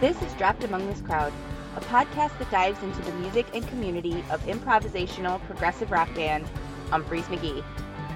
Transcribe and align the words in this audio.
This 0.00 0.22
is 0.22 0.32
Dropped 0.32 0.64
Among 0.64 0.86
This 0.86 1.02
Crowd, 1.02 1.30
a 1.76 1.80
podcast 1.80 2.38
that 2.38 2.50
dives 2.50 2.82
into 2.82 3.02
the 3.02 3.12
music 3.18 3.44
and 3.52 3.68
community 3.68 4.24
of 4.30 4.42
improvisational 4.46 5.44
progressive 5.44 5.90
rock 5.90 6.08
band 6.14 6.46
Umphrey's 6.88 7.26
McGee. 7.26 7.62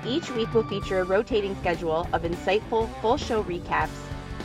Each 0.07 0.31
week 0.31 0.55
will 0.55 0.67
feature 0.67 1.01
a 1.01 1.05
rotating 1.05 1.55
schedule 1.57 2.09
of 2.15 2.23
insightful 2.23 2.89
full 3.03 3.19
show 3.19 3.45
recaps, 3.45 3.91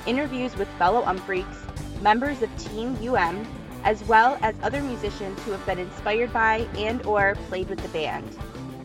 interviews 0.05 0.57
with 0.57 0.67
fellow 0.77 1.01
Umphreaks, 1.03 1.55
members 2.01 2.41
of 2.41 2.49
Team 2.57 2.97
UM, 3.01 3.47
as 3.85 4.03
well 4.03 4.37
as 4.41 4.53
other 4.61 4.81
musicians 4.81 5.41
who 5.43 5.51
have 5.51 5.65
been 5.65 5.79
inspired 5.79 6.33
by 6.33 6.67
and 6.75 7.05
or 7.05 7.35
played 7.47 7.69
with 7.69 7.81
the 7.81 7.87
band. 7.87 8.37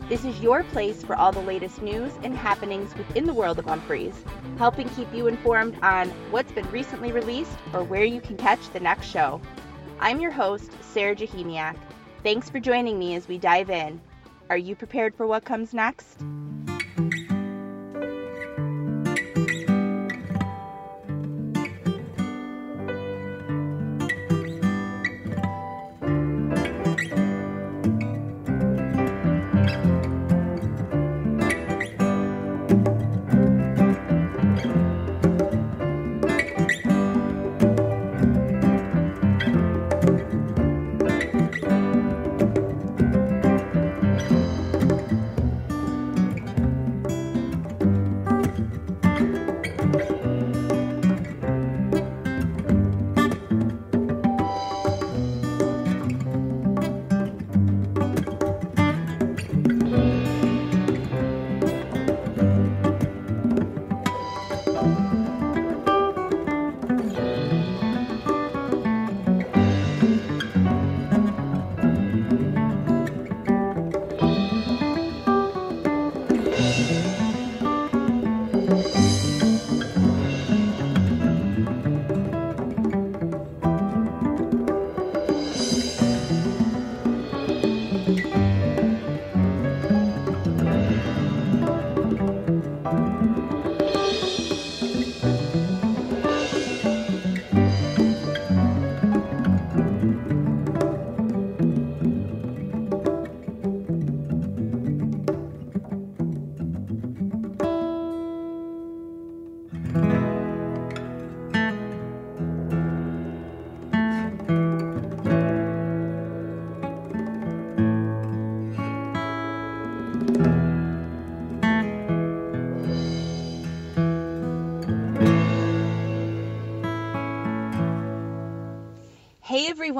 This 0.07 0.23
is 0.23 0.39
your 0.39 0.63
place 0.65 1.03
for 1.03 1.15
all 1.15 1.31
the 1.31 1.39
latest 1.39 1.81
news 1.81 2.13
and 2.21 2.35
happenings 2.35 2.95
within 2.95 3.25
the 3.25 3.33
world 3.33 3.57
of 3.57 3.65
Umphrey's, 3.65 4.23
helping 4.59 4.87
keep 4.89 5.11
you 5.11 5.25
informed 5.25 5.79
on 5.81 6.09
what's 6.29 6.51
been 6.51 6.69
recently 6.69 7.11
released 7.11 7.57
or 7.73 7.83
where 7.83 8.03
you 8.05 8.21
can 8.21 8.37
catch 8.37 8.69
the 8.69 8.79
next 8.79 9.07
show. 9.07 9.41
I'm 9.99 10.21
your 10.21 10.29
host, 10.29 10.71
Sarah 10.93 11.15
Jahemiak. 11.15 11.75
Thanks 12.21 12.51
for 12.51 12.59
joining 12.59 12.99
me 12.99 13.15
as 13.15 13.27
we 13.27 13.39
dive 13.39 13.71
in. 13.71 13.99
Are 14.51 14.57
you 14.57 14.75
prepared 14.75 15.15
for 15.15 15.25
what 15.25 15.43
comes 15.43 15.73
next? 15.73 16.21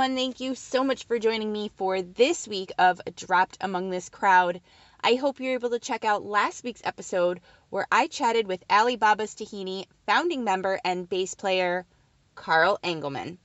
Everyone, 0.06 0.24
thank 0.24 0.40
you 0.40 0.54
so 0.54 0.84
much 0.84 1.06
for 1.06 1.18
joining 1.18 1.52
me 1.52 1.72
for 1.78 2.00
this 2.00 2.48
week 2.48 2.72
of 2.78 3.02
Dropped 3.16 3.58
Among 3.60 3.90
This 3.90 4.08
Crowd. 4.08 4.62
I 5.04 5.16
hope 5.16 5.40
you're 5.40 5.54
able 5.54 5.72
to 5.72 5.80
check 5.80 6.06
out 6.06 6.24
last 6.24 6.64
week's 6.64 6.84
episode 6.84 7.42
where 7.72 7.88
I 7.92 8.06
chatted 8.06 8.46
with 8.46 8.64
Ali 8.70 8.98
Baba's 8.98 9.34
Tahini 9.34 9.88
founding 10.06 10.44
member 10.44 10.80
and 10.86 11.10
bass 11.10 11.34
player 11.34 11.88
Carl 12.36 12.78
Engelman. 12.84 13.40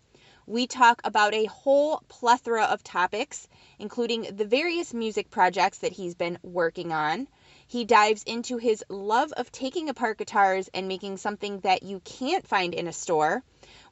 We 0.46 0.66
talk 0.66 1.00
about 1.02 1.32
a 1.32 1.46
whole 1.46 2.02
plethora 2.08 2.64
of 2.64 2.84
topics, 2.84 3.48
including 3.78 4.26
the 4.30 4.44
various 4.44 4.92
music 4.92 5.30
projects 5.30 5.78
that 5.78 5.92
he's 5.92 6.14
been 6.14 6.36
working 6.42 6.92
on. 6.92 7.26
He 7.70 7.84
dives 7.84 8.24
into 8.24 8.58
his 8.58 8.84
love 8.88 9.32
of 9.32 9.50
taking 9.52 9.88
apart 9.88 10.18
guitars 10.18 10.68
and 10.74 10.88
making 10.88 11.16
something 11.16 11.60
that 11.60 11.84
you 11.84 12.00
can't 12.00 12.46
find 12.46 12.74
in 12.74 12.86
a 12.86 12.92
store 12.92 13.42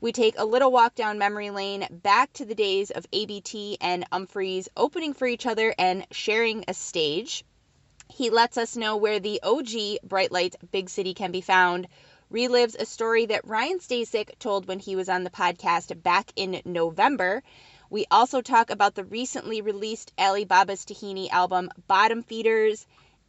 we 0.01 0.13
take 0.13 0.39
a 0.39 0.45
little 0.45 0.71
walk 0.71 0.95
down 0.95 1.19
memory 1.19 1.51
lane 1.51 1.87
back 1.91 2.33
to 2.35 2.45
the 2.45 2.55
days 2.55 2.93
of 2.93 3.07
ABT 3.13 3.79
and 3.81 4.09
Umphrey's 4.13 4.69
opening 4.77 5.13
for 5.13 5.27
each 5.27 5.45
other 5.45 5.75
and 5.77 6.07
sharing 6.13 6.65
a 6.69 6.75
stage. 6.75 7.45
He 8.09 8.31
lets 8.31 8.57
us 8.57 8.77
know 8.77 8.97
where 8.97 9.19
the 9.19 9.41
OG 9.43 9.99
Bright 10.05 10.31
Lights 10.31 10.57
Big 10.71 10.89
City 10.89 11.15
can 11.15 11.33
be 11.33 11.41
found, 11.41 11.89
relives 12.33 12.77
a 12.77 12.87
story 12.87 13.27
that 13.27 13.47
Ryan 13.47 13.81
Stasik 13.81 14.39
told 14.39 14.69
when 14.69 14.79
he 14.79 14.95
was 14.95 15.09
on 15.09 15.25
the 15.25 15.31
podcast 15.31 16.01
back 16.03 16.31
in 16.37 16.63
November. 16.65 17.43
We 17.91 18.07
also 18.11 18.41
talk 18.41 18.71
about 18.71 18.95
the 18.95 19.05
recently 19.05 19.63
released 19.63 20.13
Ali 20.17 20.45
Baba's 20.45 20.85
Tahini 20.85 21.29
album, 21.31 21.71
Bottom 21.89 22.23
Feeders, 22.23 22.87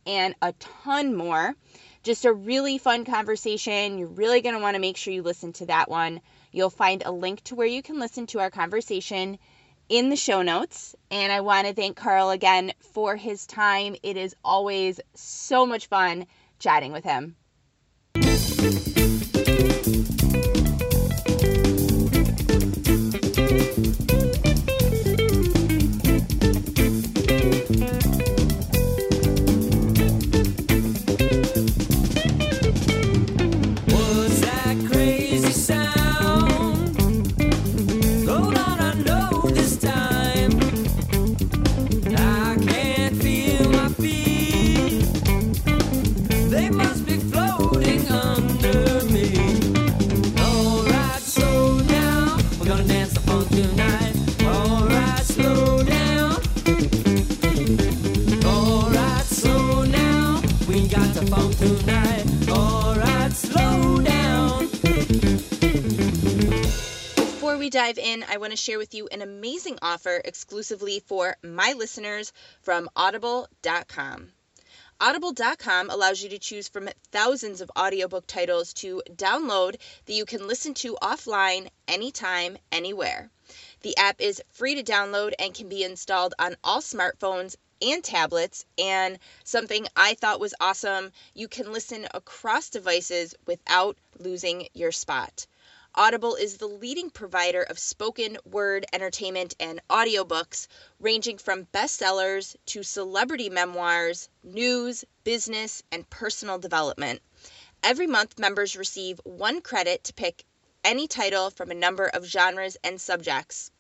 and 0.09 0.33
a 0.41 0.53
ton 0.53 1.15
more. 1.15 1.55
Just 2.01 2.25
a 2.25 2.33
really 2.33 2.79
fun 2.79 3.05
conversation. 3.05 3.99
You're 3.99 4.07
really 4.07 4.41
going 4.41 4.55
to 4.55 4.61
want 4.61 4.73
to 4.73 4.81
make 4.81 4.97
sure 4.97 5.13
you 5.13 5.21
listen 5.21 5.53
to 5.53 5.67
that 5.67 5.87
one. 5.87 6.21
You'll 6.51 6.71
find 6.71 7.03
a 7.05 7.11
link 7.11 7.43
to 7.45 7.55
where 7.55 7.67
you 7.67 7.83
can 7.83 7.99
listen 7.99 8.25
to 8.27 8.39
our 8.39 8.49
conversation 8.49 9.37
in 9.87 10.09
the 10.09 10.15
show 10.15 10.41
notes. 10.41 10.95
And 11.11 11.31
I 11.31 11.41
want 11.41 11.67
to 11.67 11.75
thank 11.75 11.95
Carl 11.95 12.31
again 12.31 12.71
for 12.93 13.15
his 13.15 13.45
time. 13.45 13.95
It 14.01 14.17
is 14.17 14.35
always 14.43 14.99
so 15.13 15.67
much 15.67 15.85
fun 15.85 16.25
chatting 16.57 16.91
with 16.91 17.03
him. 17.03 17.35
I 68.31 68.37
want 68.37 68.51
to 68.51 68.57
share 68.57 68.77
with 68.77 68.93
you 68.93 69.07
an 69.07 69.23
amazing 69.23 69.79
offer 69.81 70.21
exclusively 70.23 70.99
for 70.99 71.35
my 71.41 71.73
listeners 71.73 72.31
from 72.61 72.87
audible.com. 72.95 74.31
Audible.com 75.01 75.89
allows 75.89 76.21
you 76.21 76.29
to 76.29 76.37
choose 76.37 76.67
from 76.67 76.89
thousands 77.11 77.59
of 77.59 77.71
audiobook 77.75 78.27
titles 78.27 78.73
to 78.73 79.01
download 79.15 79.79
that 80.05 80.13
you 80.13 80.25
can 80.25 80.47
listen 80.47 80.75
to 80.75 80.95
offline 81.01 81.69
anytime, 81.87 82.59
anywhere. 82.71 83.31
The 83.81 83.97
app 83.97 84.21
is 84.21 84.43
free 84.51 84.75
to 84.75 84.83
download 84.83 85.33
and 85.39 85.55
can 85.55 85.67
be 85.67 85.83
installed 85.83 86.35
on 86.37 86.55
all 86.63 86.81
smartphones 86.81 87.55
and 87.81 88.03
tablets. 88.03 88.63
And 88.77 89.17
something 89.43 89.87
I 89.95 90.13
thought 90.13 90.39
was 90.39 90.53
awesome 90.59 91.13
you 91.33 91.47
can 91.47 91.73
listen 91.73 92.07
across 92.13 92.69
devices 92.69 93.33
without 93.47 93.97
losing 94.19 94.67
your 94.75 94.91
spot. 94.91 95.47
Audible 95.95 96.36
is 96.36 96.57
the 96.57 96.68
leading 96.68 97.09
provider 97.09 97.63
of 97.63 97.80
spoken 97.80 98.38
word 98.45 98.86
entertainment 98.94 99.56
and 99.59 99.81
audiobooks, 99.89 100.68
ranging 101.00 101.38
from 101.38 101.65
bestsellers 101.74 102.56
to 102.68 102.83
celebrity 102.83 103.50
memoirs, 103.50 104.30
news, 104.44 105.03
business, 105.24 105.81
and 105.91 106.09
personal 106.09 106.59
development. 106.59 107.21
Every 107.81 108.07
month, 108.07 108.38
members 108.38 108.77
receive 108.77 109.19
one 109.24 109.62
credit 109.62 110.03
to 110.06 110.13
pick 110.13 110.45
any 110.83 111.07
title 111.07 111.50
from 111.50 111.71
a 111.71 111.75
number 111.75 112.07
of 112.07 112.25
genres 112.25 112.77
and 112.83 113.01
subjects 113.01 113.71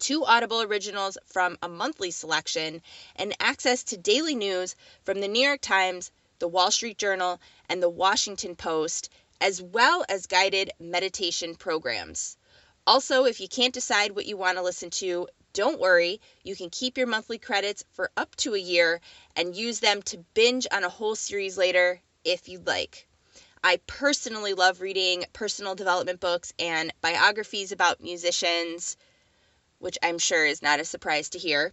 two 0.00 0.24
Audible 0.24 0.62
originals 0.62 1.18
from 1.26 1.58
a 1.62 1.68
monthly 1.68 2.10
selection, 2.10 2.82
and 3.16 3.36
access 3.38 3.82
to 3.84 3.96
daily 3.98 4.34
news 4.34 4.74
from 5.04 5.20
the 5.20 5.28
New 5.28 5.46
York 5.46 5.60
Times, 5.60 6.10
the 6.38 6.48
Wall 6.48 6.70
Street 6.70 6.96
Journal, 6.96 7.38
and 7.68 7.82
the 7.82 7.90
Washington 7.90 8.56
Post, 8.56 9.10
as 9.40 9.62
well 9.62 10.04
as 10.08 10.26
guided 10.26 10.70
meditation 10.78 11.54
programs. 11.54 12.36
Also, 12.86 13.24
if 13.24 13.40
you 13.40 13.48
can't 13.48 13.74
decide 13.74 14.12
what 14.12 14.26
you 14.26 14.36
want 14.36 14.58
to 14.58 14.62
listen 14.64 14.90
to, 14.90 15.28
don't 15.52 15.80
worry, 15.80 16.20
you 16.44 16.54
can 16.54 16.70
keep 16.70 16.96
your 16.96 17.06
monthly 17.06 17.38
credits 17.38 17.84
for 17.92 18.10
up 18.16 18.34
to 18.36 18.54
a 18.54 18.58
year 18.58 19.00
and 19.36 19.56
use 19.56 19.80
them 19.80 20.02
to 20.02 20.24
binge 20.34 20.66
on 20.70 20.84
a 20.84 20.88
whole 20.88 21.16
series 21.16 21.58
later 21.58 22.00
if 22.24 22.48
you'd 22.48 22.66
like. 22.66 23.06
I 23.62 23.78
personally 23.86 24.54
love 24.54 24.80
reading 24.80 25.24
personal 25.32 25.74
development 25.74 26.20
books 26.20 26.52
and 26.58 26.92
biographies 27.00 27.72
about 27.72 28.00
musicians, 28.00 28.96
which 29.78 29.98
I'm 30.02 30.18
sure 30.18 30.46
is 30.46 30.62
not 30.62 30.80
a 30.80 30.84
surprise 30.84 31.30
to 31.30 31.38
hear. 31.38 31.72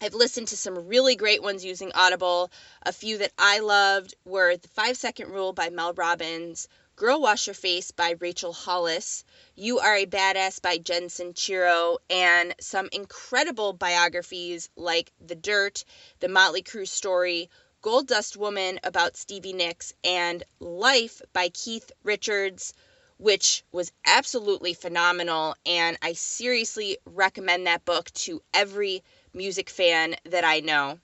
I've 0.00 0.14
listened 0.14 0.48
to 0.48 0.56
some 0.56 0.88
really 0.88 1.14
great 1.14 1.42
ones 1.42 1.64
using 1.64 1.92
Audible. 1.94 2.50
A 2.82 2.92
few 2.92 3.18
that 3.18 3.32
I 3.38 3.60
loved 3.60 4.16
were 4.24 4.56
The 4.56 4.68
Five 4.68 4.96
Second 4.96 5.30
Rule 5.30 5.52
by 5.52 5.70
Mel 5.70 5.92
Robbins, 5.92 6.66
Girl 7.02 7.20
Wash 7.20 7.48
Your 7.48 7.54
Face 7.54 7.90
by 7.90 8.10
Rachel 8.20 8.52
Hollis, 8.52 9.24
You 9.56 9.80
Are 9.80 9.96
a 9.96 10.06
Badass 10.06 10.62
by 10.62 10.78
Jen 10.78 11.08
Sincero, 11.08 11.98
and 12.08 12.54
some 12.60 12.88
incredible 12.92 13.72
biographies 13.72 14.68
like 14.76 15.10
The 15.20 15.34
Dirt, 15.34 15.84
The 16.20 16.28
Motley 16.28 16.62
Crue 16.62 16.86
Story, 16.86 17.50
Gold 17.80 18.06
Dust 18.06 18.36
Woman 18.36 18.78
about 18.84 19.16
Stevie 19.16 19.52
Nicks, 19.52 19.92
and 20.04 20.44
Life 20.60 21.20
by 21.32 21.48
Keith 21.48 21.90
Richards 22.04 22.72
which 23.18 23.64
was 23.72 23.90
absolutely 24.04 24.72
phenomenal. 24.72 25.56
And 25.66 25.98
I 26.02 26.12
seriously 26.12 26.98
recommend 27.04 27.66
that 27.66 27.84
book 27.84 28.12
to 28.12 28.44
every 28.54 29.02
music 29.34 29.70
fan 29.70 30.14
that 30.26 30.44
I 30.44 30.60
know. 30.60 31.00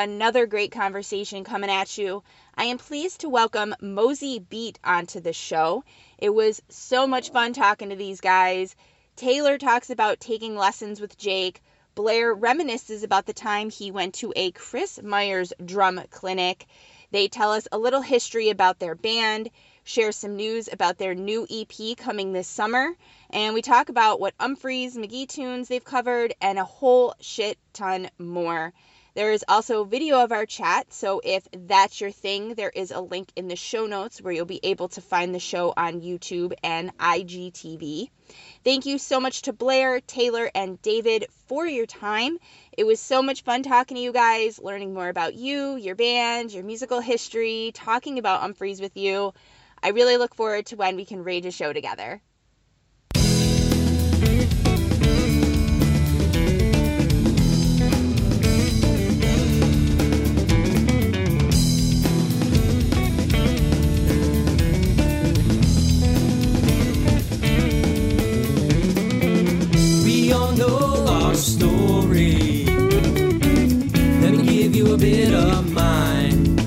Another 0.00 0.46
great 0.46 0.70
conversation 0.70 1.42
coming 1.42 1.70
at 1.70 1.98
you. 1.98 2.22
I 2.54 2.66
am 2.66 2.78
pleased 2.78 3.22
to 3.22 3.28
welcome 3.28 3.74
Mosey 3.80 4.38
Beat 4.38 4.78
onto 4.84 5.18
the 5.18 5.32
show. 5.32 5.82
It 6.18 6.30
was 6.30 6.62
so 6.68 7.08
much 7.08 7.32
fun 7.32 7.52
talking 7.52 7.88
to 7.88 7.96
these 7.96 8.20
guys. 8.20 8.76
Taylor 9.16 9.58
talks 9.58 9.90
about 9.90 10.20
taking 10.20 10.54
lessons 10.54 11.00
with 11.00 11.18
Jake. 11.18 11.60
Blair 11.96 12.32
reminisces 12.32 13.02
about 13.02 13.26
the 13.26 13.32
time 13.32 13.70
he 13.70 13.90
went 13.90 14.14
to 14.14 14.32
a 14.36 14.52
Kris 14.52 15.02
Myers 15.02 15.52
drum 15.64 16.00
clinic. 16.10 16.66
They 17.10 17.26
tell 17.26 17.50
us 17.50 17.66
a 17.72 17.76
little 17.76 18.00
history 18.00 18.50
about 18.50 18.78
their 18.78 18.94
band, 18.94 19.50
share 19.82 20.12
some 20.12 20.36
news 20.36 20.68
about 20.70 20.98
their 20.98 21.16
new 21.16 21.44
EP 21.50 21.96
coming 21.96 22.32
this 22.32 22.46
summer, 22.46 22.94
and 23.30 23.52
we 23.52 23.62
talk 23.62 23.88
about 23.88 24.20
what 24.20 24.38
Umphrey's 24.38 24.96
McGee 24.96 25.28
tunes 25.28 25.66
they've 25.66 25.84
covered 25.84 26.34
and 26.40 26.56
a 26.56 26.64
whole 26.64 27.16
shit 27.18 27.58
ton 27.72 28.10
more. 28.16 28.72
There 29.18 29.32
is 29.32 29.44
also 29.48 29.80
a 29.80 29.84
video 29.84 30.22
of 30.22 30.30
our 30.30 30.46
chat, 30.46 30.92
so 30.92 31.20
if 31.24 31.44
that's 31.50 32.00
your 32.00 32.12
thing, 32.12 32.54
there 32.54 32.70
is 32.70 32.92
a 32.92 33.00
link 33.00 33.32
in 33.34 33.48
the 33.48 33.56
show 33.56 33.86
notes 33.86 34.22
where 34.22 34.32
you'll 34.32 34.44
be 34.44 34.60
able 34.62 34.86
to 34.90 35.00
find 35.00 35.34
the 35.34 35.40
show 35.40 35.74
on 35.76 36.02
YouTube 36.02 36.52
and 36.62 36.96
IGTV. 36.98 38.10
Thank 38.62 38.86
you 38.86 38.96
so 38.96 39.18
much 39.18 39.42
to 39.42 39.52
Blair, 39.52 40.00
Taylor, 40.00 40.48
and 40.54 40.80
David 40.82 41.26
for 41.48 41.66
your 41.66 41.84
time. 41.84 42.38
It 42.70 42.84
was 42.84 43.00
so 43.00 43.20
much 43.20 43.42
fun 43.42 43.64
talking 43.64 43.96
to 43.96 44.00
you 44.00 44.12
guys, 44.12 44.60
learning 44.60 44.94
more 44.94 45.08
about 45.08 45.34
you, 45.34 45.74
your 45.74 45.96
band, 45.96 46.52
your 46.52 46.62
musical 46.62 47.00
history, 47.00 47.72
talking 47.74 48.20
about 48.20 48.42
Umphrey's 48.42 48.80
with 48.80 48.96
you. 48.96 49.34
I 49.82 49.88
really 49.88 50.16
look 50.16 50.36
forward 50.36 50.66
to 50.66 50.76
when 50.76 50.94
we 50.94 51.04
can 51.04 51.24
rage 51.24 51.44
a 51.44 51.50
show 51.50 51.72
together. 51.72 52.22
story. 71.38 72.64
Let 74.22 74.32
me 74.34 74.44
give 74.44 74.74
you 74.74 74.94
a 74.94 74.98
bit 74.98 75.32
of 75.32 75.72
mine. 75.72 76.58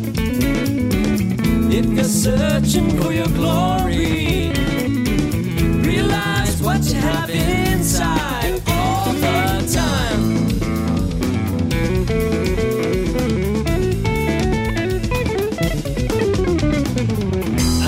If 1.71 1.85
you're 1.85 2.03
searching 2.05 2.89
for 2.99 3.11
your 3.11 3.27
glory, 3.27 4.53
realize 5.83 6.61
what 6.61 6.83
you 6.85 6.99
have 7.01 7.29
inside 7.29 8.61
all 8.67 9.11
the 9.13 9.61
time. 9.73 10.23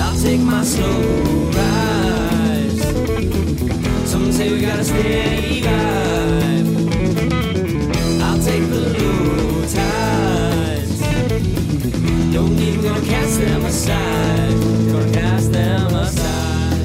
I'll 0.02 0.18
take 0.22 0.40
my 0.40 0.62
slow 0.64 1.00
rise. 1.58 2.80
Some 4.10 4.32
say 4.32 4.52
we 4.52 4.60
gotta 4.60 4.84
stay. 4.84 5.62
By. 5.64 6.23
Gonna 12.84 13.00
cast 13.06 13.40
them 13.40 13.64
aside. 13.64 14.52
Gonna 14.92 15.12
cast 15.12 15.52
them 15.52 15.94
aside. 15.94 16.84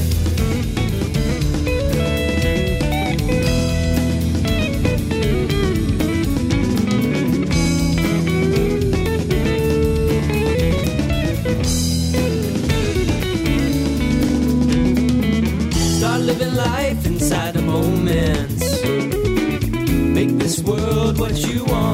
Start 15.97 16.21
living 16.21 16.55
life 16.55 17.05
inside 17.05 17.53
the 17.55 17.61
moments. 17.61 18.83
Make 20.15 20.37
this 20.37 20.59
world 20.63 21.19
what 21.19 21.35
you 21.45 21.65
want. 21.65 21.88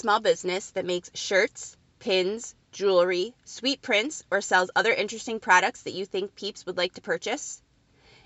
Small 0.00 0.18
business 0.18 0.70
that 0.70 0.86
makes 0.86 1.10
shirts, 1.12 1.76
pins, 1.98 2.54
jewelry, 2.72 3.34
sweet 3.44 3.82
prints, 3.82 4.24
or 4.30 4.40
sells 4.40 4.70
other 4.74 4.94
interesting 4.94 5.40
products 5.40 5.82
that 5.82 5.92
you 5.92 6.06
think 6.06 6.34
peeps 6.34 6.64
would 6.64 6.78
like 6.78 6.94
to 6.94 7.02
purchase? 7.02 7.60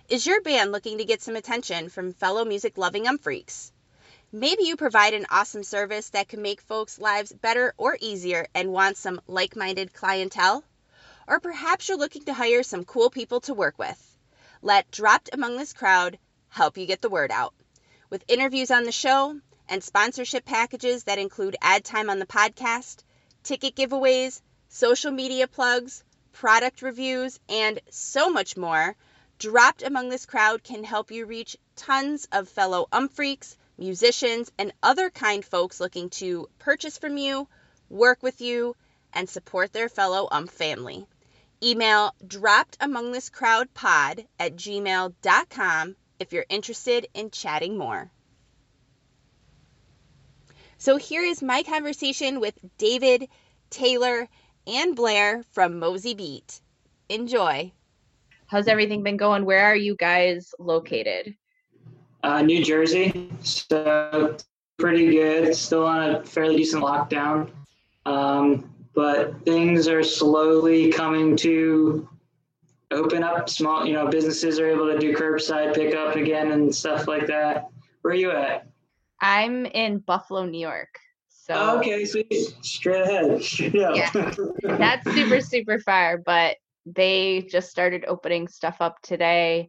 Is 0.08 0.24
your 0.24 0.40
band 0.40 0.70
looking 0.70 0.98
to 0.98 1.04
get 1.04 1.20
some 1.20 1.34
attention 1.34 1.88
from 1.88 2.12
fellow 2.12 2.44
music 2.44 2.78
loving 2.78 3.08
um 3.08 3.18
freaks? 3.18 3.72
Maybe 4.30 4.62
you 4.62 4.76
provide 4.76 5.14
an 5.14 5.26
awesome 5.30 5.64
service 5.64 6.10
that 6.10 6.28
can 6.28 6.42
make 6.42 6.60
folks' 6.60 7.00
lives 7.00 7.32
better 7.32 7.74
or 7.76 7.98
easier 8.00 8.46
and 8.54 8.70
want 8.70 8.96
some 8.96 9.20
like 9.26 9.56
minded 9.56 9.92
clientele? 9.92 10.62
Or 11.26 11.40
perhaps 11.40 11.88
you're 11.88 11.98
looking 11.98 12.24
to 12.26 12.34
hire 12.34 12.62
some 12.62 12.84
cool 12.84 13.10
people 13.10 13.40
to 13.40 13.54
work 13.54 13.80
with. 13.80 14.00
Let 14.62 14.92
Dropped 14.92 15.30
Among 15.32 15.56
This 15.56 15.72
Crowd 15.72 16.20
help 16.50 16.78
you 16.78 16.86
get 16.86 17.00
the 17.00 17.10
word 17.10 17.32
out. 17.32 17.52
With 18.10 18.24
interviews 18.28 18.70
on 18.70 18.84
the 18.84 18.92
show 18.92 19.40
and 19.68 19.83
sponsorship 19.83 20.44
packages 20.44 21.04
that 21.04 21.18
include 21.18 21.56
ad 21.61 21.85
time 21.85 22.11
on 22.11 22.18
the 22.18 22.26
podcast, 22.26 23.02
ticket 23.42 23.75
giveaways, 23.75 24.40
social 24.68 25.11
media 25.11 25.47
plugs, 25.47 26.02
product 26.33 26.83
reviews, 26.83 27.38
and 27.49 27.80
so 27.90 28.28
much 28.28 28.56
more, 28.56 28.97
Dropped 29.38 29.83
Among 29.83 30.09
This 30.09 30.26
Crowd 30.26 30.62
can 30.62 30.85
help 30.85 31.11
you 31.11 31.26
reach 31.26 31.56
tons 31.76 32.28
of 32.30 32.49
fellow 32.49 32.87
umphreaks, 32.92 33.56
musicians, 33.76 34.50
and 34.59 34.73
other 34.83 35.11
kind 35.11 35.44
folks 35.44 35.80
looking 35.80 36.11
to 36.11 36.49
purchase 36.59 36.99
from 36.99 37.16
you, 37.16 37.49
work 37.88 38.23
with 38.23 38.40
you, 38.40 38.76
and 39.12 39.28
support 39.28 39.73
their 39.73 39.88
fellow 39.88 40.28
umph 40.30 40.50
family. 40.50 41.06
Email 41.62 42.14
droppedamongthiscrowdpod 42.25 44.26
at 44.38 44.56
gmail.com 44.56 45.97
if 46.21 46.33
you're 46.33 46.47
interested 46.49 47.09
in 47.14 47.30
chatting 47.30 47.76
more. 47.76 48.11
So 50.78 50.96
here 50.96 51.22
is 51.22 51.42
my 51.42 51.62
conversation 51.62 52.40
with 52.40 52.58
David, 52.78 53.28
Taylor, 53.70 54.28
and 54.66 54.96
Blair 54.96 55.42
from 55.52 55.78
Mosey 55.78 56.14
Beat. 56.14 56.60
Enjoy. 57.08 57.72
How's 58.46 58.68
everything 58.68 59.02
been 59.02 59.16
going? 59.16 59.44
Where 59.44 59.64
are 59.64 59.76
you 59.76 59.96
guys 59.96 60.54
located? 60.58 61.34
Uh, 62.22 62.42
New 62.42 62.64
Jersey, 62.64 63.30
so 63.40 64.36
pretty 64.78 65.10
good. 65.10 65.54
Still 65.54 65.86
on 65.86 66.10
a 66.10 66.24
fairly 66.24 66.56
decent 66.56 66.82
lockdown, 66.82 67.50
um, 68.06 68.70
but 68.94 69.44
things 69.44 69.88
are 69.88 70.02
slowly 70.02 70.90
coming 70.90 71.36
to 71.38 72.08
open 72.90 73.22
up. 73.22 73.48
Small, 73.48 73.86
you 73.86 73.92
know, 73.92 74.06
businesses 74.06 74.58
are 74.58 74.68
able 74.68 74.90
to 74.90 74.98
do 74.98 75.14
curbside 75.14 75.74
pickup 75.74 76.16
again 76.16 76.52
and 76.52 76.74
stuff 76.74 77.06
like 77.06 77.26
that. 77.26 77.68
Where 78.02 78.12
are 78.12 78.16
you 78.16 78.30
at? 78.30 78.66
I'm 79.24 79.64
in 79.64 80.00
Buffalo, 80.00 80.44
New 80.44 80.60
York. 80.60 80.98
So 81.30 81.54
Oh, 81.56 81.78
okay, 81.78 82.04
sweet. 82.04 82.54
Straight 82.60 83.02
ahead. 83.02 83.42
Yeah. 83.74 84.10
that's 84.78 85.10
super 85.14 85.40
super 85.40 85.78
far 85.78 86.18
but 86.18 86.56
they 86.86 87.46
just 87.50 87.70
started 87.70 88.04
opening 88.06 88.46
stuff 88.48 88.76
up 88.80 89.00
today 89.00 89.68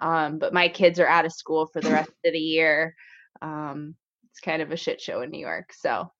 um, 0.00 0.38
but 0.38 0.54
my 0.54 0.68
kids 0.68 0.98
are 0.98 1.06
out 1.06 1.26
of 1.26 1.32
school 1.32 1.66
for 1.66 1.82
the 1.82 1.90
rest 1.90 2.10
of 2.24 2.32
the 2.32 2.38
year 2.38 2.96
um, 3.42 3.94
it's 4.30 4.40
kind 4.40 4.62
of 4.62 4.72
a 4.72 4.76
shit 4.76 5.00
show 5.00 5.20
in 5.20 5.30
new 5.30 5.38
york 5.38 5.72
so 5.72 6.10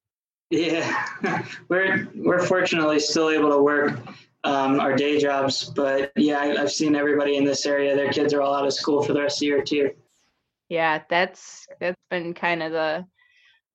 Yeah, 0.50 1.06
we're 1.68 2.06
we're 2.14 2.46
fortunately 2.46 3.00
still 3.00 3.30
able 3.30 3.50
to 3.50 3.62
work 3.62 3.98
um, 4.44 4.78
our 4.78 4.94
day 4.94 5.18
jobs, 5.18 5.72
but 5.74 6.12
yeah, 6.16 6.38
I, 6.38 6.60
I've 6.60 6.70
seen 6.70 6.94
everybody 6.94 7.36
in 7.36 7.44
this 7.44 7.64
area. 7.64 7.96
Their 7.96 8.12
kids 8.12 8.34
are 8.34 8.42
all 8.42 8.54
out 8.54 8.66
of 8.66 8.74
school 8.74 9.02
for 9.02 9.14
the 9.14 9.22
rest 9.22 9.38
of 9.38 9.40
the 9.40 9.46
year 9.46 9.62
too. 9.62 9.90
Yeah 10.68 11.02
that's 11.08 11.66
that's 11.80 12.00
been 12.10 12.34
kind 12.34 12.62
of 12.62 12.72
the 12.72 13.04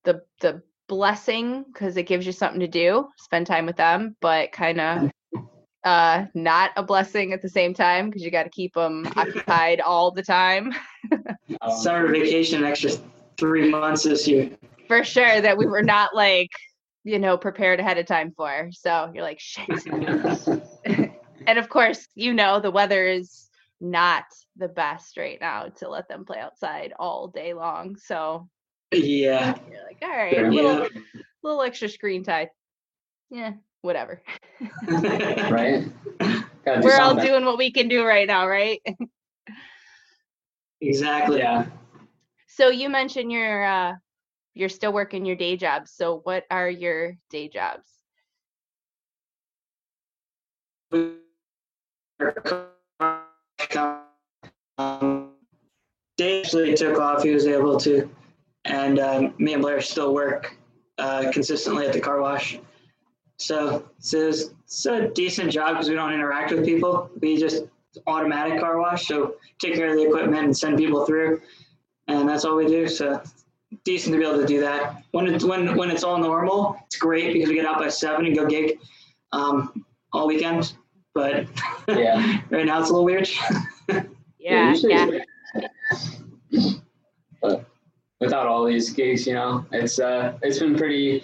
the 0.04 0.22
the 0.42 0.62
blessing 0.88 1.64
because 1.72 1.98
it 1.98 2.04
gives 2.04 2.26
you 2.26 2.32
something 2.32 2.60
to 2.60 2.68
do 2.68 3.08
spend 3.18 3.46
time 3.46 3.66
with 3.66 3.78
them 3.78 4.16
but 4.22 4.52
kind 4.52 4.82
of 4.82 5.12
uh 5.84 6.26
not 6.34 6.72
a 6.76 6.84
blessing 6.84 7.32
at 7.32 7.42
the 7.42 7.50
same 7.50 7.74
time 7.74 8.08
because 8.08 8.24
you 8.24 8.32
got 8.32 8.44
to 8.44 8.50
keep 8.50 8.74
them 8.74 9.08
occupied 9.16 9.80
all 9.80 10.12
the 10.12 10.24
time 10.24 10.74
Summer 11.80 12.08
vacation, 12.12 12.64
extra 12.64 12.92
three 13.38 13.70
months 13.70 14.04
this 14.04 14.28
year. 14.28 14.52
for 14.88 15.04
sure 15.04 15.42
that 15.42 15.58
we 15.58 15.66
were 15.66 15.84
not 15.84 16.14
like 16.14 16.50
you 17.04 17.20
know 17.20 17.38
prepared 17.38 17.80
ahead 17.80 17.98
of 17.98 18.06
time 18.06 18.34
for 18.36 18.70
so 18.72 19.12
you're 19.14 19.24
like 19.24 19.40
shit 19.40 19.68
and 21.48 21.60
of 21.60 21.70
course 21.70 22.08
you 22.16 22.34
know 22.34 22.60
the 22.60 22.72
weather 22.72 23.06
is 23.06 23.49
not 23.82 24.26
the 24.58 24.68
best 24.68 25.18
right 25.18 25.40
now 25.40 25.68
to 25.78 25.90
let 25.90 26.08
them 26.08 26.26
play 26.26 26.40
outside 26.40 26.94
all 27.00 27.28
day 27.28 27.54
long 27.54 27.96
so 27.98 28.48
Yeah, 28.92 29.56
you're 29.72 29.84
like 29.86 29.98
all 30.02 30.10
right 30.10 30.34
yeah, 30.34 30.50
little, 30.50 30.88
little 31.44 31.62
extra 31.62 31.88
screen 31.90 32.24
time 32.24 32.48
yeah 33.30 33.54
whatever 33.82 34.22
right? 35.50 35.84
We're 36.66 37.00
all 37.00 37.16
something. 37.16 37.26
doing 37.26 37.46
what 37.46 37.58
we 37.58 37.72
can 37.72 37.88
do 37.88 38.06
right 38.06 38.28
now 38.28 38.48
right 38.48 38.82
exactly. 40.82 41.40
Yeah. 41.40 41.66
so 42.48 42.70
you 42.70 42.90
mentioned 42.90 43.32
you're 43.32 43.64
uh 43.66 43.94
you're 44.54 44.70
still 44.70 44.92
working 44.94 45.26
your 45.26 45.36
day 45.36 45.56
jobs 45.58 45.92
so 45.92 46.20
what 46.24 46.46
are 46.52 46.70
your 46.70 47.16
day 47.30 47.48
jobs 47.48 48.00
actually 56.50 56.74
took 56.74 57.00
off. 57.00 57.24
He 57.24 57.30
was 57.32 57.46
able 57.46 57.80
to, 57.82 58.10
and 58.66 59.00
um, 59.00 59.34
me 59.38 59.54
and 59.54 59.62
Blair 59.62 59.82
still 59.82 60.14
work 60.14 60.56
uh, 60.98 61.32
consistently 61.32 61.86
at 61.86 61.94
the 61.94 62.00
car 62.00 62.22
wash. 62.22 62.60
So 63.38 63.86
it's 64.00 64.14
a, 64.14 64.30
it's 64.30 64.86
a 64.86 65.10
decent 65.10 65.52
job 65.52 65.70
because 65.76 65.90
we 65.90 65.96
don't 65.96 66.12
interact 66.12 66.52
with 66.52 66.66
people. 66.66 67.10
We 67.22 67.38
just 67.38 67.64
automatic 68.08 68.60
car 68.60 68.80
wash. 68.80 69.08
So 69.08 69.36
take 69.60 69.76
care 69.76 69.90
of 69.90 69.96
the 69.96 70.08
equipment 70.08 70.44
and 70.46 70.58
send 70.58 70.78
people 70.78 71.06
through, 71.06 71.42
and 72.08 72.28
that's 72.28 72.46
all 72.46 72.56
we 72.56 72.66
do. 72.68 72.88
So 72.88 73.22
decent 73.84 74.14
to 74.14 74.20
be 74.20 74.26
able 74.26 74.40
to 74.42 74.48
do 74.48 74.60
that. 74.62 75.04
When 75.12 75.28
it's 75.28 75.46
when 75.46 75.76
when 75.78 75.90
it's 75.92 76.04
all 76.04 76.18
normal, 76.18 76.78
it's 76.88 76.98
great 76.98 77.32
because 77.34 77.50
we 77.50 77.56
get 77.56 77.66
out 77.66 77.78
by 77.78 77.90
seven 77.90 78.26
and 78.26 78.36
go 78.36 78.46
gig 78.48 78.80
um, 79.32 79.86
all 80.12 80.28
weekend. 80.28 80.74
But 81.14 81.46
Yeah. 81.88 82.42
right 82.50 82.66
now 82.66 82.80
it's 82.82 82.90
a 82.90 82.94
little 82.94 83.06
weird. 83.06 83.30
yeah 84.40 84.70
usually 84.72 84.94
yeah 84.94 85.06
it's- 85.08 86.22
But 87.42 87.66
without 88.20 88.48
all 88.48 88.66
these 88.66 88.92
gigs, 88.92 89.26
you 89.26 89.34
know, 89.34 89.66
it's 89.72 90.00
uh, 90.00 90.38
it's 90.42 90.60
been 90.60 90.76
pretty, 90.76 91.24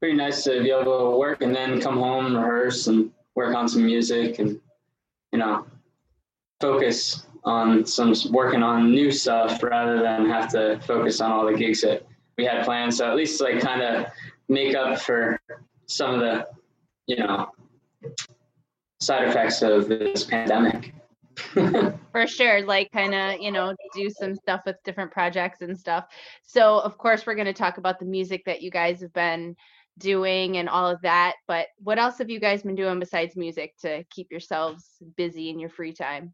pretty 0.00 0.16
nice 0.16 0.44
to 0.44 0.62
be 0.62 0.70
able 0.70 1.12
to 1.12 1.18
work 1.18 1.42
and 1.42 1.54
then 1.54 1.80
come 1.80 1.96
home, 1.96 2.36
rehearse, 2.36 2.86
and 2.86 3.10
work 3.34 3.54
on 3.54 3.68
some 3.68 3.84
music, 3.84 4.38
and 4.38 4.60
you 5.32 5.38
know, 5.38 5.66
focus 6.60 7.26
on 7.44 7.84
some 7.84 8.14
working 8.30 8.62
on 8.62 8.90
new 8.90 9.10
stuff 9.10 9.62
rather 9.62 10.00
than 10.00 10.28
have 10.28 10.50
to 10.52 10.80
focus 10.86 11.20
on 11.20 11.32
all 11.32 11.46
the 11.46 11.54
gigs 11.54 11.80
that 11.82 12.06
we 12.38 12.44
had 12.44 12.64
planned. 12.64 12.94
So 12.94 13.08
at 13.08 13.16
least 13.16 13.40
like 13.40 13.60
kind 13.60 13.82
of 13.82 14.06
make 14.48 14.74
up 14.74 14.98
for 15.00 15.40
some 15.86 16.14
of 16.14 16.20
the, 16.20 16.46
you 17.06 17.16
know, 17.16 17.50
side 19.00 19.28
effects 19.28 19.62
of 19.62 19.88
this 19.88 20.24
pandemic. 20.24 20.94
for 22.12 22.26
sure 22.26 22.64
like 22.66 22.90
kind 22.92 23.14
of 23.14 23.40
you 23.40 23.50
know 23.50 23.74
do 23.94 24.10
some 24.10 24.34
stuff 24.34 24.62
with 24.66 24.76
different 24.84 25.10
projects 25.10 25.60
and 25.62 25.78
stuff 25.78 26.06
so 26.42 26.80
of 26.80 26.96
course 26.98 27.26
we're 27.26 27.34
going 27.34 27.46
to 27.46 27.52
talk 27.52 27.78
about 27.78 27.98
the 27.98 28.04
music 28.04 28.42
that 28.44 28.62
you 28.62 28.70
guys 28.70 29.00
have 29.00 29.12
been 29.12 29.54
doing 29.98 30.56
and 30.56 30.68
all 30.68 30.88
of 30.88 31.00
that 31.02 31.34
but 31.46 31.68
what 31.78 31.98
else 31.98 32.18
have 32.18 32.30
you 32.30 32.40
guys 32.40 32.62
been 32.62 32.74
doing 32.74 32.98
besides 32.98 33.36
music 33.36 33.74
to 33.78 34.02
keep 34.10 34.30
yourselves 34.30 34.84
busy 35.16 35.50
in 35.50 35.58
your 35.58 35.68
free 35.68 35.92
time 35.92 36.32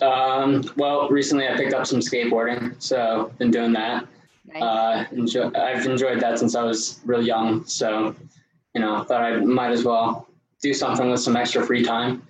um, 0.00 0.64
well, 0.76 1.08
recently 1.10 1.46
I 1.46 1.56
picked 1.56 1.74
up 1.74 1.86
some 1.86 2.00
skateboarding, 2.00 2.74
so 2.82 3.30
been 3.38 3.50
doing 3.50 3.72
that. 3.74 4.06
nice. 4.46 4.62
Uh, 4.62 5.04
enjoy, 5.12 5.50
I've 5.54 5.84
enjoyed 5.84 6.18
that 6.20 6.38
since 6.38 6.54
I 6.54 6.62
was 6.62 7.00
real 7.04 7.22
young, 7.22 7.66
so 7.66 8.16
you 8.74 8.80
know, 8.80 9.02
thought 9.04 9.20
I 9.20 9.36
might 9.36 9.70
as 9.70 9.84
well 9.84 10.28
do 10.62 10.72
something 10.72 11.10
with 11.10 11.20
some 11.20 11.36
extra 11.36 11.64
free 11.66 11.82
time. 11.82 12.26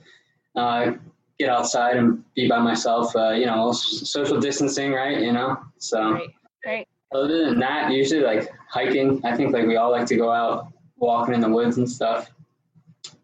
Uh, 0.55 0.93
get 1.39 1.49
outside 1.49 1.97
and 1.97 2.23
be 2.35 2.49
by 2.49 2.59
myself. 2.59 3.15
Uh, 3.17 3.31
you 3.31 3.47
know, 3.47 3.73
social 3.73 4.41
distancing, 4.41 4.93
right? 4.93 5.21
You 5.21 5.33
know, 5.33 5.59
so. 5.79 6.13
right 6.13 6.35
right 6.65 6.89
Other 7.13 7.47
than 7.47 7.59
that, 7.61 7.91
usually 7.91 8.23
like 8.23 8.51
hiking. 8.69 9.21
I 9.25 9.37
think 9.37 9.53
like 9.53 9.67
we 9.67 9.77
all 9.77 9.91
like 9.91 10.07
to 10.07 10.17
go 10.17 10.31
out 10.31 10.73
walking 10.97 11.35
in 11.35 11.41
the 11.41 11.49
woods 11.49 11.79
and 11.79 11.91
stuff. 11.91 12.31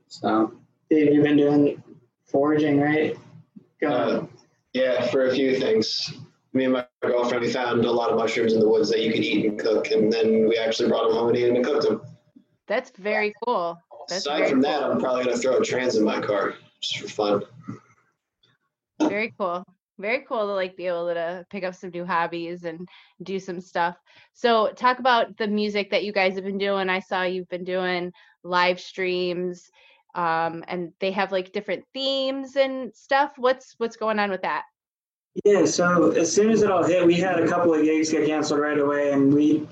So 0.09 0.53
Dave, 0.91 1.13
you've 1.13 1.25
been 1.25 1.37
doing 1.37 1.83
foraging, 2.27 2.81
right? 2.81 3.17
Go 3.81 3.89
Uh, 3.89 4.27
yeah, 4.73 5.07
for 5.07 5.27
a 5.27 5.35
few 5.35 5.59
things. 5.59 6.13
Me 6.55 6.65
and 6.65 6.73
my 6.73 6.87
girlfriend, 7.03 7.45
we 7.45 7.53
found 7.53 7.85
a 7.85 7.93
lot 7.93 8.11
of 8.11 8.17
mushrooms 8.17 8.55
in 8.55 8.61
the 8.61 8.69
woods 8.69 8.89
that 8.91 9.01
you 9.01 9.13
could 9.13 9.23
eat 9.23 9.45
and 9.47 9.59
cook, 9.59 9.91
and 9.91 10.13
then 10.13 10.49
we 10.49 10.57
actually 10.57 10.89
brought 10.89 11.07
them 11.07 11.17
home 11.17 11.29
and 11.29 11.37
ate 11.37 11.47
them 11.47 11.57
and 11.57 11.65
cooked 11.65 11.83
them. 11.83 12.01
that's 12.67 12.91
very 12.99 13.35
cool 13.45 13.79
that's 14.09 14.23
Aside 14.23 14.39
very 14.39 14.51
from 14.51 14.61
that. 14.63 14.83
I'm 14.83 14.99
probably 14.99 15.25
gonna 15.25 15.37
throw 15.37 15.59
a 15.59 15.65
trans 15.65 15.97
in 15.97 16.05
my 16.05 16.21
car 16.21 16.55
just 16.81 16.99
for 16.99 17.09
fun. 17.09 17.43
very 19.01 19.35
cool. 19.39 19.65
Very 19.99 20.25
cool 20.29 20.47
to 20.47 20.53
like 20.53 20.77
be 20.77 20.87
able 20.87 21.13
to 21.13 21.45
pick 21.51 21.65
up 21.65 21.75
some 21.75 21.91
new 21.91 22.05
hobbies 22.05 22.65
and 22.65 22.89
do 23.23 23.41
some 23.41 23.61
stuff. 23.61 23.97
So 24.33 24.73
talk 24.73 25.01
about 25.01 25.37
the 25.37 25.49
music 25.49 25.91
that 25.91 26.05
you 26.05 26.13
guys 26.13 26.37
have 26.37 26.45
been 26.45 26.59
doing. 26.59 26.89
I 26.89 27.01
saw 27.01 27.25
you've 27.25 27.49
been 27.49 27.65
doing 27.65 28.13
live 28.45 28.79
streams 28.81 29.69
um 30.15 30.65
and 30.69 30.93
they 31.01 31.11
have 31.11 31.33
like 31.33 31.53
different 31.53 31.85
themes 31.93 32.57
and 32.57 32.95
stuff. 32.95 33.33
What's 33.37 33.75
what's 33.79 33.97
going 33.97 34.19
on 34.19 34.31
with 34.31 34.43
that? 34.43 34.63
Yeah, 35.45 35.67
so 35.67 36.11
as 36.13 36.33
soon 36.33 36.51
as 36.51 36.63
it 36.63 36.71
all 36.71 36.85
hit, 36.85 37.07
we 37.07 37.15
had 37.15 37.39
a 37.39 37.47
couple 37.47 37.75
of 37.75 37.83
gigs 37.83 38.11
get 38.11 38.27
canceled 38.27 38.61
right 38.61 38.79
away, 38.79 39.13
and 39.13 39.33
we 39.33 39.69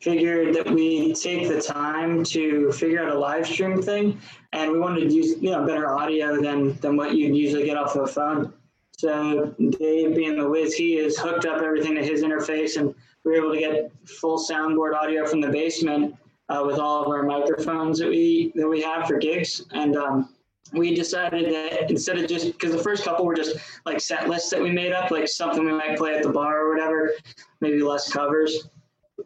figured 0.00 0.54
that 0.54 0.70
we 0.70 1.12
take 1.14 1.48
the 1.48 1.60
time 1.60 2.24
to 2.24 2.72
figure 2.72 3.02
out 3.04 3.14
a 3.14 3.18
live 3.18 3.46
stream 3.46 3.80
thing, 3.82 4.18
and 4.52 4.72
we 4.72 4.78
wanted 4.78 5.08
to 5.08 5.14
use 5.14 5.40
you 5.40 5.50
know 5.50 5.66
better 5.66 5.94
audio 5.96 6.40
than 6.40 6.74
than 6.76 6.96
what 6.96 7.14
you'd 7.14 7.36
usually 7.36 7.64
get 7.64 7.76
off 7.76 7.96
of 7.96 8.02
a 8.02 8.06
phone. 8.06 8.52
So 8.98 9.54
Dave, 9.78 10.14
being 10.14 10.36
the 10.36 10.48
whiz 10.48 10.74
he 10.74 10.96
is, 10.96 11.18
hooked 11.18 11.46
up 11.46 11.62
everything 11.62 11.94
to 11.94 12.04
his 12.04 12.22
interface, 12.22 12.76
and 12.76 12.94
we 13.24 13.32
were 13.32 13.36
able 13.36 13.52
to 13.52 13.58
get 13.58 13.92
full 14.06 14.38
soundboard 14.38 14.94
audio 14.94 15.26
from 15.26 15.40
the 15.40 15.48
basement 15.48 16.14
uh, 16.48 16.62
with 16.66 16.78
all 16.78 17.02
of 17.02 17.08
our 17.08 17.22
microphones 17.22 17.98
that 17.98 18.08
we 18.08 18.52
that 18.56 18.68
we 18.68 18.82
have 18.82 19.06
for 19.06 19.18
gigs, 19.18 19.64
and 19.72 19.96
um, 19.96 20.28
we 20.72 20.94
decided 20.94 21.52
that 21.52 21.90
instead 21.90 22.18
of 22.18 22.28
just 22.28 22.52
because 22.52 22.72
the 22.72 22.82
first 22.82 23.04
couple 23.04 23.24
were 23.24 23.34
just 23.34 23.56
like 23.86 24.00
set 24.00 24.28
lists 24.28 24.50
that 24.50 24.60
we 24.60 24.70
made 24.70 24.92
up, 24.92 25.10
like 25.10 25.28
something 25.28 25.64
we 25.64 25.72
might 25.72 25.96
play 25.96 26.14
at 26.14 26.22
the 26.22 26.28
bar 26.28 26.66
or 26.66 26.70
whatever, 26.70 27.12
maybe 27.60 27.82
less 27.82 28.10
covers. 28.10 28.68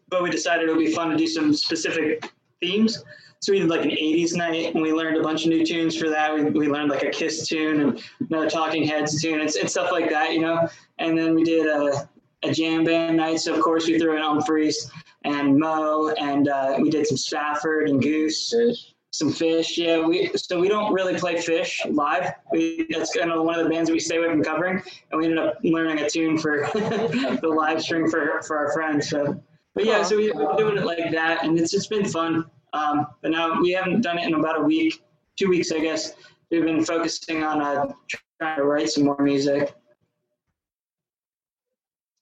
But 0.09 0.23
we 0.23 0.31
decided 0.31 0.69
it 0.69 0.73
would 0.73 0.85
be 0.85 0.93
fun 0.93 1.11
to 1.11 1.17
do 1.17 1.27
some 1.27 1.53
specific 1.55 2.29
themes. 2.61 3.03
So 3.41 3.53
we 3.53 3.59
did 3.59 3.69
like 3.69 3.85
an 3.85 3.91
80s 3.91 4.35
night 4.35 4.75
and 4.75 4.83
we 4.83 4.93
learned 4.93 5.19
a 5.19 5.23
bunch 5.23 5.45
of 5.45 5.51
new 5.51 5.67
tunes 5.67 5.95
for 5.95 6.09
that. 6.09 6.35
We, 6.35 6.45
we 6.45 6.67
learned 6.67 6.89
like 6.89 7.03
a 7.03 7.11
Kiss 7.11 7.47
tune 7.47 7.81
and 7.81 8.03
another 8.31 8.49
Talking 8.49 8.85
Heads 8.85 9.21
tune 9.21 9.41
and, 9.41 9.55
and 9.55 9.69
stuff 9.69 9.93
like 9.93 10.09
that, 10.09 10.33
you 10.33 10.41
know. 10.41 10.67
And 10.99 11.19
then 11.19 11.35
we 11.35 11.45
did 11.45 11.67
a, 11.67 12.09
a 12.43 12.51
jam 12.53 12.85
band 12.85 13.19
night. 13.19 13.41
So, 13.41 13.55
of 13.55 13.61
course, 13.61 13.87
we 13.87 13.99
threw 13.99 14.17
in 14.17 14.23
Umphrey's 14.23 14.91
and 15.25 15.59
moe. 15.59 16.15
and 16.19 16.49
uh, 16.49 16.77
we 16.81 16.91
did 16.91 17.07
some 17.07 17.17
Spafford 17.17 17.89
and 17.89 18.01
Goose 18.01 18.53
Phish. 18.55 18.93
some 19.11 19.33
Phish. 19.33 19.77
Yeah, 19.77 20.07
we 20.07 20.31
so 20.37 20.61
we 20.61 20.69
don't 20.69 20.93
really 20.93 21.19
play 21.19 21.35
Phish 21.35 21.79
live. 21.93 22.33
We, 22.53 22.87
that's 22.91 23.15
kind 23.15 23.33
of 23.33 23.45
one 23.45 23.59
of 23.59 23.65
the 23.65 23.71
bands 23.71 23.89
that 23.89 23.95
we 23.95 24.01
stay 24.01 24.17
away 24.17 24.29
from 24.29 24.43
covering, 24.43 24.83
and 25.11 25.19
we 25.19 25.25
ended 25.25 25.39
up 25.39 25.59
learning 25.65 25.99
a 26.05 26.09
tune 26.09 26.39
for 26.39 26.69
the 26.75 27.55
live 27.55 27.83
stream 27.83 28.09
for 28.09 28.41
for 28.43 28.57
our 28.57 28.73
friends. 28.73 29.11
So, 29.11 29.43
but 29.75 29.85
yeah, 29.85 30.03
so 30.03 30.17
we, 30.17 30.31
we've 30.31 30.49
been 30.49 30.57
doing 30.57 30.79
it 30.79 30.85
like 30.85 31.11
that, 31.11 31.45
and 31.45 31.59
it's 31.59 31.73
just 31.73 31.91
been 31.91 32.05
fun. 32.05 32.45
Um, 32.73 33.07
but 33.23 33.31
now 33.31 33.61
we 33.61 33.71
haven't 33.71 34.03
done 34.03 34.19
it 34.19 34.27
in 34.27 34.35
about 34.35 34.59
a 34.59 34.63
week, 34.63 35.03
two 35.37 35.49
weeks, 35.49 35.73
I 35.73 35.81
guess. 35.81 36.15
We've 36.51 36.65
been 36.65 36.85
focusing 36.85 37.43
on 37.43 37.61
uh, 37.61 37.93
trying 38.39 38.57
to 38.57 38.65
write 38.65 38.91
some 38.91 39.05
more 39.05 39.21
music. 39.21 39.75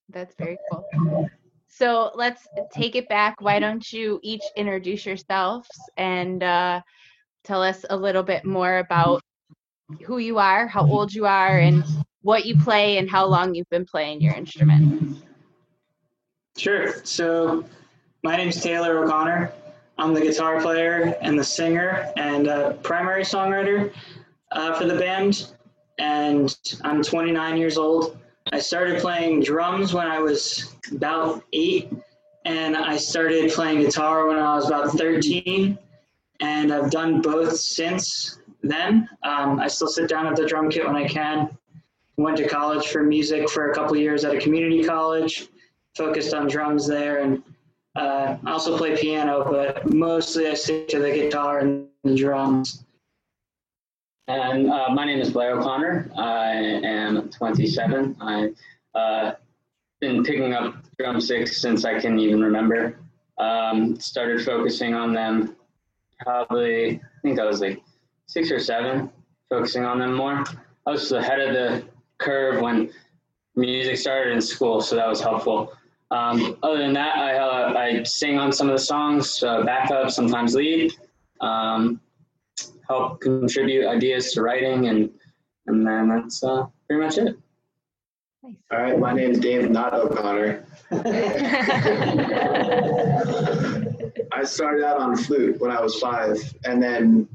That's 0.08 0.34
very 0.36 0.58
cool. 0.70 1.28
So 1.68 2.10
let's 2.14 2.46
take 2.70 2.96
it 2.96 3.08
back. 3.08 3.40
Why 3.40 3.58
don't 3.58 3.92
you 3.92 4.20
each 4.22 4.42
introduce 4.56 5.06
yourselves 5.06 5.68
and 5.96 6.42
uh, 6.42 6.82
tell 7.44 7.62
us 7.62 7.84
a 7.88 7.96
little 7.96 8.22
bit 8.22 8.44
more 8.44 8.78
about 8.78 9.22
who 10.04 10.18
you 10.18 10.38
are, 10.38 10.66
how 10.66 10.86
old 10.86 11.12
you 11.12 11.26
are, 11.26 11.58
and 11.58 11.84
what 12.20 12.44
you 12.44 12.56
play, 12.58 12.98
and 12.98 13.10
how 13.10 13.26
long 13.26 13.54
you've 13.54 13.70
been 13.70 13.86
playing 13.86 14.20
your 14.20 14.34
instrument. 14.34 15.16
Sure. 16.56 16.94
So, 17.04 17.64
my 18.22 18.36
name 18.36 18.48
is 18.48 18.62
Taylor 18.62 19.02
O'Connor. 19.02 19.52
I'm 19.98 20.12
the 20.12 20.20
guitar 20.20 20.60
player 20.60 21.16
and 21.22 21.38
the 21.38 21.44
singer 21.44 22.12
and 22.16 22.46
uh, 22.46 22.74
primary 22.74 23.24
songwriter 23.24 23.92
uh, 24.50 24.74
for 24.74 24.84
the 24.84 24.96
band. 24.96 25.52
And 25.98 26.54
I'm 26.82 27.02
29 27.02 27.56
years 27.56 27.78
old. 27.78 28.18
I 28.52 28.58
started 28.58 29.00
playing 29.00 29.42
drums 29.42 29.94
when 29.94 30.06
I 30.06 30.18
was 30.18 30.74
about 30.90 31.42
eight, 31.52 31.90
and 32.44 32.76
I 32.76 32.96
started 32.96 33.50
playing 33.52 33.80
guitar 33.80 34.26
when 34.26 34.38
I 34.38 34.54
was 34.54 34.66
about 34.66 34.90
13. 34.90 35.78
And 36.40 36.72
I've 36.72 36.90
done 36.90 37.22
both 37.22 37.56
since 37.56 38.40
then. 38.62 39.08
Um, 39.22 39.58
I 39.58 39.68
still 39.68 39.88
sit 39.88 40.08
down 40.08 40.26
at 40.26 40.36
the 40.36 40.46
drum 40.46 40.68
kit 40.68 40.86
when 40.86 40.96
I 40.96 41.06
can. 41.06 41.56
Went 42.18 42.36
to 42.38 42.48
college 42.48 42.88
for 42.88 43.02
music 43.02 43.48
for 43.48 43.70
a 43.70 43.74
couple 43.74 43.96
years 43.96 44.24
at 44.24 44.34
a 44.34 44.38
community 44.38 44.84
college 44.84 45.48
focused 45.96 46.34
on 46.34 46.48
drums 46.48 46.86
there 46.86 47.22
and 47.22 47.42
uh, 47.94 48.38
I 48.44 48.50
also 48.50 48.78
play 48.78 48.96
piano, 48.96 49.44
but 49.44 49.92
mostly 49.92 50.48
I 50.48 50.54
stick 50.54 50.88
to 50.88 50.98
the 50.98 51.10
guitar 51.10 51.58
and 51.58 51.88
the 52.04 52.14
drums. 52.14 52.84
And 54.28 54.70
uh, 54.70 54.88
my 54.90 55.04
name 55.04 55.20
is 55.20 55.30
Blair 55.30 55.58
O'Connor. 55.58 56.10
I 56.16 56.52
am 56.52 57.28
27. 57.28 58.16
I've 58.20 58.56
uh, 58.94 59.32
been 60.00 60.24
picking 60.24 60.54
up 60.54 60.74
drumsticks 60.98 61.60
since 61.60 61.84
I 61.84 62.00
can 62.00 62.18
even 62.18 62.40
remember. 62.40 62.98
Um, 63.38 63.98
started 64.00 64.44
focusing 64.44 64.94
on 64.94 65.12
them 65.12 65.56
probably, 66.20 66.94
I 66.94 67.20
think 67.22 67.38
I 67.38 67.44
was 67.44 67.60
like 67.60 67.82
six 68.26 68.50
or 68.50 68.58
seven, 68.58 69.10
focusing 69.50 69.84
on 69.84 69.98
them 69.98 70.14
more. 70.14 70.44
I 70.86 70.90
was 70.90 71.12
ahead 71.12 71.40
of 71.40 71.52
the 71.52 71.84
curve 72.18 72.62
when 72.62 72.90
music 73.54 73.96
started 73.98 74.32
in 74.32 74.40
school, 74.40 74.80
so 74.80 74.96
that 74.96 75.08
was 75.08 75.20
helpful. 75.20 75.72
Um, 76.12 76.58
other 76.62 76.78
than 76.78 76.92
that, 76.92 77.16
I, 77.16 77.36
uh, 77.38 77.74
I 77.74 78.02
sing 78.02 78.38
on 78.38 78.52
some 78.52 78.68
of 78.68 78.74
the 78.76 78.84
songs, 78.84 79.42
uh, 79.42 79.62
backup, 79.62 80.10
sometimes 80.10 80.54
lead. 80.54 80.92
Um, 81.40 82.00
help 82.86 83.20
contribute 83.20 83.86
ideas 83.86 84.32
to 84.32 84.42
writing 84.42 84.88
and 84.88 85.10
and 85.66 85.86
then 85.86 86.08
that's 86.08 86.42
uh, 86.42 86.66
pretty 86.88 87.02
much 87.04 87.18
it. 87.18 87.36
Nice. 88.42 88.56
All 88.72 88.78
right, 88.78 88.98
my 88.98 89.12
name's 89.12 89.38
Dave, 89.38 89.70
not 89.70 89.94
O'Connor. 89.94 90.66
I 94.32 94.42
started 94.42 94.84
out 94.84 94.98
on 94.98 95.16
flute 95.16 95.60
when 95.60 95.70
I 95.70 95.80
was 95.80 96.00
five, 96.00 96.36
and 96.64 96.82
then 96.82 97.28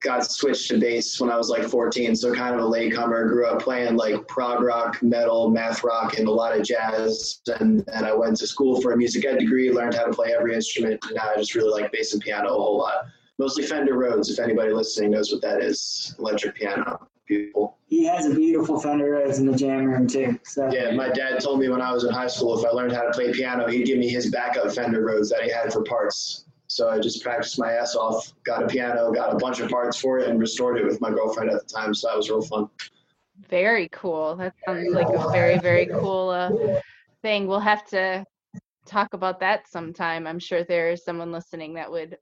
got 0.00 0.24
switched 0.24 0.68
to 0.68 0.78
bass 0.78 1.20
when 1.20 1.30
I 1.30 1.36
was 1.36 1.48
like 1.50 1.64
14. 1.64 2.14
So 2.14 2.32
kind 2.32 2.54
of 2.54 2.60
a 2.60 2.66
latecomer. 2.66 3.28
Grew 3.28 3.46
up 3.46 3.60
playing 3.60 3.96
like 3.96 4.26
prog 4.28 4.62
rock, 4.62 5.02
metal, 5.02 5.50
math 5.50 5.82
rock, 5.82 6.18
and 6.18 6.28
a 6.28 6.30
lot 6.30 6.58
of 6.58 6.64
jazz. 6.64 7.40
And 7.58 7.84
then 7.86 8.04
I 8.04 8.12
went 8.12 8.36
to 8.38 8.46
school 8.46 8.80
for 8.80 8.92
a 8.92 8.96
music 8.96 9.24
ed 9.24 9.38
degree, 9.38 9.70
learned 9.70 9.94
how 9.94 10.04
to 10.04 10.12
play 10.12 10.34
every 10.36 10.54
instrument. 10.54 11.04
And 11.06 11.16
now 11.16 11.32
I 11.34 11.36
just 11.36 11.54
really 11.54 11.80
like 11.80 11.92
bass 11.92 12.12
and 12.12 12.22
piano 12.22 12.48
a 12.48 12.52
whole 12.52 12.78
lot. 12.78 13.06
Mostly 13.38 13.64
Fender 13.64 13.96
Rhodes. 13.96 14.30
If 14.30 14.38
anybody 14.38 14.72
listening 14.72 15.12
knows 15.12 15.32
what 15.32 15.42
that 15.42 15.62
is, 15.62 16.14
electric 16.18 16.56
piano. 16.56 17.08
Beautiful. 17.26 17.76
He 17.86 18.04
has 18.06 18.26
a 18.26 18.34
beautiful 18.34 18.80
Fender 18.80 19.10
Rhodes 19.10 19.38
in 19.38 19.46
the 19.46 19.56
jam 19.56 19.84
room 19.84 20.06
too. 20.06 20.38
So 20.44 20.70
Yeah, 20.72 20.92
my 20.92 21.10
dad 21.10 21.40
told 21.40 21.60
me 21.60 21.68
when 21.68 21.82
I 21.82 21.92
was 21.92 22.04
in 22.04 22.12
high 22.12 22.26
school 22.26 22.58
if 22.58 22.64
I 22.64 22.70
learned 22.70 22.92
how 22.92 23.02
to 23.02 23.10
play 23.10 23.32
piano, 23.32 23.68
he'd 23.68 23.86
give 23.86 23.98
me 23.98 24.08
his 24.08 24.30
backup 24.30 24.72
Fender 24.72 25.04
Rhodes 25.04 25.28
that 25.30 25.42
he 25.42 25.50
had 25.50 25.72
for 25.72 25.82
parts. 25.84 26.46
So 26.68 26.90
I 26.90 27.00
just 27.00 27.22
practiced 27.22 27.58
my 27.58 27.72
ass 27.72 27.96
off, 27.96 28.32
got 28.44 28.62
a 28.62 28.66
piano, 28.66 29.10
got 29.10 29.32
a 29.32 29.36
bunch 29.36 29.60
of 29.60 29.70
parts 29.70 29.98
for 29.98 30.18
it, 30.18 30.28
and 30.28 30.38
restored 30.38 30.78
it 30.78 30.84
with 30.84 31.00
my 31.00 31.10
girlfriend 31.10 31.50
at 31.50 31.66
the 31.66 31.74
time. 31.74 31.94
So 31.94 32.08
that 32.08 32.16
was 32.16 32.28
real 32.28 32.42
fun. 32.42 32.68
Very 33.48 33.88
cool. 33.90 34.36
That 34.36 34.54
sounds 34.66 34.92
like 34.92 35.08
a 35.08 35.30
very, 35.30 35.58
very 35.58 35.86
cool 35.86 36.28
uh, 36.28 36.50
thing. 37.22 37.46
We'll 37.46 37.60
have 37.60 37.86
to 37.88 38.24
talk 38.84 39.14
about 39.14 39.40
that 39.40 39.66
sometime. 39.68 40.26
I'm 40.26 40.38
sure 40.38 40.62
there's 40.62 41.04
someone 41.04 41.32
listening 41.32 41.74
that 41.74 41.90
would 41.90 42.18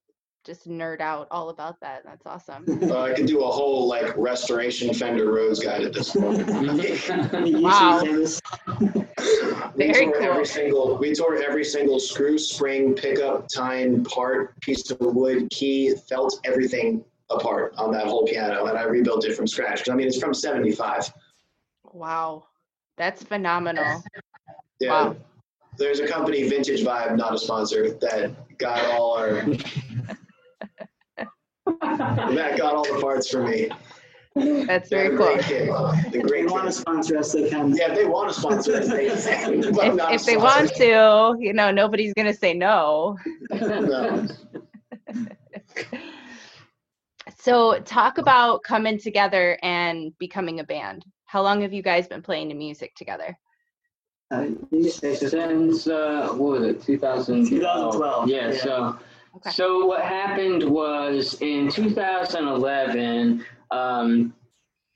just 0.47 0.69
nerd 0.69 1.01
out 1.01 1.27
all 1.31 1.51
about 1.51 1.81
that. 1.81 2.05
That's 2.05 2.25
awesome. 2.25 2.65
Uh, 2.87 3.03
I 3.03 3.15
could 3.15 3.27
do 3.27 3.43
a 3.43 3.51
whole 3.51 3.89
like 3.89 4.17
restoration 4.17 4.95
Fender 4.95 5.33
Rhodes 5.33 5.59
guide 5.59 5.83
at 5.83 5.93
this 5.93 6.13
point. 6.13 6.47
Wow. 7.67 8.03
we 8.03 9.93
Very 9.93 10.07
tore 10.07 10.13
cool. 10.13 10.23
every 10.23 10.47
single 10.47 10.97
we 10.99 11.15
tore 11.15 11.37
every 11.43 11.65
single 11.65 11.99
screw, 11.99 12.39
spring, 12.39 12.95
pickup, 12.95 13.49
tine, 13.53 14.05
part, 14.05 14.59
piece 14.61 14.89
of 14.91 15.01
wood, 15.01 15.51
key, 15.51 15.95
felt 16.09 16.39
everything 16.45 17.05
apart 17.31 17.75
on 17.77 17.91
that 17.93 18.07
whole 18.07 18.25
piano, 18.25 18.67
and 18.67 18.79
I 18.79 18.83
rebuilt 18.83 19.25
it 19.25 19.35
from 19.35 19.49
scratch. 19.49 19.89
I 19.89 19.95
mean, 19.95 20.07
it's 20.07 20.19
from 20.19 20.33
'75. 20.33 21.13
Wow. 21.93 22.45
That's 22.97 23.23
phenomenal. 23.23 24.03
Yeah. 24.81 24.91
Wow. 24.91 25.17
There's 25.77 26.01
a 26.01 26.07
company, 26.07 26.49
Vintage 26.49 26.83
Vibe, 26.83 27.17
not 27.17 27.35
a 27.35 27.39
sponsor, 27.39 27.91
that 27.99 28.59
got 28.59 28.83
all 28.87 29.15
our 29.19 29.43
that 31.67 32.55
got 32.59 32.75
all 32.75 32.85
the 32.85 33.01
parts 33.01 33.29
for 33.31 33.43
me. 33.47 33.69
That's 34.67 34.91
very 34.91 35.17
cool. 35.17 35.27
great 35.27 35.43
kid. 35.45 35.69
The 35.69 36.03
If 36.07 36.13
they 36.13 36.21
great 36.21 36.51
want 36.51 36.67
to 36.67 36.73
sponsor 36.73 37.17
us, 37.19 37.33
they 37.33 37.49
can. 37.49 37.75
Yeah, 37.75 37.93
if 37.93 37.97
they 37.97 38.05
want 38.05 38.29
to 38.33 38.39
sponsor 38.39 38.77
us, 38.77 38.89
they 38.89 39.07
can. 39.09 39.55
If, 39.65 40.13
if 40.21 40.25
they 40.27 40.37
want 40.37 40.75
to, 40.75 41.37
you 41.39 41.53
know, 41.55 41.71
nobody's 41.71 42.13
gonna 42.15 42.35
say 42.35 42.53
no. 42.55 43.17
No. 43.51 44.27
So 47.39 47.79
talk 47.81 48.19
about 48.19 48.65
coming 48.65 48.99
together 48.99 49.57
and 49.63 50.13
becoming 50.19 50.59
a 50.59 50.65
band. 50.65 51.05
How 51.27 51.43
long 51.43 51.63
have 51.63 51.73
you 51.73 51.81
guys 51.83 52.09
been 52.09 52.21
playing 52.23 52.49
the 52.49 52.55
music 52.55 52.95
together? 52.97 53.39
Uh, 54.33 54.47
you. 54.73 54.91
Since 54.91 55.87
uh, 55.87 56.29
what 56.33 56.61
was 56.61 56.65
it, 56.65 56.83
2012? 56.83 57.49
2012, 57.49 58.29
Yeah. 58.29 58.51
yeah. 58.51 58.59
So, 58.59 58.99
Okay. 59.37 59.51
so 59.51 59.85
what 59.85 60.03
happened 60.03 60.63
was 60.65 61.41
in 61.43 61.71
2011, 61.71 63.45
um, 63.71 64.35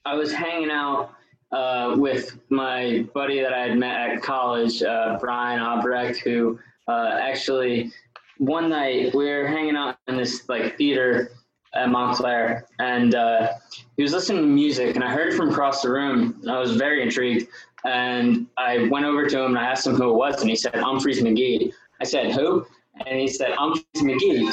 I 0.06 0.14
was 0.14 0.32
hanging 0.32 0.70
out 0.70 1.10
uh, 1.52 1.94
with 1.98 2.38
my 2.48 3.06
buddy 3.12 3.40
that 3.40 3.52
I 3.52 3.60
had 3.68 3.76
met 3.78 4.10
at 4.10 4.22
college, 4.22 4.82
uh, 4.82 5.18
Brian 5.20 5.60
Albrecht, 5.60 6.20
who 6.20 6.58
uh, 6.88 7.18
actually 7.20 7.92
one 8.38 8.70
night 8.70 9.14
we 9.14 9.26
were 9.26 9.46
hanging 9.46 9.76
out 9.76 9.98
in 10.08 10.16
this 10.16 10.48
like 10.48 10.78
theater 10.78 11.32
at 11.74 11.90
Montclair, 11.90 12.66
and 12.78 13.14
uh, 13.14 13.52
he 13.96 14.02
was 14.02 14.12
listening 14.12 14.42
to 14.42 14.48
music, 14.48 14.94
and 14.96 15.04
I 15.04 15.10
heard 15.10 15.34
from 15.34 15.50
across 15.50 15.82
the 15.82 15.90
room. 15.90 16.42
I 16.48 16.58
was 16.58 16.76
very 16.76 17.02
intrigued, 17.02 17.48
and 17.84 18.46
I 18.56 18.88
went 18.90 19.04
over 19.04 19.26
to 19.26 19.40
him 19.42 19.56
and 19.56 19.58
I 19.58 19.64
asked 19.64 19.86
him 19.86 19.96
who 19.96 20.10
it 20.10 20.16
was, 20.16 20.40
and 20.40 20.48
he 20.48 20.56
said 20.56 20.72
Umphrey's 20.72 21.20
McGee. 21.20 21.72
I 22.00 22.04
said 22.04 22.32
who, 22.32 22.66
and 23.06 23.18
he 23.18 23.28
said 23.28 23.52
Umphrey's 23.52 23.84
McGee, 24.02 24.52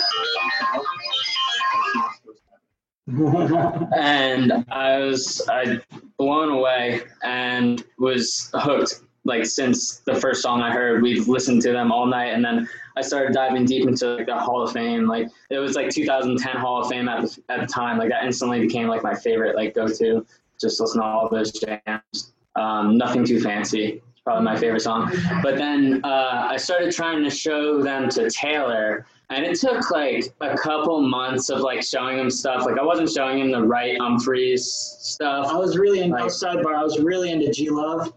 and 3.98 4.66
I 4.70 4.98
was 5.00 5.48
I 5.50 5.80
blown 6.18 6.50
away 6.50 7.02
and 7.24 7.84
was 7.98 8.50
hooked. 8.54 9.02
Like 9.24 9.46
since 9.46 9.98
the 10.06 10.16
first 10.16 10.42
song 10.42 10.62
I 10.62 10.72
heard, 10.72 11.02
we've 11.02 11.28
listened 11.28 11.62
to 11.64 11.72
them 11.72 11.92
all 11.92 12.06
night, 12.06 12.34
and 12.34 12.44
then 12.44 12.68
I 12.96 13.02
started 13.02 13.34
diving 13.34 13.66
deep 13.66 13.88
into 13.88 14.16
like 14.16 14.28
the 14.28 14.38
Hall 14.38 14.64
of 14.64 14.72
Fame. 14.72 15.06
Like 15.08 15.28
it 15.50 15.60
was 15.60 15.76
like 15.76 15.90
2010 15.90 16.56
Hall 16.56 16.82
of 16.82 16.90
Fame 16.90 17.10
at 17.10 17.24
the, 17.24 17.44
at 17.50 17.60
the 17.60 17.68
time. 17.68 17.98
Like 17.98 18.10
that 18.10 18.24
instantly 18.24 18.62
became 18.62 18.88
like 18.88 19.04
my 19.04 19.16
favorite 19.16 19.56
like 19.56 19.76
go 19.76 19.88
to. 19.88 20.26
Just 20.60 20.80
listen 20.80 21.02
to 21.02 21.06
all 21.06 21.30
those 21.30 21.52
jams. 21.52 22.34
Um, 22.56 22.98
nothing 22.98 23.24
too 23.24 23.40
fancy. 23.40 24.02
Probably 24.28 24.44
my 24.44 24.58
favorite 24.58 24.82
song. 24.82 25.10
But 25.42 25.56
then 25.56 26.02
uh, 26.04 26.48
I 26.52 26.58
started 26.58 26.92
trying 26.94 27.24
to 27.24 27.30
show 27.30 27.82
them 27.82 28.10
to 28.10 28.30
Taylor, 28.30 29.06
and 29.30 29.46
it 29.46 29.58
took 29.58 29.90
like 29.90 30.26
a 30.42 30.58
couple 30.58 31.02
months 31.02 31.50
of 31.50 31.62
like 31.62 31.82
showing 31.82 32.20
him 32.20 32.30
stuff. 32.30 32.66
Like 32.66 32.78
I 32.78 32.84
wasn't 32.84 33.10
showing 33.10 33.40
him 33.40 33.52
the 33.54 33.64
right 33.64 33.98
Umphrey's 34.00 34.66
stuff. 35.00 35.48
I 35.48 35.56
was 35.56 35.78
really 35.78 36.02
in 36.02 36.10
Like- 36.10 36.26
sidebar. 36.26 36.76
I 36.76 36.84
was 36.84 37.00
really 37.00 37.32
into 37.32 37.50
G 37.54 37.70
Love, 37.70 38.12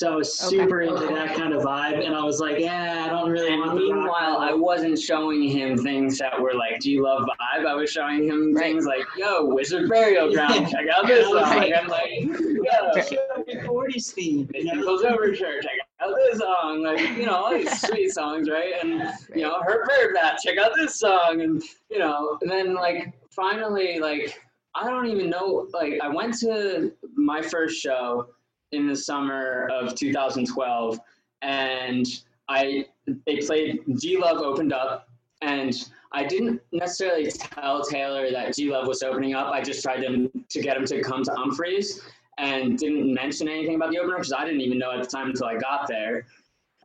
so 0.00 0.14
I 0.14 0.16
was 0.16 0.40
Okay. 0.40 0.56
super 0.56 0.80
into 0.80 1.06
that 1.14 1.36
kind 1.36 1.52
of 1.52 1.62
vibe. 1.62 2.02
And 2.06 2.14
I 2.14 2.22
was 2.24 2.40
like, 2.40 2.58
yeah, 2.58 3.04
I 3.06 3.10
don't 3.10 3.30
really 3.30 3.52
And 3.52 3.60
want 3.60 3.78
the 3.78 3.86
rock 3.86 3.96
meanwhile, 3.96 4.38
I 4.38 4.54
wasn't 4.54 4.98
showing 4.98 5.42
him 5.46 5.76
things 5.76 6.16
that 6.18 6.40
were 6.40 6.54
like 6.54 6.80
do 6.80 6.90
you 6.90 7.02
Love 7.02 7.28
vibe. 7.28 7.66
I 7.66 7.74
was 7.74 7.90
showing 7.90 8.24
him 8.24 8.54
things 8.54 8.86
like, 8.86 9.04
yo, 9.18 9.44
Wizard 9.44 9.90
Burial 9.90 10.32
Ground, 10.34 10.68
check 10.70 10.86
out 10.88 11.06
this 11.06 11.26
song. 11.26 11.42
Right. 11.42 11.74
I'm 11.76 11.86
like, 11.88 12.08
yo, 12.12 13.02
Shut 13.02 13.28
up 13.36 13.44
your 13.46 13.62
40s 13.64 14.12
theme. 14.14 14.48
you 14.54 14.64
know? 14.64 14.72
People's 14.72 15.02
Overture, 15.04 15.60
check 15.60 15.72
out 16.00 16.14
this 16.16 16.38
song. 16.38 16.82
Like, 16.82 17.00
you 17.18 17.26
know, 17.26 17.34
all 17.34 17.50
these 17.52 17.78
sweet 17.86 18.10
songs, 18.12 18.48
right? 18.48 18.72
And, 18.82 19.02
you 19.34 19.42
know, 19.42 19.60
Hurt 19.62 19.86
Bird 19.86 20.14
Bath, 20.14 20.38
check 20.42 20.56
out 20.56 20.72
this 20.74 20.98
song. 20.98 21.42
And, 21.42 21.62
you 21.90 21.98
know, 21.98 22.38
and 22.40 22.50
then 22.50 22.72
like 22.74 23.12
finally, 23.30 23.98
like, 23.98 24.40
I 24.74 24.88
don't 24.88 25.08
even 25.08 25.28
know, 25.28 25.68
like, 25.74 26.00
I 26.02 26.08
went 26.08 26.38
to 26.38 26.92
my 27.16 27.42
first 27.42 27.78
show 27.82 28.28
in 28.72 28.86
the 28.86 28.96
summer 28.96 29.68
of 29.72 29.94
2012 29.94 31.00
and 31.42 32.06
I 32.48 32.86
they 33.26 33.38
played 33.38 33.80
G 33.98 34.18
Love 34.18 34.38
opened 34.38 34.72
up 34.72 35.08
and 35.42 35.74
I 36.12 36.24
didn't 36.24 36.60
necessarily 36.72 37.30
tell 37.30 37.84
Taylor 37.84 38.30
that 38.32 38.54
G 38.54 38.70
Love 38.70 38.86
was 38.86 39.02
opening 39.02 39.34
up. 39.34 39.48
I 39.52 39.62
just 39.62 39.82
tried 39.82 40.00
to, 40.02 40.30
to 40.48 40.60
get 40.60 40.76
him 40.76 40.84
to 40.86 41.00
come 41.02 41.22
to 41.24 41.30
Umphrey's 41.30 42.00
and 42.38 42.76
didn't 42.78 43.14
mention 43.14 43.48
anything 43.48 43.76
about 43.76 43.90
the 43.90 43.98
opener 43.98 44.16
because 44.16 44.32
I 44.32 44.44
didn't 44.44 44.60
even 44.62 44.78
know 44.78 44.92
at 44.92 45.02
the 45.02 45.08
time 45.08 45.30
until 45.30 45.46
I 45.46 45.56
got 45.56 45.86
there. 45.86 46.26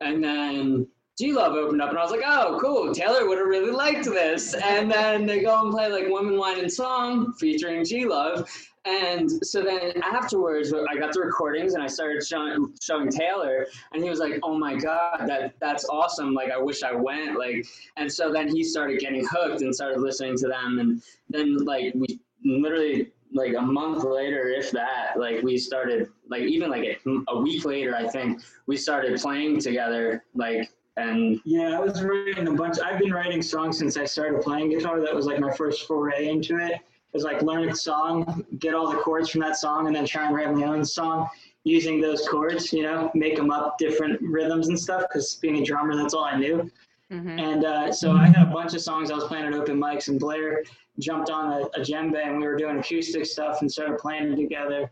And 0.02 0.24
then 0.24 0.88
G 1.18 1.32
Love 1.34 1.54
opened 1.54 1.82
up 1.82 1.90
and 1.90 1.98
I 1.98 2.04
was 2.04 2.12
like, 2.12 2.24
oh, 2.26 2.60
cool. 2.62 2.94
Taylor 2.94 3.28
would 3.28 3.38
have 3.38 3.48
really 3.48 3.72
liked 3.72 4.06
this. 4.06 4.54
And 4.54 4.92
then 4.92 5.26
they 5.26 5.42
go 5.42 5.62
and 5.64 5.72
play 5.72 5.92
like 5.92 6.08
Women, 6.08 6.38
Wine, 6.38 6.60
and 6.60 6.72
Song 6.72 7.34
featuring 7.34 7.86
G 7.86 8.06
Love. 8.06 8.50
And 8.86 9.30
so 9.44 9.64
then 9.64 10.02
afterwards, 10.04 10.72
I 10.74 10.96
got 10.98 11.12
the 11.12 11.22
recordings 11.22 11.74
and 11.74 11.82
I 11.82 11.88
started 11.88 12.24
showing, 12.24 12.72
showing 12.80 13.10
Taylor, 13.10 13.66
and 13.94 14.04
he 14.04 14.10
was 14.10 14.20
like, 14.20 14.40
"Oh 14.44 14.58
my 14.58 14.76
god, 14.76 15.26
that 15.26 15.56
that's 15.60 15.90
awesome! 15.90 16.36
Like 16.36 16.52
I 16.52 16.58
wish 16.58 16.84
I 16.84 16.94
went." 16.94 17.40
Like, 17.40 17.66
and 17.98 18.12
so 18.12 18.32
then 18.32 18.48
he 18.48 18.64
started 18.64 19.00
getting 19.00 19.26
hooked 19.26 19.62
and 19.62 19.74
started 19.74 20.00
listening 20.02 20.38
to 20.38 20.48
them, 20.48 20.78
and 20.80 21.02
then 21.30 21.58
like 21.66 21.94
we 21.96 22.20
literally 22.44 23.12
like 23.34 23.56
a 23.56 23.62
month 23.62 24.04
later, 24.04 24.48
if 24.48 24.72
that, 24.72 25.14
like 25.18 25.42
we 25.42 25.58
started 25.58 26.08
like 26.30 26.44
even 26.44 26.70
like 26.70 26.84
a, 26.84 26.98
a 27.30 27.40
week 27.40 27.66
later, 27.66 27.96
I 27.96 28.08
think 28.08 28.42
we 28.68 28.78
started 28.78 29.20
playing 29.20 29.60
together. 29.60 30.24
Like, 30.34 30.70
and 30.98 31.40
Yeah, 31.44 31.78
I 31.78 31.80
was 31.80 32.02
writing 32.04 32.48
a 32.48 32.54
bunch. 32.54 32.80
I've 32.80 33.00
been 33.00 33.12
writing 33.12 33.42
songs 33.42 33.78
since 33.78 33.98
I 33.98 34.06
started 34.06 34.42
playing 34.42 34.70
guitar. 34.70 35.02
That 35.02 35.14
was 35.14 35.26
like 35.26 35.40
my 35.40 35.52
first 35.52 35.88
foray 35.88 36.30
into 36.30 36.58
it. 36.58 36.80
It 37.16 37.20
was 37.20 37.24
like 37.24 37.42
learn 37.44 37.70
a 37.70 37.74
song, 37.74 38.46
get 38.60 38.74
all 38.74 38.92
the 38.92 38.98
chords 38.98 39.30
from 39.30 39.40
that 39.40 39.56
song, 39.56 39.88
and 39.88 39.96
then 39.96 40.06
try 40.06 40.26
and 40.26 40.36
write 40.36 40.54
my 40.54 40.66
own 40.66 40.84
song 40.84 41.30
using 41.64 42.02
those 42.02 42.28
chords. 42.28 42.74
You 42.74 42.84
know, 42.84 43.10
make 43.16 43.38
them 43.38 43.52
up 43.52 43.78
different 43.78 44.22
rhythms 44.22 44.68
and 44.68 44.78
stuff. 44.78 45.04
Because 45.04 45.36
being 45.36 45.60
a 45.60 45.64
drummer, 45.64 45.96
that's 45.96 46.14
all 46.14 46.26
I 46.26 46.38
knew. 46.38 46.70
Mhm. 47.10 47.40
And 47.40 47.64
uh, 47.64 47.94
so 47.94 48.12
I 48.12 48.28
had 48.28 48.46
a 48.46 48.52
bunch 48.52 48.74
of 48.74 48.82
songs 48.82 49.12
I 49.12 49.16
was 49.16 49.24
playing 49.24 49.46
at 49.46 49.54
open 49.54 49.80
mics, 49.80 50.10
and 50.10 50.20
Blair 50.20 50.66
jumped 51.00 51.30
on 51.30 51.54
a, 51.54 51.60
a 51.68 51.80
djembe, 51.80 52.18
and 52.18 52.38
we 52.38 52.48
were 52.48 52.58
doing 52.58 52.80
acoustic 52.80 53.26
stuff 53.26 53.62
and 53.62 53.72
started 53.72 53.98
playing 53.98 54.36
together. 54.36 54.92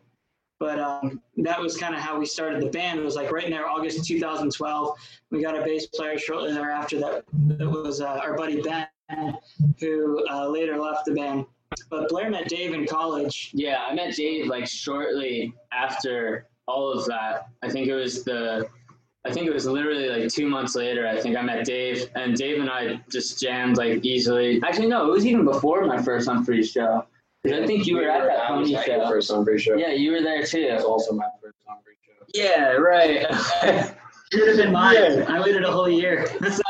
But 0.61 0.79
um, 0.79 1.21
that 1.35 1.59
was 1.59 1.75
kind 1.75 1.93
of 1.93 1.99
how 1.99 2.17
we 2.17 2.25
started 2.25 2.61
the 2.61 2.69
band. 2.69 3.01
It 3.01 3.03
was 3.03 3.17
like 3.17 3.33
right 3.33 3.43
in 3.43 3.51
there, 3.51 3.67
August 3.67 4.05
2012. 4.05 4.97
We 5.29 5.41
got 5.41 5.59
a 5.59 5.61
bass 5.61 5.87
player 5.87 6.17
shortly 6.17 6.53
thereafter. 6.53 7.01
That 7.01 7.25
that 7.47 7.69
was 7.69 7.99
uh, 7.99 8.21
our 8.23 8.37
buddy 8.37 8.61
Ben, 8.61 8.87
who 9.81 10.25
uh, 10.29 10.47
later 10.47 10.77
left 10.77 11.03
the 11.03 11.11
band. 11.11 11.45
But 11.89 12.09
Blair 12.09 12.29
met 12.29 12.47
Dave 12.47 12.73
in 12.73 12.85
college. 12.85 13.51
yeah, 13.53 13.83
I 13.87 13.93
met 13.93 14.15
Dave 14.15 14.47
like 14.47 14.67
shortly 14.67 15.53
after 15.71 16.47
all 16.67 16.91
of 16.91 17.05
that. 17.05 17.47
I 17.61 17.69
think 17.69 17.87
it 17.87 17.95
was 17.95 18.23
the. 18.23 18.67
I 19.25 19.31
think 19.31 19.47
it 19.47 19.53
was 19.53 19.65
literally 19.65 20.09
like 20.09 20.29
two 20.29 20.47
months 20.49 20.75
later. 20.75 21.07
I 21.07 21.17
think 21.19 21.37
I 21.37 21.41
met 21.41 21.63
Dave, 21.65 22.09
and 22.15 22.35
Dave 22.35 22.59
and 22.59 22.69
I 22.69 22.99
just 23.09 23.39
jammed 23.39 23.77
like 23.77 24.03
easily. 24.05 24.61
Actually, 24.63 24.87
no, 24.87 25.07
it 25.07 25.11
was 25.11 25.25
even 25.25 25.45
before 25.45 25.85
my 25.85 26.01
first 26.01 26.27
Umphrey's 26.27 26.71
show. 26.71 27.05
'Cause 27.45 27.53
I 27.59 27.65
think 27.65 27.85
you 27.87 27.97
were 27.97 28.09
at 28.09 28.25
that 28.25 28.49
I 28.49 28.55
was 28.55 28.69
pony 28.69 28.75
at 28.79 28.87
your 28.87 28.99
show. 29.01 29.09
First 29.09 29.31
Umphrey 29.31 29.59
show. 29.59 29.75
Yeah, 29.75 29.91
you 29.91 30.11
were 30.13 30.21
there 30.21 30.43
too. 30.45 30.59
It 30.59 30.75
was 30.75 30.83
also 30.85 31.13
my 31.13 31.25
first 31.41 31.55
Umphrey 31.69 31.95
show. 32.05 32.25
Yeah, 32.33 32.71
right. 32.73 33.93
Should 34.33 34.47
have 34.47 34.57
been 34.57 34.71
mine. 34.71 34.95
Yeah. 34.95 35.25
I 35.29 35.39
waited 35.39 35.63
a 35.63 35.71
whole 35.71 35.87
year. 35.87 36.25
so 36.41 36.63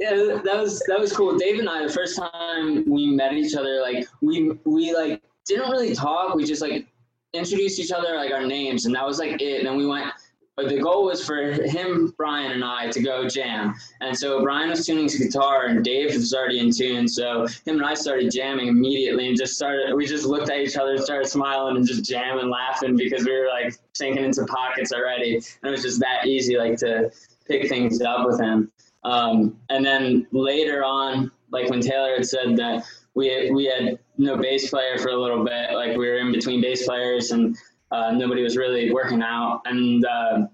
yeah, 0.00 0.40
that 0.44 0.56
was 0.56 0.82
that 0.88 0.98
was 0.98 1.14
cool. 1.14 1.36
Dave 1.36 1.58
and 1.58 1.68
I, 1.68 1.86
the 1.86 1.92
first 1.92 2.16
time 2.16 2.88
we 2.88 3.06
met 3.08 3.34
each 3.34 3.54
other, 3.54 3.82
like 3.82 4.06
we 4.22 4.52
we 4.64 4.94
like 4.94 5.20
didn't 5.44 5.70
really 5.70 5.94
talk. 5.94 6.34
We 6.34 6.46
just 6.46 6.62
like 6.62 6.86
introduced 7.34 7.78
each 7.78 7.92
other 7.92 8.16
like 8.16 8.32
our 8.32 8.46
names, 8.46 8.86
and 8.86 8.94
that 8.94 9.06
was 9.06 9.18
like 9.18 9.42
it. 9.42 9.58
And 9.58 9.66
then 9.66 9.76
we 9.76 9.86
went. 9.86 10.10
But 10.56 10.68
the 10.68 10.78
goal 10.78 11.06
was 11.06 11.24
for 11.24 11.52
him, 11.52 12.12
Brian, 12.18 12.52
and 12.52 12.62
I 12.62 12.90
to 12.90 13.02
go 13.02 13.26
jam. 13.26 13.74
And 14.02 14.16
so 14.16 14.42
Brian 14.42 14.68
was 14.68 14.84
tuning 14.84 15.04
his 15.04 15.16
guitar, 15.16 15.66
and 15.66 15.82
Dave 15.82 16.14
was 16.14 16.34
already 16.34 16.58
in 16.58 16.70
tune. 16.70 17.08
So 17.08 17.46
him 17.64 17.76
and 17.76 17.84
I 17.84 17.94
started 17.94 18.30
jamming 18.30 18.68
immediately, 18.68 19.28
and 19.28 19.36
just 19.36 19.56
started. 19.56 19.94
We 19.94 20.04
just 20.04 20.26
looked 20.26 20.50
at 20.50 20.58
each 20.58 20.76
other, 20.76 20.98
started 20.98 21.28
smiling, 21.28 21.76
and 21.76 21.86
just 21.86 22.04
jamming, 22.04 22.50
laughing 22.50 22.96
because 22.96 23.24
we 23.24 23.32
were 23.32 23.48
like 23.48 23.74
sinking 23.94 24.24
into 24.24 24.44
pockets 24.44 24.92
already. 24.92 25.36
And 25.36 25.44
it 25.64 25.70
was 25.70 25.82
just 25.82 26.00
that 26.00 26.26
easy, 26.26 26.58
like 26.58 26.76
to 26.78 27.10
pick 27.48 27.70
things 27.70 28.02
up 28.02 28.26
with 28.26 28.38
him. 28.38 28.70
Um, 29.04 29.56
and 29.70 29.84
then 29.84 30.26
later 30.32 30.84
on, 30.84 31.32
like 31.50 31.70
when 31.70 31.80
Taylor 31.80 32.14
had 32.14 32.26
said 32.26 32.56
that 32.58 32.84
we 33.14 33.50
we 33.50 33.66
had 33.66 33.98
no 34.18 34.36
bass 34.36 34.70
player 34.70 34.98
for 34.98 35.08
a 35.08 35.16
little 35.16 35.44
bit. 35.44 35.72
Like 35.72 35.96
we 35.96 36.08
were 36.08 36.18
in 36.18 36.32
between 36.32 36.60
bass 36.60 36.86
players, 36.86 37.30
and 37.30 37.56
uh, 37.92 38.10
nobody 38.10 38.42
was 38.42 38.56
really 38.56 38.92
working 38.92 39.22
out. 39.22 39.60
And 39.66 40.04
uh, 40.04 40.46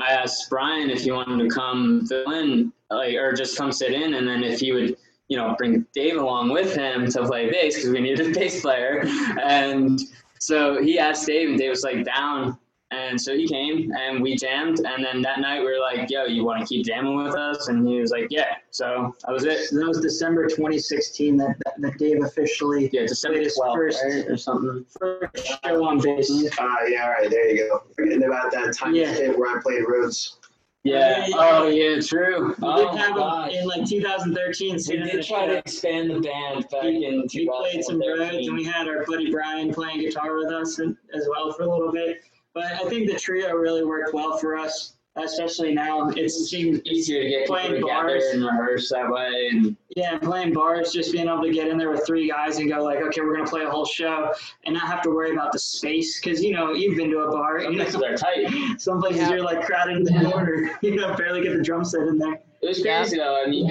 I 0.00 0.12
asked 0.12 0.50
Brian 0.50 0.90
if 0.90 1.02
he 1.02 1.12
wanted 1.12 1.42
to 1.42 1.48
come 1.48 2.06
fill 2.06 2.32
in, 2.32 2.72
like, 2.90 3.14
or 3.14 3.32
just 3.32 3.56
come 3.56 3.72
sit 3.72 3.92
in, 3.92 4.14
and 4.14 4.26
then 4.26 4.42
if 4.42 4.60
he 4.60 4.72
would, 4.72 4.96
you 5.28 5.36
know, 5.36 5.54
bring 5.56 5.86
Dave 5.94 6.16
along 6.16 6.50
with 6.50 6.74
him 6.74 7.08
to 7.10 7.26
play 7.26 7.50
bass 7.50 7.76
because 7.76 7.90
we 7.90 8.00
needed 8.00 8.30
a 8.30 8.38
bass 8.38 8.60
player. 8.60 9.04
And 9.40 9.98
so 10.40 10.82
he 10.82 10.98
asked 10.98 11.26
Dave, 11.26 11.48
and 11.50 11.58
Dave 11.58 11.70
was 11.70 11.84
like 11.84 12.04
down. 12.04 12.58
And 12.92 13.18
so 13.18 13.34
he 13.34 13.48
came 13.48 13.90
and 13.98 14.22
we 14.22 14.36
jammed. 14.36 14.80
And 14.84 15.02
then 15.02 15.22
that 15.22 15.40
night 15.40 15.60
we 15.60 15.66
were 15.66 15.80
like, 15.80 16.10
yo, 16.10 16.26
you 16.26 16.44
want 16.44 16.60
to 16.60 16.66
keep 16.66 16.84
jamming 16.84 17.16
with 17.24 17.34
us? 17.34 17.68
And 17.68 17.88
he 17.88 17.98
was 18.00 18.10
like, 18.10 18.26
yeah. 18.28 18.56
So 18.70 19.14
that 19.24 19.32
was 19.32 19.44
it. 19.44 19.68
So 19.70 19.76
that 19.78 19.88
was 19.88 20.00
December 20.00 20.46
2016 20.46 21.38
that, 21.38 21.56
that, 21.64 21.80
that 21.80 21.98
Dave 21.98 22.22
officially 22.22 22.90
Yeah, 22.92 23.06
December 23.06 23.38
Played 23.38 23.50
12th, 23.58 23.74
first- 23.74 24.04
right? 24.04 24.26
Or 24.28 24.36
something. 24.36 24.84
first 25.00 25.46
show 25.64 25.84
on 25.86 26.00
bass. 26.00 26.30
Ah, 26.58 26.76
yeah, 26.86 27.04
all 27.04 27.10
right, 27.12 27.30
there 27.30 27.48
you 27.50 27.68
go. 27.68 27.82
Forgetting 27.96 28.24
about 28.24 28.52
that 28.52 28.74
time 28.76 28.94
Yeah. 28.94 29.14
stint 29.14 29.38
where 29.38 29.56
I 29.58 29.62
played 29.62 29.84
Rhodes. 29.88 30.36
Yeah. 30.84 31.26
Yeah. 31.28 31.36
Oh, 31.38 31.68
yeah, 31.68 32.00
true. 32.00 32.48
We 32.48 32.54
Oh, 32.62 32.90
did 32.90 32.98
have 32.98 33.10
him 33.10 33.16
gosh. 33.16 33.52
in 33.54 33.66
like 33.68 33.86
2013. 33.86 34.78
We 34.88 34.96
did 34.96 35.24
try 35.24 35.46
to 35.46 35.56
expand 35.58 36.10
the 36.10 36.20
band 36.20 36.66
back 36.70 36.82
He- 36.82 37.06
in 37.06 37.26
we 37.32 37.48
played 37.48 37.84
some 37.84 38.00
Rhodes 38.00 38.48
and 38.48 38.56
we 38.56 38.64
had 38.64 38.88
our 38.88 39.04
buddy 39.06 39.30
Brian 39.30 39.72
playing 39.72 40.00
guitar 40.00 40.36
with 40.36 40.48
us 40.52 40.80
and, 40.80 40.96
as 41.14 41.26
well 41.30 41.52
for 41.52 41.62
a 41.62 41.68
little 41.70 41.92
bit. 41.92 42.22
But 42.54 42.64
I 42.64 42.84
think 42.88 43.10
the 43.10 43.18
trio 43.18 43.52
really 43.54 43.84
worked 43.84 44.12
well 44.12 44.36
for 44.36 44.56
us, 44.56 44.94
especially 45.16 45.72
now. 45.74 46.08
It 46.10 46.28
seems 46.30 46.80
easier 46.84 47.22
to 47.22 47.28
get 47.28 47.40
people 47.42 47.56
Playing 47.56 47.72
together 47.80 47.86
bars. 47.86 48.24
and 48.32 48.44
rehearse 48.44 48.90
that 48.90 49.10
way. 49.10 49.48
And 49.50 49.76
yeah, 49.96 50.18
playing 50.18 50.52
bars, 50.52 50.92
just 50.92 51.12
being 51.12 51.28
able 51.28 51.42
to 51.42 51.50
get 51.52 51.68
in 51.68 51.78
there 51.78 51.90
with 51.90 52.06
three 52.06 52.28
guys 52.28 52.58
and 52.58 52.68
go 52.70 52.82
like, 52.84 52.98
okay, 52.98 53.20
we're 53.22 53.34
gonna 53.36 53.48
play 53.48 53.62
a 53.62 53.70
whole 53.70 53.86
show, 53.86 54.32
and 54.64 54.74
not 54.74 54.86
have 54.86 55.00
to 55.02 55.10
worry 55.10 55.32
about 55.32 55.52
the 55.52 55.58
space 55.58 56.20
because 56.20 56.42
you 56.42 56.52
know 56.52 56.72
you've 56.72 56.96
been 56.96 57.10
to 57.10 57.20
a 57.20 57.30
bar. 57.30 57.62
some 57.62 57.74
places 57.74 57.96
are 58.02 58.16
tight. 58.16 58.46
some 58.80 59.00
places 59.00 59.20
Yeah. 59.22 59.30
you're 59.30 59.42
like 59.44 59.62
crowded 59.64 59.96
in 59.96 60.04
the 60.04 60.30
corner. 60.30 60.72
You 60.82 60.96
know, 60.96 61.14
barely 61.16 61.42
get 61.42 61.56
the 61.56 61.62
drum 61.62 61.84
set 61.84 62.02
in 62.02 62.18
there. 62.18 62.40
It 62.60 62.68
was 62.68 62.84
Yeah. 62.84 63.00
crazy 63.00 63.16
though. 63.16 63.42
I 63.42 63.46
mean, 63.48 63.66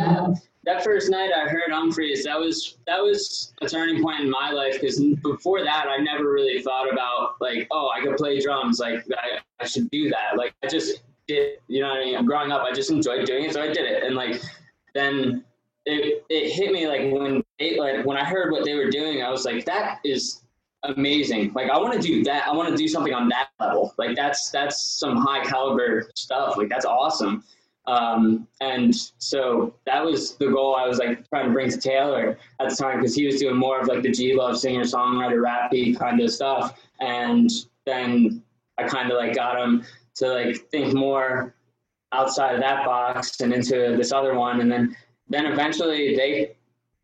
that 0.64 0.84
first 0.84 1.10
night 1.10 1.32
I 1.36 1.48
heard 1.50 1.72
Umphrey's, 1.72 2.24
that 2.26 2.40
was 2.40 2.78
that 2.86 3.02
was 3.02 3.54
a 3.62 3.68
turning 3.68 4.02
point 4.02 4.22
in 4.22 4.30
my 4.30 4.52
life 4.52 4.74
because 4.80 5.04
before 5.24 5.64
that 5.64 5.88
I 5.88 5.98
never 5.98 6.32
really 6.32 6.62
thought 6.62 6.92
about 6.92 7.36
like, 7.40 7.68
oh, 7.72 7.90
I 7.96 8.02
could 8.04 8.18
play 8.18 8.40
drums. 8.40 8.80
Like 8.80 9.04
I, 9.12 9.40
I 9.60 9.66
should 9.66 9.90
do 9.90 10.10
that. 10.10 10.38
Like 10.38 10.54
I 10.64 10.68
just 10.68 11.02
did. 11.28 11.60
You 11.68 11.82
know 11.82 11.90
what 11.90 11.98
I 11.98 12.06
mean? 12.06 12.26
Growing 12.26 12.52
up, 12.52 12.64
I 12.64 12.74
just 12.74 12.92
enjoyed 12.92 13.26
doing 13.26 13.46
it, 13.46 13.54
so 13.54 13.62
I 13.62 13.68
did 13.68 13.86
it. 13.86 14.04
And 14.04 14.16
like 14.16 14.42
then 14.94 15.44
it 15.86 16.24
it 16.30 16.52
hit 16.52 16.72
me 16.72 16.88
like 16.88 17.12
when 17.12 17.44
like 17.60 18.06
when 18.06 18.18
I 18.18 18.24
heard 18.24 18.52
what 18.52 18.64
they 18.64 18.76
were 18.76 18.90
doing, 18.90 19.24
I 19.24 19.30
was 19.30 19.46
like, 19.46 19.66
that 19.66 20.00
is 20.04 20.44
amazing. 20.84 21.54
Like 21.54 21.70
I 21.70 21.78
want 21.78 21.94
to 21.94 22.00
do 22.00 22.24
that. 22.26 22.48
I 22.48 22.52
want 22.54 22.70
to 22.70 22.76
do 22.76 22.88
something 22.88 23.14
on 23.14 23.30
that 23.30 23.50
level. 23.60 23.94
Like 23.98 24.16
that's 24.16 24.52
that's 24.52 25.00
some 25.00 25.18
high 25.18 25.44
caliber 25.44 26.10
stuff. 26.16 26.58
Like 26.58 26.70
that's 26.70 26.86
awesome. 26.86 27.44
Um, 27.88 28.48
and 28.62 28.96
so 29.18 29.74
that 29.86 30.04
was 30.04 30.36
the 30.36 30.48
goal 30.48 30.76
I 30.76 30.88
was 30.88 31.00
like 31.00 31.28
trying 31.30 31.48
to 31.48 31.52
bring 31.52 31.70
to 31.72 31.78
Taylor 31.78 32.38
at 32.60 32.70
the 32.70 32.76
time 32.76 33.00
because 33.00 33.16
he 33.16 33.26
was 33.26 33.40
doing 33.40 33.58
more 33.58 33.80
of 33.80 33.88
like 33.88 34.04
the 34.04 34.12
G 34.12 34.36
Love 34.36 34.58
singer 34.58 34.84
songwriter 34.84 35.44
rappy 35.44 35.98
kind 35.98 36.22
of 36.22 36.32
stuff. 36.32 36.80
And 37.00 37.50
then 37.86 38.44
I 38.78 38.84
kind 38.84 39.12
of 39.12 39.18
like 39.18 39.36
got 39.36 39.60
him 39.60 39.84
to 40.16 40.28
like 40.28 40.58
think 40.72 40.94
more 40.94 41.56
outside 42.12 42.56
of 42.56 42.62
that 42.62 42.86
box 42.86 43.40
and 43.42 43.54
into 43.54 43.96
this 43.98 44.12
other 44.12 44.36
one. 44.36 44.62
And 44.62 44.72
then 44.72 44.96
then 45.30 45.46
eventually 45.48 46.16
they 46.16 46.56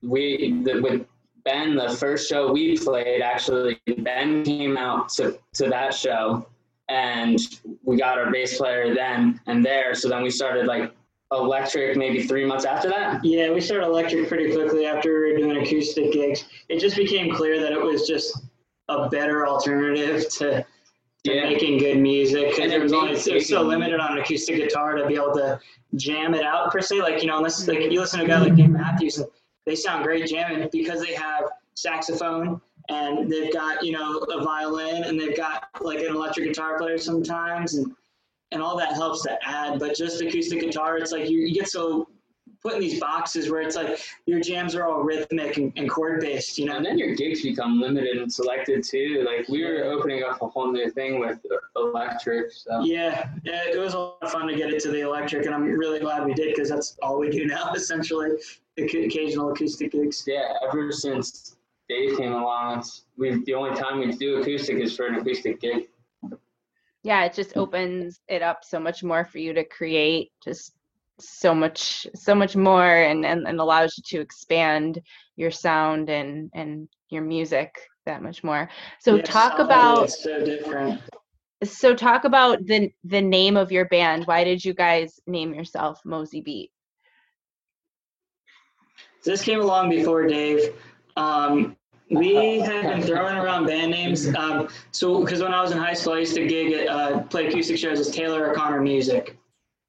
we 0.03 0.61
the, 0.63 0.81
with 0.81 1.05
Ben 1.43 1.75
the 1.75 1.89
first 1.89 2.29
show 2.29 2.51
we 2.51 2.77
played 2.77 3.21
actually 3.21 3.79
Ben 4.03 4.43
came 4.43 4.77
out 4.77 5.09
to 5.09 5.39
to 5.53 5.69
that 5.69 5.93
show 5.93 6.45
and 6.89 7.39
we 7.83 7.97
got 7.97 8.17
our 8.17 8.31
bass 8.31 8.57
player 8.57 8.93
then 8.95 9.39
and 9.47 9.65
there. 9.65 9.93
So 9.93 10.09
then 10.09 10.23
we 10.23 10.29
started 10.29 10.67
like 10.67 10.93
electric 11.31 11.97
maybe 11.97 12.23
three 12.23 12.45
months 12.45 12.65
after 12.65 12.89
that. 12.89 13.23
Yeah, 13.23 13.51
we 13.51 13.59
started 13.59 13.85
electric 13.85 14.27
pretty 14.29 14.53
quickly 14.53 14.85
after 14.85 15.09
we 15.25 15.33
were 15.33 15.37
doing 15.37 15.57
acoustic 15.57 16.13
gigs. 16.13 16.45
It 16.69 16.79
just 16.79 16.95
became 16.95 17.33
clear 17.35 17.59
that 17.59 17.71
it 17.73 17.81
was 17.81 18.07
just 18.07 18.39
a 18.87 19.09
better 19.09 19.45
alternative 19.45 20.29
to, 20.29 20.49
to 20.49 20.65
Yeah. 21.25 21.43
making 21.49 21.79
good 21.79 21.97
music 21.97 22.51
because 22.51 22.71
And 22.71 22.73
it 22.73 22.81
was 22.81 22.93
only 22.93 23.11
it 23.11 23.33
was 23.33 23.49
so 23.49 23.61
limited 23.61 23.99
on 23.99 24.13
an 24.13 24.19
acoustic 24.19 24.55
guitar 24.55 24.95
to 24.95 25.05
be 25.05 25.15
able 25.15 25.33
to 25.33 25.59
jam 25.95 26.33
it 26.33 26.45
out 26.45 26.71
per 26.71 26.79
se. 26.79 27.01
Like 27.01 27.21
you 27.21 27.27
know, 27.27 27.37
unless 27.37 27.67
like 27.67 27.81
you 27.81 27.99
listen 27.99 28.19
to 28.19 28.25
a 28.25 28.27
guy 28.29 28.39
like 28.39 28.55
Dave 28.55 28.69
Matthews, 28.69 29.21
they 29.65 29.75
sound 29.75 30.05
great 30.05 30.25
jamming 30.27 30.69
because 30.71 31.01
they 31.01 31.13
have 31.13 31.43
saxophone 31.73 32.61
and 32.89 33.31
they've 33.31 33.53
got 33.53 33.83
you 33.83 33.91
know 33.91 34.17
a 34.17 34.43
violin 34.43 35.03
and 35.03 35.19
they've 35.19 35.35
got 35.35 35.67
like 35.81 35.99
an 35.99 36.15
electric 36.15 36.47
guitar 36.47 36.77
player 36.77 36.97
sometimes 36.97 37.75
and 37.75 37.93
and 38.51 38.61
all 38.61 38.77
that 38.77 38.93
helps 38.93 39.23
to 39.23 39.37
add. 39.47 39.79
But 39.79 39.95
just 39.95 40.21
acoustic 40.21 40.61
guitar, 40.61 40.97
it's 40.97 41.11
like 41.11 41.29
you, 41.29 41.39
you 41.39 41.53
get 41.53 41.67
so 41.67 42.07
put 42.61 42.73
in 42.73 42.79
these 42.79 42.99
boxes 42.99 43.51
where 43.51 43.61
it's 43.61 43.75
like 43.75 43.99
your 44.25 44.39
jams 44.39 44.73
are 44.73 44.87
all 44.87 45.01
rhythmic 45.01 45.57
and, 45.57 45.71
and 45.75 45.89
chord 45.89 46.21
based, 46.21 46.57
you 46.57 46.65
know. 46.65 46.77
And 46.77 46.85
then 46.85 46.97
your 46.97 47.15
gigs 47.15 47.43
become 47.43 47.79
limited 47.79 48.17
and 48.17 48.31
selected 48.31 48.83
too. 48.83 49.25
Like 49.27 49.47
we 49.49 49.63
were 49.63 49.83
opening 49.85 50.23
up 50.23 50.41
a 50.41 50.47
whole 50.47 50.71
new 50.71 50.89
thing 50.89 51.19
with 51.19 51.39
electric. 51.75 52.51
So 52.51 52.81
Yeah, 52.83 53.29
yeah, 53.43 53.63
it 53.65 53.77
was 53.77 53.93
a 53.93 53.99
lot 53.99 54.17
of 54.21 54.31
fun 54.31 54.47
to 54.47 54.55
get 54.55 54.73
it 54.73 54.81
to 54.83 54.91
the 54.91 55.01
electric, 55.01 55.45
and 55.45 55.53
I'm 55.53 55.63
really 55.63 55.99
glad 55.99 56.25
we 56.25 56.33
did 56.33 56.55
because 56.55 56.69
that's 56.69 56.97
all 57.01 57.19
we 57.19 57.29
do 57.29 57.45
now, 57.47 57.73
essentially. 57.73 58.31
Occasional 58.79 59.51
acoustic 59.51 59.91
gigs. 59.91 60.23
yeah, 60.27 60.53
ever 60.63 60.91
since 60.91 61.56
Dave 61.89 62.17
came 62.17 62.33
along, 62.33 62.79
it's, 62.79 63.03
we 63.17 63.43
the 63.43 63.53
only 63.53 63.75
time 63.75 63.99
we 63.99 64.11
do 64.11 64.37
acoustic 64.41 64.77
is 64.77 64.95
for 64.95 65.07
an 65.07 65.15
acoustic 65.15 65.59
gig. 65.61 65.87
yeah 67.03 67.23
it 67.25 67.33
just 67.33 67.55
opens 67.57 68.19
it 68.27 68.41
up 68.41 68.63
so 68.63 68.79
much 68.79 69.03
more 69.03 69.25
for 69.25 69.37
you 69.39 69.53
to 69.53 69.63
create 69.63 70.31
just 70.43 70.73
so 71.19 71.53
much 71.53 72.05
so 72.15 72.35
much 72.35 72.55
more 72.55 72.85
and, 72.95 73.25
and 73.25 73.47
and 73.47 73.59
allows 73.59 73.95
you 73.97 74.03
to 74.17 74.21
expand 74.21 75.01
your 75.35 75.51
sound 75.51 76.09
and 76.09 76.49
and 76.53 76.87
your 77.09 77.23
music 77.23 77.75
that 78.05 78.21
much 78.21 78.43
more 78.43 78.69
so 78.99 79.17
Yeah, 79.17 79.23
talk 79.23 79.59
about 79.59 80.09
so 80.09 80.43
different. 80.43 81.01
so 81.63 81.95
talk 81.95 82.23
about 82.25 82.65
the 82.65 82.91
the 83.03 83.21
name 83.21 83.57
of 83.57 83.71
your 83.71 83.85
band 83.85 84.25
why 84.27 84.43
did 84.43 84.63
you 84.63 84.73
guys 84.73 85.19
name 85.25 85.53
yourself 85.53 85.99
mosey 86.05 86.41
beat 86.41 86.71
This 89.23 89.43
came 89.43 89.59
along 89.59 89.89
before 89.89 90.25
Dave. 90.27 90.73
Um, 91.17 91.75
we 92.09 92.59
had 92.59 92.83
been 92.83 93.01
throwing 93.01 93.35
around 93.35 93.65
band 93.65 93.91
names. 93.91 94.33
Um, 94.35 94.69
so, 94.91 95.21
because 95.21 95.41
when 95.41 95.53
I 95.53 95.61
was 95.61 95.71
in 95.71 95.77
high 95.77 95.93
school, 95.93 96.13
I 96.13 96.19
used 96.19 96.35
to 96.35 96.47
gig 96.47 96.71
at, 96.71 96.87
uh, 96.87 97.23
play 97.23 97.47
acoustic 97.47 97.77
shows 97.77 97.99
as 97.99 98.09
Taylor 98.11 98.51
O'Connor 98.51 98.81
Music. 98.81 99.37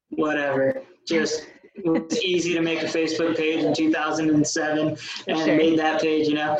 Whatever. 0.09 0.81
Just 1.07 1.47
it 1.83 1.89
was 1.89 2.23
easy 2.23 2.53
to 2.53 2.61
make 2.61 2.81
a 2.81 2.85
Facebook 2.85 3.35
page 3.37 3.63
in 3.63 3.73
2007 3.73 4.97
and 5.27 5.37
Sure. 5.37 5.57
made 5.57 5.77
that 5.79 6.01
page, 6.01 6.27
you 6.27 6.35
know. 6.35 6.57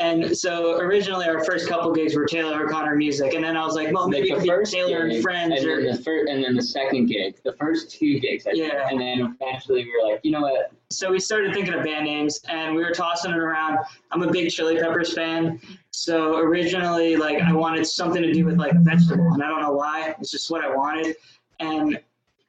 And 0.00 0.36
so 0.36 0.78
originally 0.78 1.26
our 1.26 1.44
first 1.44 1.68
couple 1.68 1.92
gigs 1.92 2.14
were 2.14 2.26
Taylor 2.26 2.64
O'Connor 2.64 2.96
Music, 2.96 3.34
and 3.34 3.44
then 3.44 3.56
I 3.56 3.64
was 3.64 3.74
like, 3.74 3.92
well, 3.92 4.08
maybe 4.08 4.28
it 4.30 4.32
Like 4.32 4.40
could 4.40 4.48
the 4.50 4.54
first 4.54 4.72
Taylor 4.72 5.06
and 5.06 5.22
Friends. 5.22 5.54
and 5.60 5.66
Or, 5.70 5.82
then 5.82 5.96
the 5.96 6.02
first, 6.02 6.30
and 6.30 6.44
then 6.44 6.54
the 6.54 6.62
second 6.62 7.06
gig, 7.06 7.36
the 7.44 7.52
first 7.54 7.90
two 7.90 8.18
gigs, 8.20 8.46
I 8.46 8.52
think. 8.52 8.72
Yeah. 8.72 8.88
and 8.90 9.00
then 9.00 9.36
eventually 9.40 9.84
we 9.84 9.90
were 9.90 10.10
like, 10.10 10.20
you 10.22 10.30
know 10.30 10.40
what? 10.42 10.72
so 10.90 11.10
we 11.10 11.18
started 11.18 11.52
thinking 11.52 11.74
of 11.74 11.82
band 11.82 12.04
names 12.04 12.38
and 12.48 12.72
we 12.76 12.80
were 12.84 12.92
tossing 12.92 13.32
it 13.32 13.36
around. 13.36 13.78
I'm 14.12 14.22
a 14.22 14.30
big 14.30 14.48
Chili 14.50 14.76
Peppers 14.76 15.12
fan. 15.12 15.58
So 15.90 16.36
originally, 16.36 17.16
like, 17.16 17.40
I 17.42 17.52
wanted 17.52 17.84
something 17.86 18.22
to 18.22 18.32
do 18.32 18.44
with 18.44 18.58
like 18.58 18.72
a 18.74 18.78
vegetable, 18.78 19.32
and 19.32 19.42
I 19.42 19.48
don't 19.48 19.60
know 19.60 19.72
why. 19.72 20.14
It's 20.20 20.30
just 20.30 20.52
what 20.52 20.64
I 20.64 20.72
wanted. 20.74 21.16
And 21.58 21.98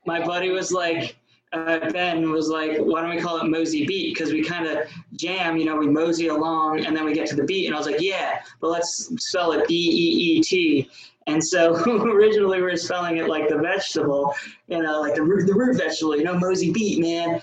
my 0.06 0.24
buddy 0.24 0.52
was 0.52 0.72
like, 0.72 1.16
uh, 1.54 1.92
Ben 1.92 2.32
was 2.32 2.50
like, 2.50 2.78
why 2.78 3.02
don't 3.02 3.16
we 3.16 3.22
call 3.22 3.40
it 3.40 3.46
Mosey 3.46 3.86
Beat? 3.86 4.14
Because 4.14 4.34
we 4.34 4.44
kind 4.44 4.68
of 4.68 4.88
jam, 5.14 5.58
you 5.58 5.66
know, 5.66 5.76
we 5.76 5.88
mosey 5.88 6.28
along 6.28 6.86
and 6.86 6.96
then 6.96 7.06
we 7.06 7.14
get 7.14 7.28
to 7.30 7.36
the 7.36 7.44
beat. 7.44 7.66
And 7.66 7.76
I 7.76 7.78
was 7.78 7.88
like, 7.88 8.02
yeah, 8.02 8.42
but 8.60 8.70
let's 8.70 9.12
spell 9.18 9.54
it 9.54 9.68
B 9.68 9.74
E 9.74 10.38
E 10.38 10.42
T. 10.42 10.90
And 11.28 11.44
so 11.44 11.76
originally 11.88 12.58
we 12.58 12.64
were 12.64 12.78
spelling 12.78 13.18
it 13.18 13.28
like 13.28 13.50
the 13.50 13.58
vegetable, 13.58 14.34
you 14.68 14.82
know, 14.82 15.02
like 15.02 15.16
the 15.16 15.24
root, 15.24 15.48
the 15.48 15.54
root 15.54 15.78
vegetable, 15.78 16.16
you 16.16 16.24
know, 16.24 16.38
Mosey 16.38 16.72
Beat, 16.72 17.00
man. 17.00 17.42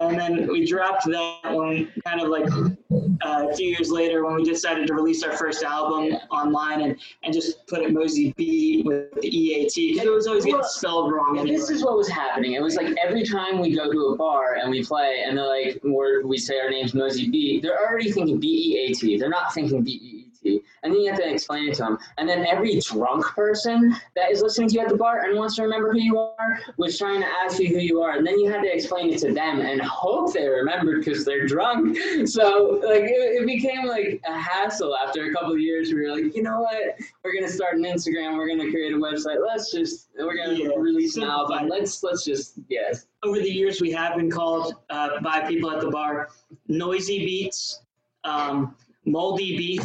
And 0.00 0.18
then 0.18 0.48
we 0.48 0.66
dropped 0.66 1.06
that 1.06 1.40
one 1.52 1.90
kind 2.04 2.20
of 2.20 2.28
like 2.28 2.46
uh, 2.52 3.48
a 3.48 3.56
few 3.56 3.70
years 3.70 3.90
later 3.90 4.26
when 4.26 4.34
we 4.34 4.44
decided 4.44 4.86
to 4.88 4.94
release 4.94 5.22
our 5.22 5.34
first 5.36 5.64
album 5.64 6.18
online 6.30 6.82
and, 6.82 6.96
and 7.22 7.32
just 7.32 7.66
put 7.66 7.80
it 7.80 7.92
Mosey 7.92 8.34
B 8.36 8.82
with 8.84 9.10
the 9.14 9.28
EAT 9.28 9.72
because 9.74 10.06
it 10.06 10.12
was 10.12 10.26
always 10.26 10.44
getting 10.44 10.62
spelled 10.64 11.12
wrong. 11.12 11.38
Anyway. 11.38 11.56
this 11.56 11.70
is 11.70 11.82
what 11.82 11.96
was 11.96 12.08
happening. 12.08 12.52
It 12.52 12.62
was 12.62 12.76
like 12.76 12.94
every 13.02 13.24
time 13.24 13.58
we 13.58 13.74
go 13.74 13.90
to 13.90 13.98
a 14.08 14.16
bar 14.16 14.56
and 14.56 14.70
we 14.70 14.84
play, 14.84 15.24
and 15.26 15.38
they're 15.38 15.46
like, 15.46 15.80
we're, 15.82 16.26
we 16.26 16.36
say 16.36 16.60
our 16.60 16.68
name's 16.68 16.92
Mosey 16.92 17.30
B, 17.30 17.60
they're 17.60 17.80
already 17.80 18.12
thinking 18.12 18.38
B 18.38 18.74
E 18.74 18.90
A 18.90 18.94
T. 18.94 19.16
They're 19.16 19.30
not 19.30 19.54
thinking 19.54 19.82
B 19.82 19.98
E 20.02 20.15
E 20.44 20.58
T. 20.58 20.62
and 20.82 20.92
then 20.92 21.00
you 21.00 21.10
have 21.10 21.20
to 21.20 21.28
explain 21.28 21.68
it 21.68 21.74
to 21.74 21.82
them. 21.82 21.98
And 22.18 22.28
then 22.28 22.46
every 22.46 22.80
drunk 22.80 23.24
person 23.26 23.94
that 24.14 24.30
is 24.30 24.42
listening 24.42 24.68
to 24.68 24.74
you 24.74 24.80
at 24.80 24.88
the 24.88 24.96
bar 24.96 25.24
and 25.24 25.36
wants 25.38 25.56
to 25.56 25.62
remember 25.62 25.92
who 25.92 26.00
you 26.00 26.18
are 26.18 26.60
was 26.76 26.98
trying 26.98 27.20
to 27.20 27.26
ask 27.44 27.58
you 27.58 27.68
who 27.68 27.78
you 27.80 28.00
are, 28.02 28.12
and 28.16 28.26
then 28.26 28.38
you 28.38 28.50
had 28.50 28.62
to 28.62 28.72
explain 28.72 29.10
it 29.12 29.18
to 29.20 29.32
them 29.32 29.60
and 29.60 29.80
hope 29.82 30.32
they 30.32 30.46
remembered 30.48 31.04
because 31.04 31.24
they're 31.24 31.46
drunk. 31.46 31.96
So 32.26 32.80
like 32.84 33.02
it, 33.02 33.42
it 33.42 33.46
became 33.46 33.86
like 33.86 34.20
a 34.26 34.38
hassle 34.38 34.96
after 34.96 35.24
a 35.24 35.32
couple 35.32 35.52
of 35.52 35.60
years. 35.60 35.92
We 35.92 36.00
were 36.00 36.14
like, 36.14 36.34
you 36.34 36.42
know 36.42 36.60
what? 36.60 36.96
We're 37.22 37.34
gonna 37.34 37.48
start 37.48 37.76
an 37.76 37.84
Instagram. 37.84 38.36
We're 38.36 38.48
gonna 38.48 38.70
create 38.70 38.92
a 38.92 38.96
website. 38.96 39.36
Let's 39.46 39.70
just 39.72 40.08
we're 40.18 40.36
gonna 40.36 40.54
Yeah. 40.54 40.68
release 40.76 41.16
an 41.16 41.22
Simplify 41.22 41.56
album. 41.56 41.68
Let's 41.68 42.02
let's 42.02 42.24
just 42.24 42.58
yes. 42.68 43.06
over 43.24 43.38
the 43.38 43.50
years 43.50 43.80
we 43.80 43.90
have 43.92 44.16
been 44.16 44.30
called 44.30 44.74
uh, 44.90 45.20
by 45.20 45.40
people 45.48 45.70
at 45.70 45.80
the 45.80 45.90
bar 45.90 46.28
noisy 46.68 47.18
beats 47.24 47.80
um, 48.24 48.74
moldy 49.04 49.56
beat 49.56 49.82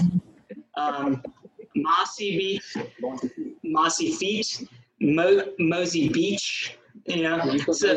um, 0.78 1.22
mossy 1.76 2.38
beat 2.38 2.64
mossy 3.64 4.12
feet 4.14 4.68
Mo- 5.00 5.46
mosey 5.58 6.10
beach 6.10 6.78
you 7.08 7.24
know 7.24 7.58
so, 7.72 7.96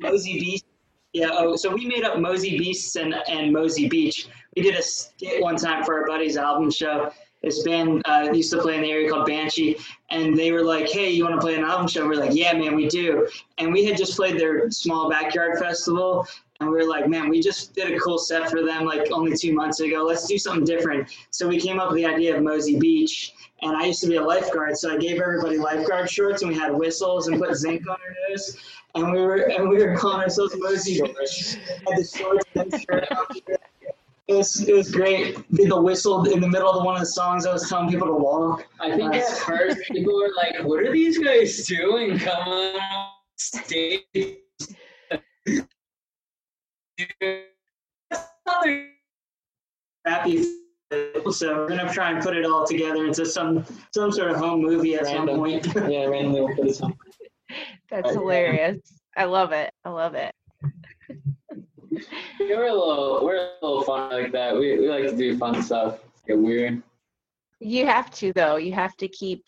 mosey 0.00 0.38
beast 0.40 0.64
yeah 1.12 1.28
oh 1.32 1.56
so 1.56 1.72
we 1.72 1.86
made 1.86 2.04
up 2.04 2.18
mosey 2.18 2.58
beasts 2.58 2.96
and, 2.96 3.14
and 3.28 3.52
mosey 3.52 3.88
beach. 3.88 4.28
We 4.56 4.62
did 4.62 4.76
a 4.76 4.82
skit 4.82 5.42
one 5.42 5.56
time 5.56 5.84
for 5.84 6.00
our 6.00 6.06
buddy's 6.06 6.36
album 6.36 6.70
show 6.70 7.10
this 7.42 7.62
band 7.62 8.02
uh, 8.04 8.30
used 8.32 8.50
to 8.52 8.60
play 8.60 8.76
in 8.76 8.82
the 8.82 8.90
area 8.90 9.08
called 9.08 9.26
banshee 9.26 9.76
and 10.10 10.36
they 10.36 10.50
were 10.52 10.62
like 10.62 10.88
hey 10.88 11.10
you 11.10 11.24
want 11.24 11.34
to 11.34 11.40
play 11.40 11.54
an 11.54 11.64
album 11.64 11.86
show? 11.86 12.06
We're 12.06 12.14
like 12.14 12.34
yeah 12.34 12.52
man 12.52 12.74
we 12.74 12.88
do. 12.88 13.28
And 13.58 13.72
we 13.72 13.84
had 13.84 13.96
just 13.96 14.16
played 14.16 14.38
their 14.38 14.70
small 14.70 15.08
backyard 15.08 15.58
festival 15.58 16.26
and 16.60 16.68
we 16.68 16.76
were 16.76 16.88
like 16.88 17.08
man 17.08 17.28
we 17.28 17.40
just 17.40 17.74
did 17.74 17.92
a 17.92 17.98
cool 18.00 18.18
set 18.18 18.50
for 18.50 18.62
them 18.62 18.84
like 18.84 19.10
only 19.12 19.36
two 19.36 19.54
months 19.54 19.80
ago. 19.80 20.04
Let's 20.04 20.26
do 20.26 20.38
something 20.38 20.64
different. 20.64 21.08
So 21.30 21.48
we 21.48 21.60
came 21.60 21.78
up 21.78 21.90
with 21.90 21.96
the 21.96 22.06
idea 22.06 22.36
of 22.36 22.42
mosey 22.42 22.78
beach 22.78 23.34
and 23.62 23.76
i 23.76 23.86
used 23.86 24.00
to 24.00 24.06
be 24.06 24.14
a 24.16 24.22
lifeguard 24.22 24.76
so 24.76 24.94
i 24.94 24.96
gave 24.96 25.20
everybody 25.20 25.58
lifeguard 25.58 26.08
shorts 26.08 26.42
and 26.42 26.52
we 26.52 26.56
had 26.56 26.72
whistles 26.72 27.26
and 27.26 27.40
put 27.40 27.56
zinc 27.56 27.82
on 27.88 27.96
our 27.96 28.30
nose 28.30 28.56
and 28.94 29.12
we 29.12 29.20
were 29.20 29.50
and 29.50 29.68
we 29.68 29.76
were 29.76 29.96
calling 29.96 30.20
ourselves 30.20 30.54
mosey 30.58 31.00
beach. 31.00 31.56
Had 31.86 31.98
the 31.98 32.04
shorts 32.04 32.44
and 32.54 32.82
shirt 32.82 33.10
on. 33.10 33.58
It 34.28 34.34
was, 34.34 34.68
it 34.68 34.74
was 34.74 34.90
great. 34.90 35.36
Did 35.52 35.70
the 35.70 35.80
whistle 35.80 36.22
in 36.30 36.40
the 36.40 36.48
middle 36.48 36.68
of 36.70 36.84
one 36.84 36.94
of 36.94 37.00
the 37.00 37.06
songs. 37.06 37.46
I 37.46 37.52
was 37.52 37.66
telling 37.68 37.88
people 37.88 38.06
to 38.08 38.12
walk. 38.12 38.66
I 38.78 38.94
think 38.94 39.14
at 39.14 39.26
first 39.38 39.80
people 39.90 40.14
were 40.14 40.30
like, 40.36 40.62
"What 40.64 40.80
are 40.80 40.92
these 40.92 41.18
guys 41.18 41.66
doing? 41.66 42.18
Coming 42.18 42.76
on 42.78 43.08
stage?" 43.38 44.36
Happy. 50.06 50.44
So 51.30 51.54
we're 51.56 51.68
gonna 51.68 51.92
try 51.92 52.10
and 52.12 52.22
put 52.22 52.36
it 52.36 52.44
all 52.46 52.66
together 52.66 53.04
into 53.06 53.26
some 53.26 53.64
some 53.94 54.10
sort 54.10 54.30
of 54.30 54.36
home 54.38 54.62
movie 54.62 54.94
at 54.94 55.06
some 55.06 55.26
Random. 55.26 55.36
point. 55.36 55.66
yeah, 55.90 56.06
randomly 56.06 56.40
we'll 56.42 56.54
put 56.54 56.66
it 56.66 56.82
on. 56.82 56.96
That's 57.90 58.10
hilarious. 58.12 58.78
I 59.16 59.24
love 59.24 59.52
it. 59.52 59.70
I 59.84 59.90
love 59.90 60.14
it. 60.14 60.34
We're 62.40 62.66
a 62.66 62.72
little, 62.72 63.20
we're 63.24 63.36
a 63.36 63.50
little 63.62 63.82
fun 63.82 64.10
like 64.10 64.32
that. 64.32 64.54
We, 64.54 64.78
we 64.78 64.88
like 64.88 65.04
to 65.04 65.16
do 65.16 65.36
fun 65.38 65.62
stuff. 65.62 66.00
Get 66.26 66.38
weird. 66.38 66.82
You 67.60 67.86
have 67.86 68.10
to 68.12 68.32
though. 68.32 68.56
You 68.56 68.72
have 68.72 68.96
to 68.98 69.08
keep 69.08 69.44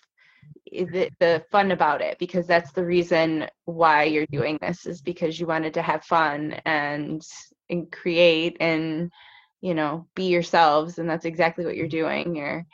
the, 0.71 1.11
the 1.19 1.45
fun 1.51 1.71
about 1.71 2.01
it 2.01 2.19
because 2.19 2.47
that's 2.47 2.73
the 2.73 2.85
reason 2.85 3.47
why 3.65 4.05
you're 4.05 4.27
doing 4.27 4.59
this 4.61 4.87
is 4.87 5.01
because 5.01 5.39
you 5.39 5.47
wanted 5.47 5.75
to 5.75 5.83
have 5.83 6.05
fun 6.05 6.53
and 6.65 7.23
and 7.69 7.91
create 7.93 8.57
and 8.61 9.13
you 9.61 9.75
know 9.75 10.07
be 10.17 10.25
yourselves 10.25 10.99
and 10.99 11.09
that's 11.09 11.25
exactly 11.25 11.65
what 11.65 11.77
you're 11.77 11.89
doing. 11.89 12.35
You're 12.35 12.65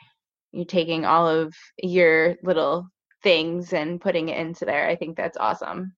you're 0.51 0.65
taking 0.65 1.05
all 1.05 1.27
of 1.27 1.53
your 1.81 2.35
little 2.43 2.89
things 3.23 3.73
and 3.73 4.01
putting 4.01 4.29
it 4.29 4.37
into 4.37 4.65
there. 4.65 4.87
I 4.87 4.95
think 4.95 5.17
that's 5.17 5.37
awesome. 5.37 5.93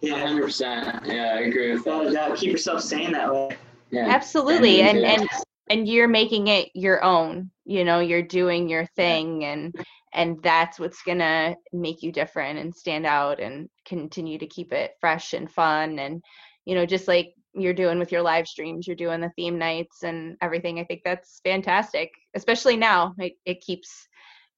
Yeah, 0.00 0.26
hundred 0.26 0.42
percent. 0.42 1.06
Yeah, 1.06 1.34
I 1.36 1.40
agree 1.40 1.72
with 1.72 1.84
that. 1.84 2.12
doubt. 2.12 2.38
Keep 2.38 2.52
yourself 2.52 2.82
saying 2.82 3.12
that 3.12 3.32
way. 3.32 3.56
Yeah, 3.90 4.06
Absolutely. 4.08 4.80
And 4.82 4.98
uh, 4.98 5.02
and 5.02 5.28
and 5.68 5.88
you're 5.88 6.08
making 6.08 6.48
it 6.48 6.70
your 6.74 7.02
own. 7.04 7.50
You 7.64 7.84
know, 7.84 8.00
you're 8.00 8.22
doing 8.22 8.68
your 8.68 8.86
thing 8.96 9.44
and 9.44 9.74
and 10.12 10.42
that's 10.42 10.80
what's 10.80 11.02
going 11.02 11.18
to 11.18 11.54
make 11.72 12.02
you 12.02 12.10
different 12.10 12.58
and 12.58 12.74
stand 12.74 13.06
out 13.06 13.38
and 13.38 13.68
continue 13.84 14.38
to 14.38 14.46
keep 14.46 14.72
it 14.72 14.92
fresh 15.00 15.34
and 15.34 15.50
fun 15.50 16.00
and 16.00 16.20
you 16.64 16.74
know, 16.74 16.84
just 16.84 17.06
like 17.06 17.32
you're 17.54 17.74
doing 17.74 17.98
with 17.98 18.12
your 18.12 18.22
live 18.22 18.46
streams, 18.46 18.86
you're 18.86 18.96
doing 18.96 19.20
the 19.20 19.30
theme 19.36 19.58
nights 19.58 20.02
and 20.02 20.36
everything. 20.40 20.78
I 20.78 20.84
think 20.84 21.02
that's 21.04 21.40
fantastic, 21.44 22.10
especially 22.34 22.76
now. 22.76 23.14
It 23.18 23.34
it 23.44 23.60
keeps 23.60 24.08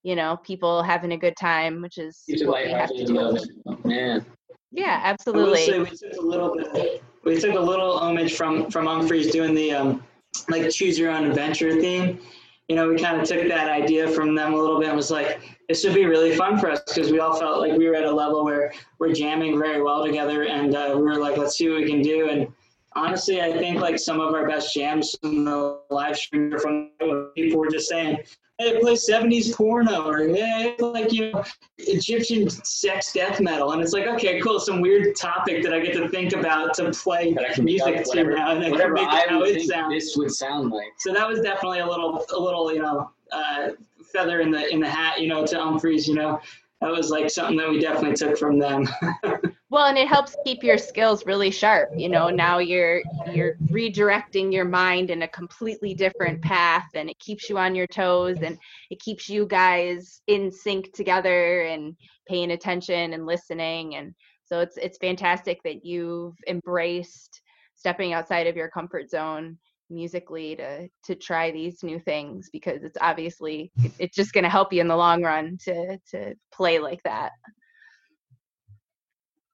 you 0.03 0.17
know, 0.17 0.37
people 0.43 0.83
having 0.83 1.13
a 1.13 1.17
good 1.17 1.37
time, 1.37 1.81
which 1.81 1.99
is 1.99 2.23
Keeps 2.27 2.45
what 2.45 2.65
we 2.65 2.73
have 2.73 2.89
to 2.91 3.05
do. 3.05 3.13
little. 3.15 3.47
Man, 3.85 4.27
Yeah, 4.73 5.01
absolutely. 5.03 5.81
we 5.81 5.87
took 5.87 6.17
a 6.19 6.21
little 6.21 6.57
bit. 6.57 7.03
We 7.25 7.39
took 7.39 7.55
a 7.55 7.61
little 7.61 7.99
homage 7.99 8.35
from 8.35 8.71
from 8.71 8.87
Umphrey's 8.87 9.31
doing 9.31 9.55
the 9.55 9.73
um, 9.73 10.03
like 10.49 10.69
choose 10.71 10.99
your 10.99 11.11
own 11.11 11.25
adventure 11.25 11.81
theme. 11.81 12.21
You 12.69 12.77
know, 12.77 12.89
we 12.89 12.99
kind 12.99 13.21
of 13.21 13.29
took 13.29 13.47
that 13.49 13.69
idea 13.69 14.09
from 14.09 14.35
them 14.35 14.55
a 14.55 14.57
little 14.57 14.79
bit 14.81 14.89
and 14.89 14.97
was 14.97 15.11
like, 15.11 15.41
this 15.69 15.85
would 15.85 15.95
be 15.95 16.07
really 16.07 16.35
fun 16.35 16.59
for 16.59 16.71
us 16.71 16.81
because 16.87 17.13
we 17.13 17.19
all 17.19 17.39
felt 17.39 17.61
like 17.61 17.77
we 17.77 17.87
were 17.87 17.95
at 17.95 18.05
a 18.05 18.11
level 18.11 18.45
where 18.45 18.73
we're 18.99 19.13
jamming 19.13 19.59
very 19.59 19.83
well 19.83 20.05
together, 20.05 20.45
and 20.45 20.75
uh, 20.75 20.93
we 20.97 21.03
were 21.03 21.19
like, 21.19 21.37
let's 21.37 21.57
see 21.57 21.69
what 21.69 21.81
we 21.81 21.87
can 21.87 22.01
do. 22.01 22.29
And 22.31 22.49
honestly, 22.97 23.41
I 23.41 23.57
think 23.57 23.81
like 23.81 23.99
some 23.99 24.21
of 24.21 24.35
our 24.35 24.49
best 24.49 24.75
jams 24.75 25.17
in 25.23 25.45
the 25.45 25.81
live 25.91 26.17
stream 26.17 26.53
are 26.55 26.59
from 26.59 26.91
people 27.35 27.61
were 27.61 27.71
just 27.71 27.89
saying, 27.89 28.19
"Hey, 28.59 28.79
play 28.81 28.95
'70s 28.95 29.55
porno," 29.55 30.09
or 30.09 30.19
"Hey, 30.29 30.75
like 30.79 31.13
you 31.13 31.33
know." 31.33 31.45
Egyptian 31.79 32.49
sex 32.49 33.13
death 33.13 33.41
metal, 33.41 33.73
and 33.73 33.83
it's 33.83 33.93
like, 33.93 34.07
okay, 34.07 34.41
cool, 34.41 34.61
some 34.61 34.81
weird 34.81 35.17
topic 35.17 35.63
that 35.63 35.73
I 35.73 35.81
get 35.81 35.95
to 35.95 36.09
think 36.09 36.33
about 36.33 36.75
to 36.75 36.91
play 36.93 37.33
But 37.33 37.51
I 37.51 37.53
can 37.53 37.65
music 37.65 38.05
to 38.05 38.25
now, 38.25 38.53
and 38.53 38.65
I 38.65 38.71
can 38.71 38.93
make 38.93 39.09
I 39.09 39.27
how 39.29 39.43
it 39.43 39.63
sounds. 39.63 39.93
this 39.93 40.17
would 40.17 40.31
sound 40.31 40.71
like. 40.71 40.93
So 40.99 41.13
that 41.13 41.27
was 41.27 41.41
definitely 41.41 41.81
a 41.81 41.87
little, 41.87 42.25
a 42.33 42.39
little, 42.39 42.73
you 42.73 42.81
know, 42.81 43.11
uh, 43.33 43.71
feather 44.13 44.41
in 44.41 44.51
the 44.51 44.73
in 44.73 44.81
the 44.81 44.89
hat, 44.89 45.21
you 45.21 45.29
know, 45.29 45.45
to 45.47 45.57
Umphrey's, 45.57 46.07
you 46.07 46.15
know, 46.15 46.41
that 46.81 46.91
was 46.91 47.11
like 47.11 47.31
something 47.31 47.57
that 47.57 47.69
we 47.69 47.81
definitely 47.81 48.15
took 48.17 48.37
from 48.37 48.59
them. 48.59 48.89
Well, 49.73 49.87
and 49.87 49.97
it 49.97 50.07
helps 50.07 50.37
keep 50.45 50.63
your 50.63 50.77
skills 50.77 51.25
really 51.25 51.51
sharp. 51.51 51.93
You 51.97 52.11
know, 52.11 52.29
now 52.29 52.59
you're 52.59 53.01
you're 53.33 53.55
redirecting 53.71 54.53
your 54.53 54.67
mind 54.67 55.09
in 55.09 55.23
a 55.23 55.29
completely 55.29 55.95
different 55.95 56.43
path 56.43 56.89
and 56.95 57.09
it 57.09 57.19
keeps 57.19 57.49
you 57.49 57.57
on 57.57 57.75
your 57.75 57.87
toes 57.87 58.43
and 58.43 58.59
it 58.91 59.01
keeps 59.01 59.31
you 59.31 59.47
guys 59.47 60.21
in 60.27 60.51
sync 60.51 60.93
together 60.93 61.63
and 61.63 61.97
paying 62.29 62.51
attention 62.51 63.15
and 63.15 63.25
listening 63.25 63.95
and 63.95 64.15
so 64.45 64.61
it's 64.61 64.77
it's 64.77 64.99
fantastic 64.99 65.59
that 65.65 65.87
you've 65.87 66.37
embraced 66.47 67.41
stepping 67.75 68.13
outside 68.13 68.47
of 68.47 68.57
your 68.57 68.69
comfort 68.69 69.09
zone 69.09 69.57
musically 69.89 70.55
to 70.55 70.87
to 71.03 71.15
try 71.15 71.51
these 71.51 71.83
new 71.83 71.99
things 71.99 72.51
because 72.53 72.83
it's 72.83 72.99
obviously 73.01 73.73
it's 73.99 74.15
just 74.15 74.35
going 74.35 74.45
to 74.45 74.51
help 74.51 74.71
you 74.71 74.83
in 74.83 74.89
the 74.89 74.95
long 74.95 75.23
run 75.23 75.57
to 75.65 75.97
to 76.11 76.35
play 76.53 76.79
like 76.79 77.03
that. 77.05 77.33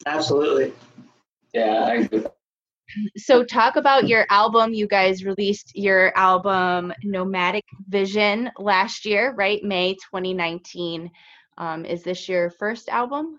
Absolutely. 0.06 0.72
Yeah, 1.52 1.84
I 1.84 1.94
agree. 1.94 2.24
so 3.16 3.44
talk 3.44 3.76
about 3.76 4.08
your 4.08 4.26
album 4.30 4.72
you 4.72 4.86
guys 4.86 5.24
released 5.24 5.72
your 5.74 6.16
album 6.16 6.92
nomadic 7.04 7.64
vision 7.88 8.50
last 8.58 9.04
year 9.04 9.34
right 9.36 9.62
may 9.62 9.92
2019 9.94 11.10
um, 11.58 11.84
is 11.84 12.02
this 12.02 12.28
your 12.28 12.48
first 12.50 12.88
album 12.88 13.38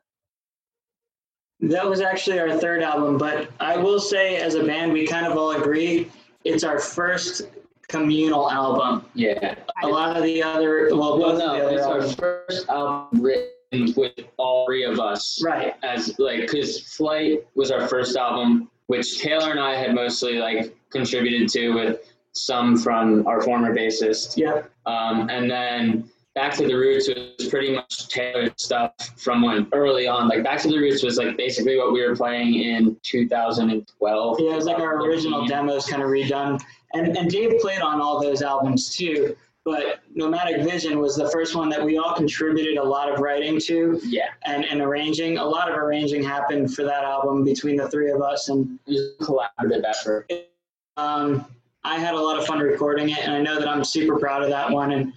That 1.61 1.87
was 1.89 1.99
actually 1.99 2.39
our 2.39 2.57
third 2.57 2.81
album, 2.83 3.17
but 3.17 3.49
I 3.59 3.75
will 3.75 3.99
say, 3.99 4.37
as 4.37 4.55
a 4.55 4.63
band, 4.63 4.93
we 4.93 5.05
kind 5.07 5.25
of 5.25 5.37
all 5.37 5.51
agree 5.51 6.09
it's 6.45 6.63
our 6.63 6.79
first 6.79 7.49
communal 7.89 8.49
album. 8.49 9.05
Yeah. 9.13 9.55
A 9.83 9.87
lot 9.87 10.15
of 10.15 10.23
the 10.23 10.41
other, 10.41 10.87
well, 10.91 11.19
Well, 11.19 11.37
no, 11.37 11.61
of 11.61 11.69
the 11.69 11.75
it's 11.75 11.85
other 11.85 12.01
our 12.01 12.07
first 12.47 12.69
album 12.69 13.21
written 13.21 13.49
with 13.71 14.13
all 14.37 14.65
three 14.65 14.83
of 14.83 14.99
us. 14.99 15.41
right? 15.43 15.73
As 15.83 16.17
like, 16.19 16.41
because 16.41 16.81
Flight 16.95 17.45
was 17.55 17.71
our 17.71 17.87
first 17.87 18.15
album, 18.17 18.69
which 18.87 19.19
Taylor 19.19 19.51
and 19.51 19.59
I 19.59 19.75
had 19.75 19.93
mostly 19.93 20.39
like 20.39 20.75
contributed 20.89 21.49
to 21.49 21.69
with 21.73 22.11
some 22.33 22.77
from 22.77 23.25
our 23.27 23.41
former 23.41 23.75
bassist. 23.75 24.37
Yeah, 24.37 24.63
Um, 24.85 25.29
and 25.29 25.49
then 25.49 26.09
Back 26.35 26.53
to 26.57 26.67
the 26.67 26.75
Roots 26.75 27.09
was 27.09 27.47
pretty 27.49 27.73
much 27.73 28.07
Taylor's 28.07 28.51
stuff 28.57 28.93
from 29.17 29.41
when 29.41 29.67
early 29.73 30.07
on. 30.07 30.27
Like 30.29 30.43
Back 30.43 30.61
to 30.61 30.69
the 30.69 30.77
Roots 30.77 31.03
was 31.03 31.17
like 31.17 31.35
basically 31.37 31.77
what 31.77 31.91
we 31.91 32.05
were 32.07 32.15
playing 32.15 32.53
in 32.55 32.97
2012. 33.03 34.39
yeah. 34.39 34.51
It 34.51 34.55
was 34.55 34.65
like 34.65 34.79
our 34.79 35.01
original 35.01 35.45
2013. 35.45 35.47
demos 35.47 35.85
kind 35.87 36.01
of 36.01 36.09
redone, 36.09 36.61
and 36.93 37.17
and 37.17 37.29
Dave 37.29 37.59
played 37.59 37.81
on 37.81 37.99
all 38.01 38.21
those 38.21 38.41
albums 38.41 38.95
too. 38.95 39.35
But 39.65 39.99
Nomadic 40.13 40.63
Vision 40.63 40.99
was 40.99 41.15
the 41.15 41.29
first 41.29 41.55
one 41.55 41.69
that 41.69 41.83
we 41.83 41.97
all 41.97 42.15
contributed 42.15 42.77
a 42.77 42.83
lot 42.83 43.11
of 43.11 43.19
writing 43.19 43.59
to 43.61 43.99
Yeah, 44.03 44.29
and, 44.45 44.65
and 44.65 44.81
arranging. 44.81 45.37
A 45.37 45.45
lot 45.45 45.69
of 45.69 45.77
arranging 45.77 46.23
happened 46.23 46.73
for 46.73 46.83
that 46.83 47.03
album 47.03 47.43
between 47.43 47.75
the 47.75 47.89
three 47.89 48.09
of 48.09 48.21
us, 48.21 48.49
and 48.49 48.79
it 48.87 48.91
was 48.91 49.15
a 49.19 49.23
collaborative 49.23 49.83
effort. 49.85 50.31
um, 50.97 51.45
I 51.83 51.97
had 51.99 52.13
a 52.13 52.19
lot 52.19 52.37
of 52.37 52.45
fun 52.45 52.59
recording 52.59 53.09
it, 53.09 53.19
and 53.19 53.33
I 53.33 53.41
know 53.41 53.59
that 53.59 53.67
I'm 53.67 53.83
super 53.83 54.17
proud 54.17 54.43
of 54.43 54.49
that 54.49 54.69
one, 54.69 54.91
and 54.91 55.13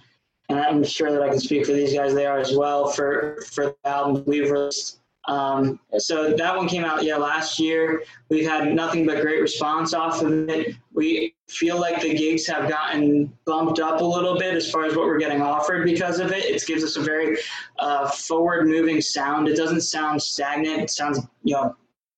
and 0.49 0.59
I'm 0.59 0.83
sure 0.83 1.11
that 1.11 1.21
I 1.21 1.29
can 1.29 1.39
speak 1.39 1.65
for 1.65 1.73
these 1.73 1.93
guys. 1.93 2.13
They 2.13 2.25
are 2.25 2.37
as 2.37 2.55
well 2.55 2.87
for 2.87 3.41
for 3.51 3.65
the 3.65 3.75
album 3.85 4.23
we've 4.25 4.51
released. 4.51 4.99
Um, 5.27 5.79
so 5.97 6.33
that 6.33 6.55
one 6.55 6.67
came 6.67 6.83
out 6.83 7.03
yeah 7.03 7.15
last 7.15 7.59
year. 7.59 8.03
We've 8.29 8.47
had 8.47 8.73
nothing 8.73 9.05
but 9.05 9.21
great 9.21 9.41
response 9.41 9.93
off 9.93 10.21
of 10.21 10.49
it. 10.49 10.75
We 10.93 11.32
feel 11.49 11.79
like 11.79 12.01
the 12.01 12.13
gigs 12.13 12.47
have 12.47 12.69
gotten 12.69 13.31
bumped 13.45 13.79
up 13.79 14.01
a 14.01 14.03
little 14.03 14.37
bit 14.37 14.55
as 14.55 14.69
far 14.69 14.85
as 14.85 14.95
what 14.95 15.05
we're 15.05 15.19
getting 15.19 15.41
offered 15.41 15.85
because 15.85 16.19
of 16.19 16.31
it. 16.31 16.45
It 16.45 16.65
gives 16.65 16.83
us 16.83 16.95
a 16.95 17.01
very 17.01 17.37
uh, 17.79 18.09
forward 18.09 18.67
moving 18.67 19.01
sound. 19.01 19.47
It 19.47 19.55
doesn't 19.55 19.81
sound 19.81 20.21
stagnant. 20.21 20.81
It 20.81 20.89
sounds 20.89 21.19
you 21.43 21.55
know 21.55 21.75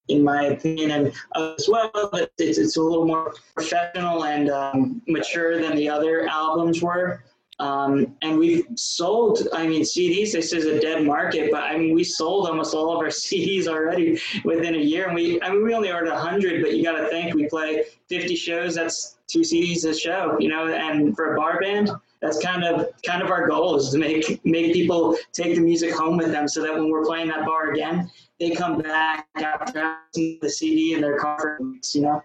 in 0.08 0.24
my 0.24 0.46
opinion, 0.46 0.92
and 0.92 1.08
as 1.36 1.68
well, 1.68 1.90
it's, 2.14 2.58
it's 2.60 2.78
a 2.78 2.82
little 2.82 3.08
more 3.08 3.34
professional 3.56 4.26
and 4.26 4.50
um, 4.50 5.02
mature 5.08 5.60
than 5.60 5.76
the 5.76 5.90
other 5.90 6.28
albums 6.28 6.82
were. 6.82 7.24
Um, 7.58 8.16
and 8.22 8.38
we've 8.38 8.66
sold, 8.76 9.48
I 9.54 9.66
mean, 9.66 9.82
CDs, 9.82 10.34
this 10.34 10.52
is 10.52 10.66
a 10.66 10.80
dead 10.80 11.04
market, 11.04 11.52
but 11.52 11.64
I 11.64 11.78
mean, 11.78 11.96
we 11.96 12.04
sold 12.04 12.48
almost 12.48 12.76
all 12.76 12.94
of 12.94 12.98
our 12.98 13.06
CDs 13.10 13.68
already 13.68 14.20
within 14.44 14.76
a 14.76 14.80
year. 14.80 15.06
And 15.06 15.16
we, 15.16 15.42
I 15.42 15.50
mean, 15.52 15.64
we 15.64 15.74
only 15.74 15.92
ordered 15.92 16.12
100, 16.12 16.62
but 16.62 16.76
you 16.76 16.84
got 16.84 17.00
to 17.00 17.08
think 17.08 17.34
we 17.34 17.48
play 17.48 17.86
50 18.10 18.36
shows, 18.36 18.76
that's 18.76 19.15
two 19.28 19.40
CDs 19.40 19.86
a 19.86 19.94
show, 19.94 20.38
you 20.40 20.50
know, 20.50 20.68
and 20.68 21.16
for 21.16 21.34
a 21.34 21.38
bar 21.38 21.60
band, 21.60 21.90
that's 22.22 22.44
kind 22.44 22.64
of 22.64 22.88
kind 23.06 23.22
of 23.22 23.30
our 23.30 23.48
goal 23.48 23.76
is 23.76 23.90
to 23.90 23.98
make 23.98 24.44
make 24.46 24.74
people 24.74 25.16
take 25.34 25.56
the 25.56 25.62
music 25.62 25.94
home 25.94 26.18
with 26.18 26.32
them 26.32 26.48
so 26.48 26.62
that 26.62 26.74
when 26.74 26.90
we're 26.90 27.06
playing 27.06 27.28
that 27.28 27.46
bar 27.46 27.72
again, 27.72 28.10
they 28.40 28.52
come 28.52 28.80
back 28.80 29.28
after 29.36 29.98
the 30.14 30.50
CD 30.50 30.94
in 30.94 31.02
their 31.02 31.18
car, 31.18 31.60
you 31.94 32.02
know. 32.02 32.22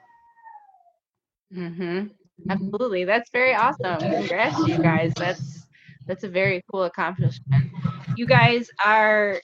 Mm-hmm. 1.55 2.07
Absolutely. 2.49 3.05
That's 3.05 3.31
very 3.31 3.55
awesome. 3.55 3.99
Congrats 3.99 4.59
you 4.67 4.79
guys. 4.79 5.13
That's 5.17 5.67
that's 6.07 6.25
a 6.25 6.29
very 6.29 6.63
cool 6.71 6.85
accomplishment. 6.85 7.71
You 8.17 8.27
guys 8.27 8.71
are 8.85 9.41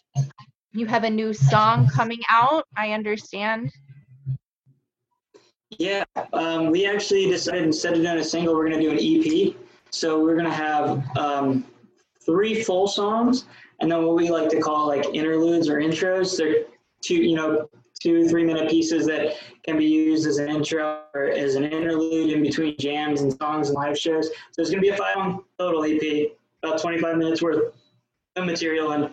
you 0.72 0.86
have 0.86 1.04
a 1.04 1.10
new 1.10 1.32
song 1.32 1.88
coming 1.88 2.20
out, 2.30 2.66
I 2.76 2.92
understand. 2.92 3.70
Yeah, 5.78 6.04
um, 6.32 6.70
we 6.70 6.86
actually 6.86 7.26
decided 7.28 7.64
instead 7.64 7.94
of 7.94 8.02
doing 8.02 8.18
a 8.18 8.24
single, 8.24 8.54
we're 8.54 8.68
going 8.68 8.80
to 8.80 8.88
do 8.88 8.90
an 8.90 9.50
EP. 9.50 9.54
So 9.90 10.22
we're 10.22 10.34
going 10.34 10.46
to 10.46 10.52
have 10.52 11.04
um, 11.16 11.64
three 12.24 12.62
full 12.62 12.88
songs, 12.88 13.44
and 13.80 13.90
then 13.90 14.04
what 14.04 14.16
we 14.16 14.30
like 14.30 14.48
to 14.50 14.60
call 14.60 14.86
like 14.86 15.04
interludes 15.14 15.68
or 15.68 15.78
intros. 15.80 16.36
They're 16.36 16.64
two, 17.02 17.16
you 17.16 17.36
know, 17.36 17.68
two 18.00 18.28
three 18.28 18.44
minute 18.44 18.70
pieces 18.70 19.06
that 19.06 19.36
can 19.64 19.78
be 19.78 19.86
used 19.86 20.26
as 20.26 20.38
an 20.38 20.48
intro 20.48 21.02
or 21.14 21.24
as 21.24 21.54
an 21.54 21.64
interlude 21.64 22.30
in 22.30 22.42
between 22.42 22.76
jams 22.78 23.20
and 23.20 23.32
songs 23.36 23.68
and 23.68 23.76
live 23.76 23.98
shows. 23.98 24.28
So 24.52 24.62
it's 24.62 24.70
going 24.70 24.82
to 24.82 24.88
be 24.90 24.94
a 24.94 24.96
five 24.96 25.14
song 25.14 25.44
total 25.58 25.84
EP, 25.84 26.30
about 26.62 26.80
25 26.80 27.16
minutes 27.16 27.42
worth 27.42 27.72
of 28.36 28.44
material 28.44 28.92
and 28.92 29.10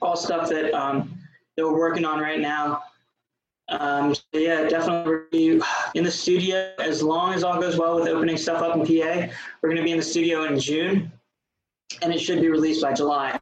all 0.00 0.16
stuff 0.16 0.48
that 0.48 0.72
um, 0.74 1.18
that 1.56 1.64
we're 1.64 1.78
working 1.78 2.04
on 2.04 2.20
right 2.20 2.40
now. 2.40 2.82
Um, 3.72 4.14
so 4.14 4.22
yeah, 4.32 4.68
definitely 4.68 5.60
in 5.94 6.04
the 6.04 6.10
studio 6.10 6.72
as 6.78 7.02
long 7.02 7.34
as 7.34 7.42
all 7.42 7.60
goes 7.60 7.78
well 7.78 7.96
with 7.96 8.08
opening 8.08 8.36
stuff 8.36 8.62
up 8.62 8.76
in 8.76 8.82
PA. 8.82 9.32
We're 9.62 9.68
going 9.68 9.76
to 9.76 9.82
be 9.82 9.92
in 9.92 9.98
the 9.98 10.04
studio 10.04 10.44
in 10.44 10.58
June, 10.58 11.10
and 12.02 12.12
it 12.12 12.20
should 12.20 12.40
be 12.40 12.48
released 12.48 12.82
by 12.82 12.92
July. 12.92 13.38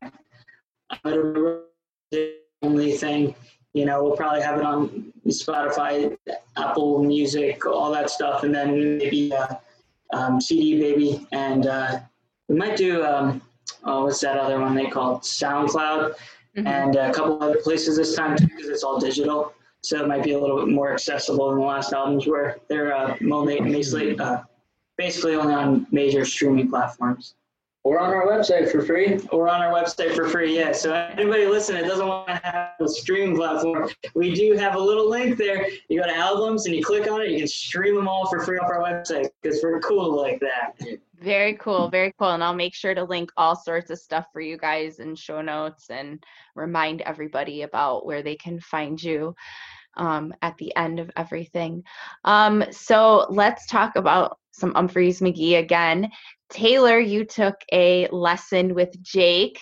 The 1.05 2.35
only 2.63 2.93
thing 2.93 3.35
you 3.73 3.85
know, 3.85 4.03
we'll 4.03 4.17
probably 4.17 4.43
have 4.43 4.59
it 4.59 4.65
on 4.65 5.13
Spotify, 5.29 6.17
Apple 6.57 7.03
Music, 7.03 7.65
all 7.67 7.93
that 7.93 8.11
stuff, 8.11 8.43
and 8.43 8.55
then 8.55 8.99
maybe 8.99 9.33
uh, 9.33 9.55
um, 10.13 10.41
CD 10.41 10.81
Baby, 10.81 11.27
and 11.33 11.67
uh, 11.67 12.01
we 12.49 12.57
might 12.57 12.77
do 12.77 13.05
um, 13.05 13.41
oh, 13.85 14.05
what's 14.05 14.21
that 14.21 14.37
other 14.37 14.61
one 14.61 14.75
they 14.75 14.87
call 14.87 15.21
SoundCloud, 15.21 16.15
mm-hmm. 16.57 16.67
and 16.67 16.97
a 16.97 17.13
couple 17.13 17.41
other 17.43 17.59
places 17.63 17.97
this 17.97 18.17
time 18.17 18.37
too, 18.37 18.49
because 18.49 18.69
it's 18.69 18.83
all 18.83 18.99
digital, 18.99 19.53
so 19.83 20.03
it 20.03 20.09
might 20.09 20.23
be 20.23 20.33
a 20.33 20.39
little 20.39 20.59
bit 20.59 20.69
more 20.69 20.93
accessible 20.93 21.51
than 21.51 21.59
the 21.59 21.65
last 21.65 21.93
albums 21.93 22.27
where 22.27 22.59
they're 22.69 22.95
uh, 22.95 23.17
mostly, 23.21 24.19
uh, 24.19 24.43
basically 24.99 25.35
only 25.35 25.55
on 25.55 25.87
major 25.91 26.25
streaming 26.25 26.69
platforms 26.69 27.35
or 27.83 27.99
on 27.99 28.13
our 28.13 28.27
website 28.27 28.71
for 28.71 28.83
free. 28.83 29.19
Or 29.33 29.49
on 29.49 29.63
our 29.63 29.73
website 29.73 30.15
for 30.15 30.29
free, 30.29 30.57
yeah. 30.57 30.73
So 30.73 30.93
anybody 30.93 31.47
listening 31.47 31.83
that 31.83 31.89
doesn't 31.89 32.07
want 32.07 32.29
to 32.29 32.35
have 32.35 32.73
a 32.81 32.89
streaming 32.89 33.37
platform, 33.37 33.89
we 34.15 34.35
do 34.35 34.55
have 34.57 34.75
a 34.75 34.79
little 34.79 35.09
link 35.09 35.39
there. 35.39 35.67
You 35.89 36.01
go 36.01 36.07
to 36.07 36.15
albums 36.15 36.67
and 36.67 36.75
you 36.75 36.85
click 36.85 37.11
on 37.11 37.23
it, 37.23 37.31
you 37.31 37.39
can 37.39 37.49
stream 37.49 37.95
them 37.95 38.09
all 38.09 38.29
for 38.29 38.41
free 38.41 38.59
off 38.59 38.69
our 38.71 38.83
website 38.83 39.31
because 39.43 39.61
we're 39.63 39.81
cool 39.81 40.15
like 40.15 40.41
that. 40.41 40.73
Very 41.21 41.55
cool, 41.55 41.89
very 41.89 42.15
cool. 42.19 42.31
And 42.31 42.45
I'll 42.45 42.55
make 42.55 42.75
sure 42.75 42.95
to 42.95 43.05
link 43.05 43.31
all 43.37 43.57
sorts 43.57 43.91
of 43.91 43.99
stuff 43.99 44.27
for 44.33 44.41
you 44.41 44.57
guys 44.57 45.01
in 45.01 45.15
show 45.15 45.41
notes 45.43 45.91
and 45.91 46.23
remind 46.55 47.03
everybody 47.03 47.63
about 47.63 48.07
where 48.07 48.23
they 48.23 48.37
can 48.37 48.61
find 48.61 49.03
you 49.03 49.35
um, 49.97 50.35
at 50.43 50.57
the 50.59 50.75
end 50.77 51.01
of 51.01 51.11
everything. 51.17 51.83
Um, 52.25 52.65
so 52.71 53.27
let's 53.31 53.67
talk 53.67 53.97
about 53.97 54.39
some 54.53 54.75
Umphrey's 54.75 55.21
McGee 55.21 55.59
again. 55.59 56.11
Taylor, 56.51 56.99
you 56.99 57.25
took 57.25 57.57
a 57.73 58.09
lesson 58.09 58.75
with 58.75 59.01
Jake. 59.03 59.61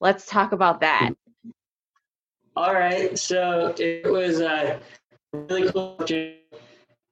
Let's 0.00 0.26
talk 0.26 0.52
about 0.52 0.80
that. 0.80 1.10
All 2.56 2.74
right. 2.74 3.18
So 3.18 3.74
it 3.78 4.10
was 4.10 4.40
a 4.40 4.80
really 5.32 5.70
cool. 5.70 5.98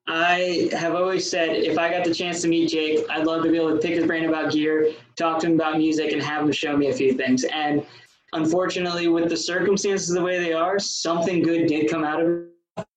I 0.06 0.68
have 0.72 0.94
always 0.94 1.28
said 1.28 1.50
if 1.50 1.78
I 1.78 1.88
got 1.88 2.04
the 2.04 2.12
chance 2.12 2.42
to 2.42 2.48
meet 2.48 2.68
Jake, 2.68 3.06
I'd 3.08 3.26
love 3.26 3.44
to 3.44 3.50
be 3.50 3.56
able 3.56 3.70
to 3.70 3.78
pick 3.78 3.94
his 3.94 4.06
brain 4.06 4.28
about 4.28 4.52
gear, 4.52 4.92
talk 5.16 5.40
to 5.40 5.46
him 5.46 5.54
about 5.54 5.78
music, 5.78 6.12
and 6.12 6.20
have 6.20 6.44
him 6.44 6.52
show 6.52 6.76
me 6.76 6.88
a 6.88 6.92
few 6.92 7.14
things. 7.14 7.44
And 7.44 7.86
unfortunately, 8.32 9.08
with 9.08 9.28
the 9.28 9.36
circumstances 9.36 10.08
the 10.08 10.22
way 10.22 10.38
they 10.38 10.52
are, 10.52 10.78
something 10.78 11.42
good 11.42 11.66
did 11.66 11.90
come 11.90 12.04
out 12.04 12.20
of 12.20 12.44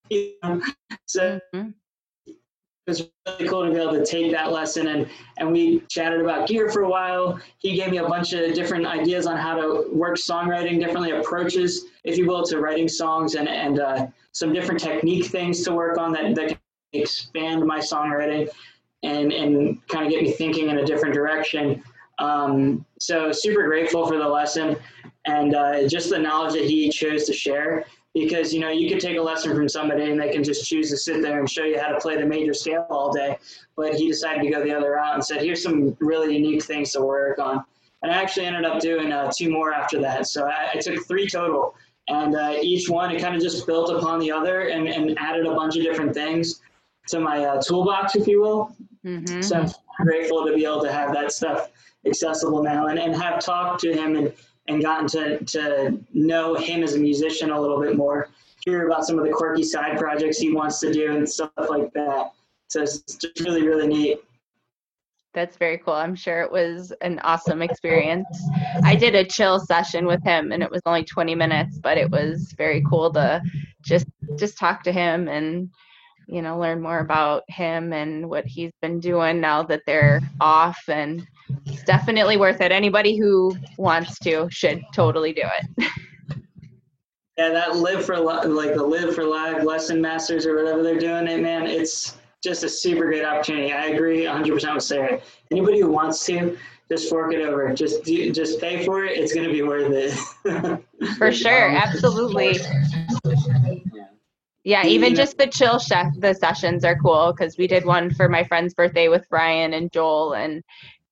it. 0.09 0.35
So 1.05 1.39
mm-hmm. 1.53 1.69
it 2.27 2.35
was 2.87 3.09
really 3.27 3.49
cool 3.49 3.65
to 3.65 3.71
be 3.71 3.79
able 3.79 3.93
to 3.93 4.05
take 4.05 4.31
that 4.31 4.51
lesson 4.51 4.87
and 4.87 5.07
and 5.37 5.51
we 5.51 5.81
chatted 5.89 6.21
about 6.21 6.47
gear 6.47 6.69
for 6.69 6.81
a 6.81 6.89
while. 6.89 7.39
He 7.59 7.75
gave 7.75 7.91
me 7.91 7.97
a 7.97 8.07
bunch 8.07 8.33
of 8.33 8.53
different 8.53 8.85
ideas 8.85 9.25
on 9.25 9.37
how 9.37 9.55
to 9.55 9.89
work 9.91 10.17
songwriting 10.17 10.79
differently 10.79 11.11
approaches 11.11 11.85
if 12.03 12.17
you 12.17 12.27
will 12.27 12.43
to 12.45 12.59
writing 12.59 12.87
songs 12.87 13.35
and 13.35 13.47
and 13.47 13.79
uh, 13.79 14.07
some 14.31 14.53
different 14.53 14.81
technique 14.81 15.25
things 15.25 15.63
to 15.63 15.73
work 15.73 15.97
on 15.97 16.11
that, 16.13 16.35
that 16.35 16.49
can 16.49 16.59
expand 16.93 17.65
my 17.65 17.79
songwriting 17.79 18.49
and 19.03 19.31
and 19.31 19.87
kind 19.87 20.05
of 20.05 20.11
get 20.11 20.23
me 20.23 20.31
thinking 20.31 20.69
in 20.69 20.79
a 20.79 20.85
different 20.85 21.13
direction 21.13 21.83
um, 22.19 22.85
so 22.99 23.31
super 23.31 23.65
grateful 23.67 24.07
for 24.07 24.17
the 24.17 24.27
lesson 24.27 24.75
and 25.25 25.55
uh, 25.55 25.87
just 25.87 26.09
the 26.09 26.19
knowledge 26.19 26.53
that 26.53 26.65
he 26.65 26.89
chose 26.89 27.25
to 27.25 27.33
share 27.33 27.85
because 28.13 28.53
you 28.53 28.59
know 28.59 28.69
you 28.69 28.87
could 28.87 28.99
take 28.99 29.17
a 29.17 29.21
lesson 29.21 29.55
from 29.55 29.67
somebody 29.67 30.11
and 30.11 30.19
they 30.19 30.29
can 30.29 30.43
just 30.43 30.67
choose 30.67 30.89
to 30.89 30.97
sit 30.97 31.21
there 31.21 31.39
and 31.39 31.49
show 31.49 31.63
you 31.63 31.79
how 31.79 31.87
to 31.87 31.99
play 31.99 32.15
the 32.15 32.25
major 32.25 32.53
scale 32.53 32.85
all 32.89 33.11
day 33.11 33.37
but 33.75 33.95
he 33.95 34.07
decided 34.07 34.43
to 34.43 34.49
go 34.49 34.63
the 34.63 34.73
other 34.73 34.91
route 34.91 35.15
and 35.15 35.23
said 35.23 35.41
here's 35.41 35.63
some 35.63 35.95
really 35.99 36.35
unique 36.35 36.63
things 36.63 36.91
to 36.91 37.01
work 37.01 37.39
on. 37.39 37.63
And 38.03 38.11
i 38.11 38.21
actually 38.21 38.45
ended 38.45 38.65
up 38.65 38.79
doing 38.79 39.11
uh, 39.11 39.31
two 39.35 39.49
more 39.49 39.73
after 39.73 39.99
that. 40.01 40.27
So 40.27 40.45
i, 40.45 40.71
I 40.73 40.77
took 40.77 41.05
three 41.07 41.27
total 41.27 41.75
and 42.07 42.35
uh, 42.35 42.55
each 42.61 42.89
one 42.89 43.11
it 43.11 43.21
kind 43.21 43.35
of 43.35 43.41
just 43.41 43.65
built 43.65 43.89
upon 43.89 44.19
the 44.19 44.31
other 44.31 44.67
and, 44.67 44.87
and 44.87 45.17
added 45.17 45.45
a 45.45 45.53
bunch 45.55 45.77
of 45.77 45.83
different 45.83 46.13
things 46.13 46.61
to 47.07 47.19
my 47.19 47.43
uh, 47.45 47.61
toolbox 47.61 48.15
if 48.15 48.27
you 48.27 48.41
will. 48.41 48.75
Mm-hmm. 49.05 49.41
so 49.41 49.57
i'm 49.57 50.05
grateful 50.05 50.45
to 50.45 50.53
be 50.55 50.63
able 50.63 50.81
to 50.81 50.89
have 50.89 51.11
that 51.11 51.33
stuff 51.33 51.69
accessible 52.05 52.63
now 52.63 52.87
and, 52.87 52.99
and 52.99 53.15
have 53.15 53.39
talked 53.39 53.81
to 53.81 53.93
him 53.93 54.15
and 54.15 54.33
and 54.67 54.81
gotten 54.81 55.07
to, 55.07 55.43
to 55.43 55.99
know 56.13 56.55
him 56.55 56.83
as 56.83 56.95
a 56.95 56.99
musician 56.99 57.51
a 57.51 57.59
little 57.59 57.81
bit 57.81 57.95
more, 57.97 58.29
hear 58.65 58.87
about 58.87 59.05
some 59.05 59.19
of 59.19 59.25
the 59.25 59.31
quirky 59.31 59.63
side 59.63 59.97
projects 59.97 60.37
he 60.37 60.53
wants 60.53 60.79
to 60.79 60.93
do 60.93 61.15
and 61.15 61.29
stuff 61.29 61.51
like 61.69 61.91
that. 61.93 62.31
So 62.69 62.81
it's 62.81 62.99
just 62.99 63.39
really, 63.41 63.67
really 63.67 63.87
neat. 63.87 64.19
That's 65.33 65.57
very 65.57 65.79
cool. 65.79 65.95
I'm 65.95 66.15
sure 66.15 66.41
it 66.41 66.51
was 66.51 66.93
an 67.01 67.19
awesome 67.23 67.61
experience. 67.61 68.27
I 68.83 68.95
did 68.95 69.15
a 69.15 69.25
chill 69.25 69.59
session 69.59 70.05
with 70.05 70.23
him 70.23 70.51
and 70.51 70.61
it 70.61 70.69
was 70.69 70.81
only 70.85 71.03
20 71.03 71.33
minutes, 71.33 71.79
but 71.79 71.97
it 71.97 72.09
was 72.09 72.53
very 72.55 72.83
cool 72.87 73.11
to 73.13 73.41
just 73.81 74.05
just 74.37 74.57
talk 74.57 74.83
to 74.83 74.91
him 74.91 75.27
and 75.27 75.69
you 76.27 76.41
know 76.41 76.57
learn 76.57 76.81
more 76.81 76.99
about 76.99 77.43
him 77.49 77.91
and 77.93 78.29
what 78.29 78.45
he's 78.45 78.71
been 78.81 78.99
doing 78.99 79.41
now 79.41 79.63
that 79.63 79.81
they're 79.85 80.21
off 80.39 80.79
and 80.87 81.27
it's 81.65 81.83
definitely 81.83 82.37
worth 82.37 82.61
it. 82.61 82.71
Anybody 82.71 83.17
who 83.17 83.55
wants 83.77 84.19
to 84.19 84.47
should 84.49 84.81
totally 84.93 85.33
do 85.33 85.43
it. 85.43 85.91
yeah, 87.37 87.49
that 87.49 87.77
live 87.77 88.05
for 88.05 88.17
like 88.17 88.73
the 88.73 88.83
live 88.83 89.15
for 89.15 89.25
live 89.25 89.63
lesson 89.63 90.01
masters 90.01 90.45
or 90.45 90.55
whatever 90.55 90.83
they're 90.83 90.99
doing 90.99 91.27
it, 91.27 91.41
man. 91.41 91.67
It's 91.67 92.17
just 92.43 92.63
a 92.63 92.69
super 92.69 93.05
great 93.05 93.23
opportunity. 93.23 93.71
I 93.71 93.85
agree 93.87 94.23
100% 94.23 94.73
with 94.73 94.83
Sarah. 94.83 95.21
Anybody 95.51 95.79
who 95.79 95.89
wants 95.89 96.25
to, 96.25 96.57
just 96.91 97.09
fork 97.09 97.33
it 97.33 97.41
over. 97.41 97.73
Just 97.73 98.05
just 98.05 98.59
pay 98.59 98.85
for 98.85 99.03
it. 99.05 99.17
It's 99.17 99.33
going 99.33 99.47
to 99.47 99.53
be 99.53 99.61
worth 99.61 99.91
it. 99.91 100.83
for 101.17 101.31
sure, 101.31 101.69
absolutely. 101.69 102.59
Yeah, 104.65 104.85
even 104.85 105.13
just 105.13 105.37
the 105.37 105.47
chill 105.47 105.77
chef, 105.77 106.07
the 106.19 106.33
sessions 106.33 106.85
are 106.85 106.97
cool 106.97 107.33
because 107.33 107.57
we 107.57 107.67
did 107.67 107.85
one 107.85 108.13
for 108.13 108.29
my 108.29 108.45
friend's 108.45 108.73
birthday 108.73 109.09
with 109.09 109.27
Brian 109.29 109.73
and 109.73 109.91
Joel, 109.91 110.33
and 110.33 110.63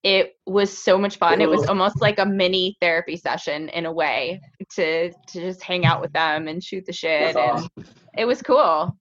it 0.04 0.34
was 0.48 0.76
so 0.76 0.98
much 0.98 1.18
fun. 1.18 1.42
It 1.42 1.50
was 1.50 1.68
almost 1.68 2.02
like 2.02 2.18
a 2.20 2.26
mini 2.26 2.76
therapy 2.82 3.16
session 3.18 3.70
in 3.70 3.86
a 3.86 3.92
way 3.92 4.42
to 4.76 5.12
to 5.12 5.40
just 5.40 5.62
hang 5.62 5.86
out 5.86 6.02
with 6.02 6.12
them 6.14 6.48
and 6.48 6.64
shoot 6.64 6.86
the 6.86 6.94
shit, 6.94 7.36
That's 7.36 7.38
and 7.38 7.52
awesome. 7.52 7.96
it 8.18 8.26
was 8.26 8.42
cool. 8.42 8.98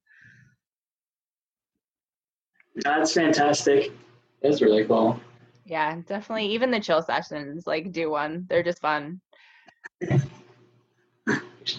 That's 2.75 3.13
fantastic. 3.13 3.91
That's 4.41 4.61
really 4.61 4.85
cool. 4.85 5.19
Yeah, 5.65 5.95
definitely. 6.07 6.47
Even 6.47 6.71
the 6.71 6.79
chill 6.79 7.01
sessions, 7.01 7.65
like 7.65 7.91
do 7.91 8.09
one. 8.11 8.45
They're 8.49 8.63
just 8.63 8.81
fun. 8.81 9.21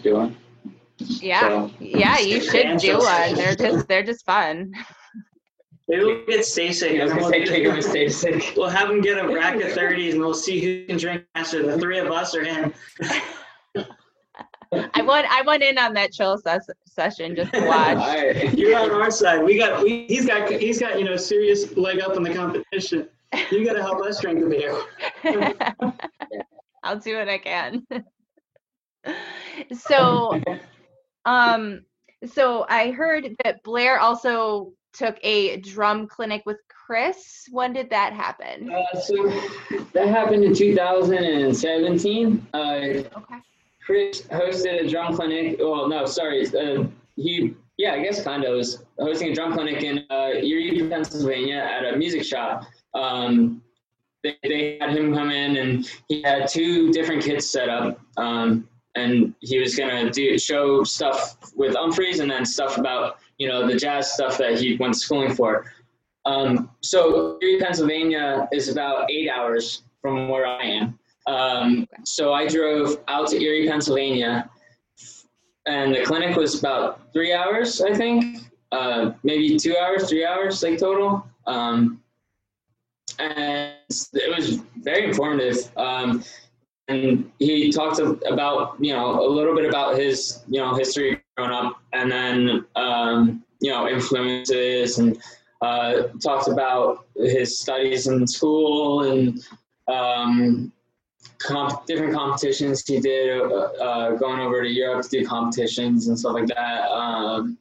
Do 0.03 0.15
one. 0.15 0.37
Yeah, 0.99 1.41
So, 1.41 1.71
yeah, 1.81 2.19
you 2.21 2.41
should 2.41 2.79
do 2.79 2.99
one. 2.99 3.35
They're 3.35 3.57
just 3.57 3.89
they're 3.89 4.05
just 4.05 4.25
fun. 4.25 4.73
Maybe 5.89 6.05
we'll 6.05 6.27
get 6.27 6.41
Stasik. 6.41 7.01
I 7.01 7.05
was 7.05 7.13
gonna 7.13 7.29
say 7.29 7.45
take 7.45 7.65
him 7.65 7.75
to 7.75 7.83
stay 7.83 8.09
sick. 8.09 8.55
We'll 8.57 8.69
have 8.69 8.91
him 8.91 9.01
get 9.01 9.23
a 9.23 9.29
rack 9.29 9.57
of 9.57 9.73
30s 9.73 10.13
and 10.13 10.21
we'll 10.21 10.35
see 10.35 10.61
who 10.61 10.87
can 10.87 10.97
drink 10.97 11.25
faster, 11.35 11.65
the 11.65 11.79
three 11.79 11.99
of 11.99 12.11
us 12.11 12.35
or 12.35 12.45
him. 12.45 12.73
I 14.95 15.03
want 15.03 15.27
I 15.31 15.43
went 15.43 15.63
in 15.63 15.77
on 15.79 15.93
that 15.95 16.13
chill 16.13 16.39
ses- 16.39 16.71
session 16.87 17.37
just 17.37 17.53
to 17.53 17.67
watch. 17.67 17.97
I, 17.99 18.53
You're 18.55 18.79
on 18.79 18.91
our 18.91 19.11
side. 19.11 19.43
We 19.43 19.59
got 19.59 19.83
we, 19.83 20.07
he's 20.07 20.27
got 20.27 20.51
he's 20.51 20.81
got 20.81 20.99
you 20.99 21.05
know 21.05 21.17
serious 21.17 21.77
leg 21.77 22.01
up 22.01 22.17
in 22.17 22.23
the 22.23 22.33
competition. 22.33 23.09
You 23.51 23.65
got 23.65 23.75
to 23.75 23.83
help 23.83 24.03
us 24.03 24.21
drink 24.21 24.41
the 24.41 24.47
beer. 24.47 24.83
I'll 26.83 26.99
do 26.99 27.17
what 27.17 27.29
I 27.29 27.39
can. 27.39 27.87
so, 29.73 30.39
um, 31.25 31.81
so 32.27 32.67
I 32.69 32.91
heard 32.91 33.35
that 33.43 33.63
Blair 33.63 33.99
also 33.99 34.73
took 34.93 35.17
a 35.23 35.57
drum 35.59 36.07
clinic 36.07 36.43
with 36.47 36.59
Kris. 36.69 37.49
When 37.51 37.73
did 37.73 37.91
that 37.91 38.13
happen? 38.13 38.71
uh, 38.73 39.01
so 39.01 39.29
that 39.95 40.09
happened 40.09 40.45
in 40.45 40.55
2017. 40.55 42.47
Uh, 42.53 42.59
Okay. 42.59 43.37
Kris 43.85 44.23
hosted 44.23 44.85
a 44.85 44.89
drum 44.89 45.17
clinic. 45.17 45.57
Well, 45.59 45.89
no, 45.89 46.07
sorry. 46.07 46.47
Uh, 46.47 46.85
he, 47.17 47.55
yeah, 47.79 47.95
I 47.95 48.03
guess 48.03 48.23
kind 48.23 48.45
of 48.45 48.57
was 48.57 48.85
hosting 48.99 49.33
a 49.33 49.35
drum 49.35 49.53
clinic 49.55 49.83
in 49.83 50.05
uh, 50.11 50.31
Erie, 50.35 50.89
Pennsylvania 50.89 51.57
at 51.57 51.93
a 51.93 51.97
music 51.97 52.23
shop. 52.25 52.65
Um, 52.95 53.61
they, 54.23 54.37
they 54.45 54.79
had 54.81 54.91
him 54.97 55.13
come 55.15 55.31
in 55.31 55.57
and 55.57 55.91
he 56.09 56.23
had 56.23 56.49
two 56.49 56.93
different 56.93 57.25
kits 57.25 57.51
set 57.51 57.69
up. 57.69 58.01
Um, 58.17 58.69
and 58.95 59.35
he 59.41 59.59
was 59.59 59.75
gonna 59.75 60.11
do 60.11 60.39
show 60.39 60.85
stuff 60.85 61.37
with 61.57 61.75
Umphrey's 61.75 62.21
and 62.21 62.31
then 62.31 62.45
stuff 62.45 62.77
about 62.79 63.19
you 63.43 63.49
know 63.49 63.67
the 63.67 63.75
jazz 63.75 64.13
stuff 64.13 64.39
that 64.39 64.61
he 64.61 64.77
went 64.77 64.95
schooling 64.95 65.35
for. 65.35 65.65
Um, 66.25 66.71
so 66.81 67.39
Erie, 67.43 67.59
Pennsylvania 67.59 68.49
is 68.53 68.69
about 68.69 69.11
eight 69.11 69.29
hours 69.29 69.83
from 70.01 70.29
where 70.29 70.47
I 70.47 70.63
am. 70.63 70.99
Um, 71.27 71.89
so 72.05 72.33
I 72.33 72.47
drove 72.47 72.99
out 73.09 73.27
to 73.31 73.43
Erie, 73.43 73.67
Pennsylvania, 73.69 74.49
and 75.67 75.93
the 75.93 76.03
clinic 76.05 76.37
was 76.37 76.57
about 76.61 77.13
three 77.13 77.33
hours, 77.33 77.81
I 77.81 77.93
think, 77.95 78.39
uh, 78.71 79.13
maybe 79.25 79.59
two 79.59 79.77
hours, 79.77 80.09
three 80.09 80.25
hours, 80.25 80.63
like 80.63 80.79
total. 80.79 81.27
Um, 81.49 82.01
and 83.19 83.73
it 84.15 84.37
was 84.37 84.61
very 84.77 85.09
informative. 85.09 85.57
Um, 85.77 86.23
and 86.87 87.31
he 87.41 87.73
talked 87.73 87.99
about, 87.99 88.77
you 88.79 88.93
know, 88.93 89.27
a 89.27 89.29
little 89.29 89.55
bit 89.57 89.69
about 89.69 89.97
his, 89.97 90.43
you 90.49 90.61
know, 90.61 90.75
history 90.75 91.22
growing 91.37 91.53
up, 91.53 91.81
and 91.93 92.11
then, 92.11 92.65
um, 92.77 93.45
you 93.61 93.71
know, 93.71 93.89
influences, 93.89 94.99
and 94.99 95.21
uh, 95.63 96.09
talked 96.23 96.49
about 96.49 97.07
his 97.17 97.59
studies 97.59 98.07
in 98.07 98.27
school 98.27 99.05
and 99.05 99.41
um, 99.89 100.73
comp- 101.39 101.87
different 101.87 102.13
competitions 102.13 102.85
he 102.87 103.01
did, 103.01 103.41
uh, 103.41 103.45
uh, 103.45 104.11
going 104.17 104.41
over 104.41 104.63
to 104.63 104.69
Europe 104.69 105.03
to 105.03 105.09
do 105.09 105.27
competitions 105.27 106.09
and 106.09 106.19
stuff 106.19 106.35
like 106.35 106.49
that. 106.49 106.91
Um, 106.91 107.59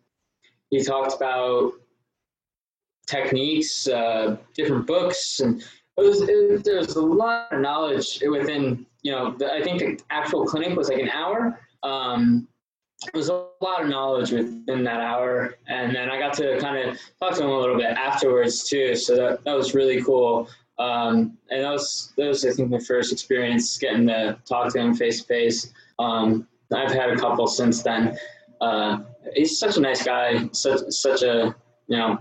he 0.69 0.83
talked 0.83 1.13
about 1.15 1.73
techniques, 3.07 3.87
uh, 3.87 4.37
different 4.55 4.87
books, 4.87 5.39
and 5.41 5.61
it 5.97 6.01
was, 6.01 6.21
it, 6.21 6.63
there 6.63 6.77
was 6.77 6.95
a 6.95 7.01
lot 7.01 7.51
of 7.51 7.61
knowledge 7.61 8.23
within, 8.27 8.85
you 9.03 9.11
know, 9.11 9.35
the, 9.37 9.53
I 9.53 9.61
think 9.61 9.79
the 9.79 9.99
actual 10.09 10.45
clinic 10.45 10.75
was 10.75 10.89
like 10.89 11.01
an 11.01 11.09
hour. 11.09 11.59
Um, 11.83 12.47
there 13.03 13.19
was 13.19 13.29
a 13.29 13.45
lot 13.61 13.81
of 13.81 13.89
knowledge 13.89 14.31
within 14.31 14.83
that 14.83 14.99
hour. 14.99 15.55
And 15.67 15.95
then 15.95 16.09
I 16.09 16.19
got 16.19 16.33
to 16.33 16.59
kind 16.59 16.89
of 16.89 16.99
talk 17.19 17.35
to 17.35 17.43
him 17.43 17.49
a 17.49 17.59
little 17.59 17.77
bit 17.77 17.97
afterwards 17.97 18.63
too. 18.63 18.95
So 18.95 19.15
that, 19.15 19.43
that 19.43 19.55
was 19.55 19.73
really 19.73 20.03
cool. 20.03 20.47
Um, 20.77 21.37
and 21.49 21.63
that 21.63 21.71
was, 21.71 22.13
that 22.17 22.27
was, 22.27 22.45
I 22.45 22.51
think, 22.51 22.69
my 22.69 22.79
first 22.79 23.11
experience 23.11 23.77
getting 23.77 24.07
to 24.07 24.37
talk 24.47 24.73
to 24.73 24.79
him 24.79 24.93
face 24.93 25.21
to 25.21 25.27
face. 25.27 25.73
I've 26.73 26.91
had 26.91 27.09
a 27.09 27.17
couple 27.17 27.47
since 27.47 27.83
then. 27.83 28.17
Uh, 28.59 28.99
he's 29.33 29.57
such 29.57 29.77
a 29.77 29.81
nice 29.81 30.03
guy, 30.03 30.47
such, 30.51 30.81
such 30.89 31.23
a, 31.23 31.55
you 31.87 31.97
know, 31.97 32.19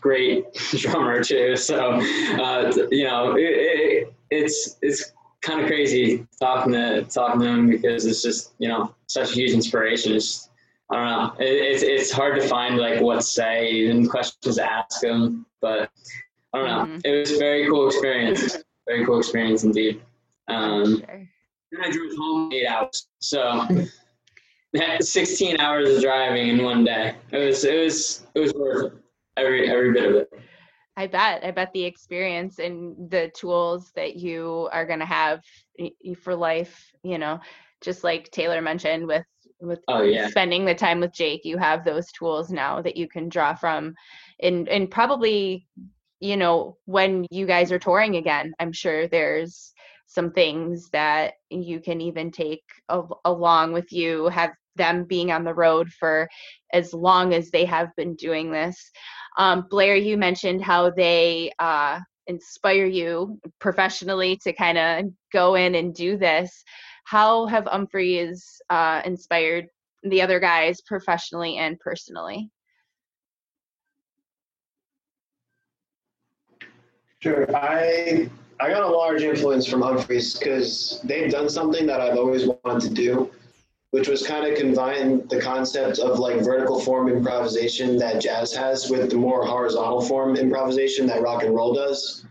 great 0.00 0.52
drummer 0.70 1.22
too. 1.22 1.56
So, 1.56 2.00
uh, 2.40 2.72
you 2.90 3.04
know, 3.04 3.36
it, 3.36 3.42
it, 3.42 4.14
it's, 4.30 4.76
it's 4.82 5.12
kind 5.46 5.60
of 5.60 5.66
crazy 5.66 6.26
talking 6.40 6.72
to, 6.72 7.02
talking 7.04 7.40
to 7.40 7.46
him 7.46 7.68
because 7.70 8.04
it's 8.04 8.20
just, 8.22 8.52
you 8.58 8.68
know, 8.68 8.94
such 9.06 9.30
a 9.30 9.34
huge 9.34 9.52
inspiration. 9.52 10.12
It's, 10.14 10.50
I 10.90 10.94
don't 10.96 11.06
know. 11.06 11.44
It, 11.44 11.52
it's, 11.52 11.82
it's 11.82 12.10
hard 12.10 12.40
to 12.40 12.46
find 12.48 12.76
like 12.76 13.00
what 13.00 13.16
to 13.16 13.22
say 13.22 13.86
and 13.88 14.10
questions 14.10 14.56
to 14.56 14.64
ask 14.64 15.02
him, 15.02 15.46
but 15.60 15.90
I 16.52 16.58
don't 16.58 16.66
know. 16.68 16.96
Mhm. 16.96 17.00
It 17.04 17.18
was 17.20 17.32
a 17.32 17.38
very 17.38 17.66
cool 17.68 17.86
experience. 17.86 18.58
Very 18.88 19.04
cool 19.04 19.18
experience 19.18 19.64
indeed. 19.64 20.00
Um, 20.46 20.98
Sure. 20.98 21.28
then 21.72 21.80
I 21.82 21.90
drove 21.90 22.12
home 22.16 22.52
eight 22.52 22.68
hours. 22.68 23.08
So 23.18 23.66
16 25.00 25.60
hours 25.60 25.96
of 25.96 26.02
driving 26.02 26.48
in 26.50 26.62
one 26.62 26.84
day. 26.84 27.16
It 27.32 27.38
was 27.38 27.64
it 27.64 27.82
was 27.82 28.26
it 28.36 28.38
was 28.38 28.54
worth 28.54 28.92
it. 28.92 28.98
Every 29.36 29.68
every 29.68 29.92
bit 29.92 30.04
of 30.04 30.14
it. 30.14 30.32
I 30.96 31.06
bet. 31.06 31.44
I 31.44 31.50
bet 31.50 31.72
the 31.72 31.84
experience 31.84 32.58
and 32.58 33.10
the 33.10 33.30
tools 33.34 33.92
that 33.96 34.16
you 34.16 34.68
are 34.72 34.86
going 34.86 35.00
to 35.00 35.06
have 35.06 35.42
for 36.22 36.34
life, 36.34 36.90
you 37.02 37.18
know, 37.18 37.40
just 37.82 38.02
like 38.04 38.30
Taylor 38.30 38.60
mentioned 38.62 39.06
with 39.06 39.24
with 39.60 39.80
Oh 39.88 40.02
yeah. 40.02 40.28
spending 40.28 40.64
the 40.64 40.74
time 40.74 41.00
with 41.00 41.12
Jake, 41.14 41.44
you 41.44 41.56
have 41.58 41.84
those 41.84 42.10
tools 42.12 42.50
now 42.50 42.82
that 42.82 42.96
you 42.96 43.08
can 43.08 43.28
draw 43.28 43.54
from 43.54 43.94
and 44.40 44.68
and 44.68 44.90
probably 44.90 45.66
you 46.20 46.36
know, 46.36 46.78
when 46.86 47.26
you 47.30 47.46
guys 47.46 47.70
are 47.70 47.78
touring 47.78 48.16
again, 48.16 48.54
I'm 48.58 48.72
sure 48.72 49.06
there's 49.06 49.74
some 50.06 50.30
things 50.32 50.88
that 50.90 51.34
you 51.50 51.80
can 51.80 52.00
even 52.00 52.30
take 52.30 52.62
al- 52.88 53.20
along 53.24 53.72
with 53.74 53.92
you, 53.92 54.28
have 54.28 54.52
them 54.76 55.04
being 55.04 55.32
on 55.32 55.44
the 55.44 55.54
road 55.54 55.90
for 55.92 56.28
as 56.72 56.92
long 56.92 57.34
as 57.34 57.50
they 57.50 57.64
have 57.64 57.88
been 57.96 58.14
doing 58.14 58.50
this. 58.50 58.90
Um, 59.38 59.66
Blair, 59.68 59.96
you 59.96 60.16
mentioned 60.16 60.62
how 60.62 60.90
they 60.90 61.52
uh, 61.58 62.00
inspire 62.26 62.86
you 62.86 63.38
professionally 63.60 64.38
to 64.44 64.52
kind 64.52 64.78
of 64.78 65.04
go 65.32 65.54
in 65.54 65.74
and 65.74 65.94
do 65.94 66.16
this. 66.16 66.64
How 67.04 67.46
have 67.46 67.64
Umphrey's 67.64 68.60
uh, 68.70 69.02
inspired 69.04 69.66
the 70.02 70.22
other 70.22 70.40
guys 70.40 70.80
professionally 70.82 71.56
and 71.58 71.78
personally? 71.78 72.50
Sure. 77.20 77.56
I 77.56 78.28
I 78.60 78.70
got 78.70 78.82
a 78.82 78.88
large 78.88 79.22
influence 79.22 79.66
from 79.66 79.82
Umphrey's 79.82 80.38
because 80.38 81.00
they've 81.04 81.30
done 81.30 81.48
something 81.48 81.86
that 81.86 82.00
I've 82.00 82.16
always 82.16 82.48
wanted 82.64 82.88
to 82.88 82.94
do, 82.94 83.30
which 83.96 84.08
was 84.08 84.26
kind 84.26 84.46
of 84.46 84.58
combine 84.58 85.26
the 85.28 85.40
concept 85.40 85.98
of 86.00 86.18
like 86.18 86.44
vertical 86.44 86.78
form 86.78 87.08
improvisation 87.08 87.96
that 87.96 88.20
jazz 88.20 88.54
has 88.54 88.90
with 88.90 89.08
the 89.08 89.16
more 89.16 89.46
horizontal 89.46 90.02
form 90.02 90.36
improvisation 90.36 91.06
that 91.06 91.22
rock 91.22 91.42
and 91.42 91.54
roll 91.54 91.72
does. 91.72 92.22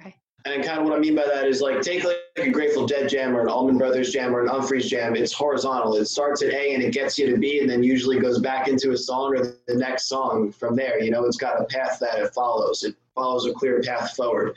Okay. 0.00 0.16
And 0.46 0.64
kind 0.64 0.78
of 0.78 0.86
what 0.86 0.96
I 0.96 0.98
mean 0.98 1.14
by 1.14 1.26
that 1.26 1.46
is 1.46 1.60
like 1.60 1.82
take 1.82 2.04
like 2.04 2.16
a 2.38 2.48
Grateful 2.48 2.86
Dead 2.86 3.10
jam 3.10 3.36
or 3.36 3.42
an 3.42 3.48
Allman 3.48 3.76
Brothers 3.76 4.12
jam 4.12 4.34
or 4.34 4.40
an 4.40 4.48
Umphrey's 4.48 4.88
jam. 4.88 5.14
It's 5.14 5.34
horizontal. 5.34 5.94
It 5.96 6.06
starts 6.06 6.40
at 6.40 6.54
A 6.54 6.72
and 6.72 6.82
it 6.82 6.94
gets 6.94 7.18
you 7.18 7.30
to 7.30 7.36
B 7.36 7.60
and 7.60 7.68
then 7.68 7.82
usually 7.82 8.18
goes 8.18 8.38
back 8.38 8.66
into 8.66 8.92
a 8.92 8.96
song 8.96 9.36
or 9.36 9.44
the 9.44 9.74
next 9.74 10.08
song 10.08 10.52
from 10.52 10.74
there. 10.74 10.98
You 11.02 11.10
know, 11.10 11.26
it's 11.26 11.36
got 11.36 11.60
a 11.60 11.64
path 11.64 11.98
that 12.00 12.18
it 12.18 12.32
follows. 12.32 12.82
It 12.82 12.94
follows 13.14 13.44
a 13.44 13.52
clear 13.52 13.82
path 13.82 14.16
forward. 14.16 14.54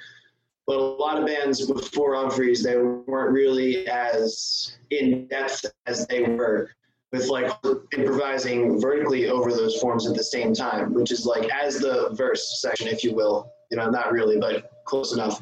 But 0.67 0.77
a 0.77 0.79
lot 0.79 1.19
of 1.19 1.27
bands 1.27 1.65
before 1.65 2.13
Umphrey's, 2.15 2.63
they 2.63 2.77
weren't 2.77 3.31
really 3.31 3.87
as 3.87 4.77
in 4.89 5.27
depth 5.27 5.65
as 5.85 6.07
they 6.07 6.23
were 6.23 6.71
with 7.11 7.27
like 7.29 7.51
improvising 7.93 8.79
vertically 8.81 9.29
over 9.29 9.51
those 9.51 9.79
forms 9.79 10.07
at 10.07 10.15
the 10.15 10.23
same 10.23 10.53
time, 10.53 10.93
which 10.93 11.11
is 11.11 11.25
like 11.25 11.49
as 11.51 11.79
the 11.79 12.09
verse 12.13 12.59
section, 12.61 12.87
if 12.87 13.03
you 13.03 13.13
will. 13.13 13.51
You 13.71 13.77
know, 13.77 13.89
not 13.89 14.11
really, 14.11 14.39
but 14.39 14.71
close 14.85 15.13
enough. 15.13 15.41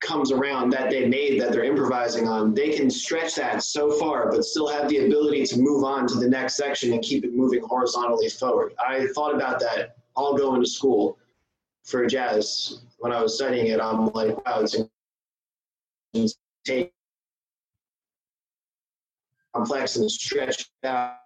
comes 0.00 0.30
around 0.30 0.70
that 0.70 0.90
they 0.90 1.08
made 1.08 1.40
that 1.40 1.52
they're 1.52 1.64
improvising 1.64 2.28
on, 2.28 2.54
they 2.54 2.70
can 2.70 2.90
stretch 2.90 3.34
that 3.34 3.62
so 3.62 3.90
far, 3.92 4.30
but 4.30 4.44
still 4.44 4.68
have 4.68 4.88
the 4.88 5.06
ability 5.06 5.44
to 5.46 5.58
move 5.58 5.84
on 5.84 6.06
to 6.06 6.14
the 6.16 6.28
next 6.28 6.56
section 6.56 6.92
and 6.92 7.02
keep 7.02 7.24
it 7.24 7.34
moving 7.34 7.62
horizontally 7.62 8.28
forward. 8.28 8.72
I 8.78 9.06
thought 9.14 9.34
about 9.34 9.58
that 9.60 9.96
all 10.14 10.36
going 10.36 10.62
to 10.62 10.68
school 10.68 11.18
for 11.84 12.06
jazz 12.06 12.82
when 12.98 13.12
I 13.12 13.22
was 13.22 13.36
studying 13.36 13.68
it. 13.68 13.80
I'm 13.80 14.06
like, 14.12 14.44
wow, 14.46 14.62
it's 14.62 14.76
take 16.64 16.92
complex 19.54 19.96
and 19.96 20.10
stretch 20.10 20.70
out. 20.84 21.16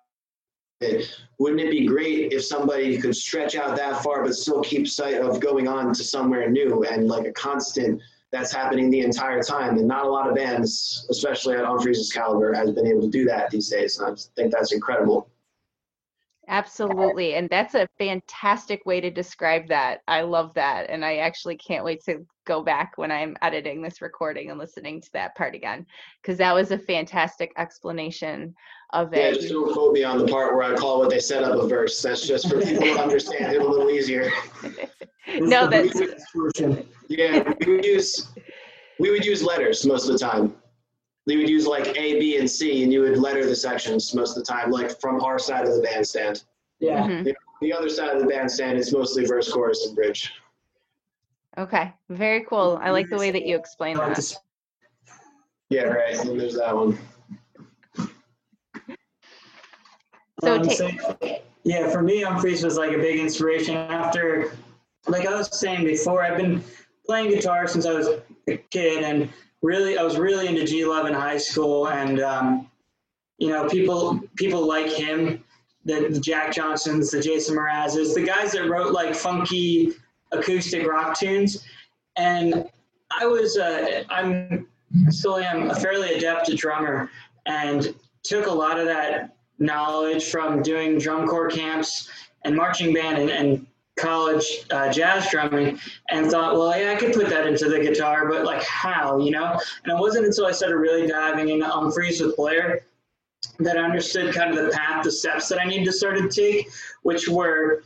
Wouldn't 1.38 1.60
it 1.60 1.70
be 1.70 1.86
great 1.86 2.32
if 2.32 2.44
somebody 2.44 2.96
could 2.98 3.14
stretch 3.14 3.54
out 3.54 3.76
that 3.76 4.02
far 4.02 4.24
but 4.24 4.34
still 4.34 4.62
keep 4.62 4.88
sight 4.88 5.20
of 5.20 5.40
going 5.40 5.68
on 5.68 5.92
to 5.92 6.02
somewhere 6.02 6.48
new 6.50 6.84
and 6.84 7.06
like 7.06 7.26
a 7.26 7.32
constant 7.32 8.00
that's 8.32 8.52
happening 8.52 8.90
the 8.90 9.00
entire 9.00 9.42
time? 9.42 9.76
And 9.76 9.86
not 9.86 10.06
a 10.06 10.08
lot 10.08 10.28
of 10.28 10.34
bands, 10.34 11.06
especially 11.10 11.56
at 11.56 11.64
Umphrey's 11.64 12.10
caliber, 12.10 12.54
has 12.54 12.70
been 12.70 12.86
able 12.86 13.02
to 13.02 13.10
do 13.10 13.24
that 13.26 13.50
these 13.50 13.68
days. 13.68 13.98
And 13.98 14.10
I 14.10 14.20
think 14.36 14.52
that's 14.52 14.72
incredible. 14.72 15.28
Absolutely. 16.50 17.34
And 17.34 17.48
that's 17.48 17.76
a 17.76 17.86
fantastic 17.96 18.84
way 18.84 19.00
to 19.00 19.08
describe 19.08 19.68
that. 19.68 20.00
I 20.08 20.22
love 20.22 20.52
that. 20.54 20.90
And 20.90 21.04
I 21.04 21.18
actually 21.18 21.56
can't 21.56 21.84
wait 21.84 22.02
to 22.06 22.26
go 22.44 22.60
back 22.62 22.94
when 22.96 23.12
I'm 23.12 23.36
editing 23.40 23.80
this 23.80 24.02
recording 24.02 24.50
and 24.50 24.58
listening 24.58 25.00
to 25.00 25.12
that 25.12 25.36
part 25.36 25.54
again, 25.54 25.86
because 26.20 26.38
that 26.38 26.52
was 26.52 26.72
a 26.72 26.78
fantastic 26.78 27.52
explanation 27.56 28.52
of 28.92 29.14
Yeah, 29.14 29.28
it. 29.28 29.34
just 29.34 29.50
don't 29.50 29.72
quote 29.72 29.92
me 29.94 30.02
on 30.02 30.18
the 30.18 30.26
part 30.26 30.56
where 30.56 30.64
I 30.64 30.74
call 30.74 30.98
what 30.98 31.10
they 31.10 31.20
set 31.20 31.44
up 31.44 31.56
a 31.56 31.68
verse. 31.68 32.02
That's 32.02 32.26
just 32.26 32.48
for 32.48 32.60
people 32.60 32.82
to 32.82 33.00
understand 33.00 33.54
it 33.54 33.62
a 33.62 33.64
little 33.64 33.88
easier. 33.88 34.28
no, 35.38 35.66
that's 35.70 36.00
Yeah, 37.08 37.44
we 37.64 37.76
would 37.76 37.84
use 37.84 38.32
we 38.98 39.10
would 39.10 39.24
use 39.24 39.42
letters 39.44 39.86
most 39.86 40.08
of 40.08 40.12
the 40.12 40.18
time. 40.18 40.54
We 41.26 41.36
would 41.36 41.48
use 41.48 41.66
like 41.66 41.86
A, 41.96 42.18
B, 42.18 42.38
and 42.38 42.50
C, 42.50 42.82
and 42.82 42.92
you 42.92 43.02
would 43.02 43.18
letter 43.18 43.44
the 43.44 43.54
sections 43.54 44.14
most 44.14 44.36
of 44.36 44.44
the 44.44 44.50
time, 44.52 44.70
like 44.70 44.98
from 45.00 45.20
our 45.22 45.38
side 45.38 45.66
of 45.66 45.74
the 45.74 45.82
bandstand. 45.82 46.44
Yeah. 46.80 47.06
mhm. 47.06 47.34
The 47.60 47.72
other 47.72 47.90
side 47.90 48.14
of 48.16 48.22
the 48.22 48.26
bandstand 48.28 48.78
is 48.78 48.92
mostly 48.92 49.26
verse, 49.26 49.52
chorus, 49.52 49.86
and 49.86 49.94
bridge. 49.94 50.32
okay. 51.58 51.92
Very 52.08 52.44
cool. 52.48 52.78
I 52.82 52.90
like 52.90 53.10
the 53.10 53.18
way 53.18 53.30
that 53.30 53.44
you 53.46 53.54
explain 53.56 53.96
that. 53.98 54.34
Yeah, 55.68 55.82
right. 55.82 56.16
And 56.18 56.40
there's 56.40 56.56
that 56.56 56.74
one. 56.74 56.98
So 60.42 60.54
Um, 60.54 60.62
ta- 60.62 60.70
so, 60.72 60.88
yeah, 61.64 61.90
for 61.90 62.02
me, 62.02 62.22
Umphrey's 62.24 62.64
was 62.64 62.78
like 62.78 62.92
a 62.92 62.98
big 62.98 63.20
inspiration. 63.20 63.76
After, 63.76 64.52
like 65.06 65.26
I 65.26 65.34
was 65.36 65.54
saying 65.56 65.84
before, 65.84 66.22
I've 66.22 66.38
been 66.38 66.64
playing 67.04 67.30
guitar 67.30 67.66
since 67.68 67.84
I 67.84 67.92
was 67.92 68.08
a 68.48 68.56
kid, 68.56 69.04
and 69.04 69.28
really, 69.62 69.98
I 69.98 70.02
was 70.02 70.18
really 70.18 70.46
into 70.46 70.64
G 70.64 70.84
Love 70.84 71.06
in 71.06 71.14
high 71.14 71.38
school, 71.38 71.88
and 71.88 72.20
um, 72.20 72.70
you 73.38 73.48
know, 73.48 73.68
people 73.68 74.20
people 74.36 74.66
like 74.66 74.90
him, 74.90 75.44
the, 75.84 76.08
the 76.10 76.20
Jack 76.20 76.52
Johnsons, 76.52 77.10
the 77.10 77.20
Jason 77.20 77.56
Mrazes, 77.56 78.14
the 78.14 78.22
guys 78.22 78.52
that 78.52 78.68
wrote 78.68 78.92
like 78.92 79.14
funky 79.14 79.92
acoustic 80.32 80.86
rock 80.86 81.18
tunes, 81.18 81.64
and 82.16 82.68
I 83.18 83.26
was, 83.26 83.58
uh, 83.58 84.04
I'm 84.08 84.68
still 85.08 85.38
am 85.38 85.70
a 85.70 85.74
fairly 85.74 86.14
adept 86.14 86.54
drummer, 86.56 87.10
and 87.46 87.94
took 88.22 88.46
a 88.46 88.52
lot 88.52 88.78
of 88.78 88.86
that 88.86 89.36
knowledge 89.58 90.30
from 90.30 90.62
doing 90.62 90.98
drum 90.98 91.26
corps 91.26 91.50
camps 91.50 92.08
and 92.44 92.56
marching 92.56 92.94
band 92.94 93.18
and, 93.18 93.30
and 93.30 93.66
college 93.98 94.64
uh, 94.70 94.90
jazz 94.92 95.28
drumming 95.30 95.78
and 96.10 96.30
thought, 96.30 96.54
well, 96.54 96.78
yeah, 96.78 96.92
I 96.92 96.94
could 96.96 97.12
put 97.12 97.28
that 97.28 97.46
into 97.46 97.68
the 97.68 97.78
guitar, 97.78 98.28
but 98.28 98.44
like 98.44 98.62
how, 98.62 99.18
you 99.18 99.30
know? 99.30 99.60
And 99.84 99.92
it 99.92 100.00
wasn't 100.00 100.26
until 100.26 100.46
I 100.46 100.52
started 100.52 100.76
really 100.76 101.06
diving 101.06 101.48
into 101.50 101.66
Umphrey's 101.66 102.20
with 102.20 102.36
Blair 102.36 102.86
that 103.58 103.76
I 103.76 103.82
understood 103.82 104.34
kind 104.34 104.56
of 104.56 104.64
the 104.64 104.72
path, 104.72 105.04
the 105.04 105.12
steps 105.12 105.48
that 105.48 105.60
I 105.60 105.64
needed 105.64 105.84
to 105.86 105.92
start 105.92 106.16
to 106.18 106.28
take, 106.28 106.68
which 107.02 107.28
were 107.28 107.82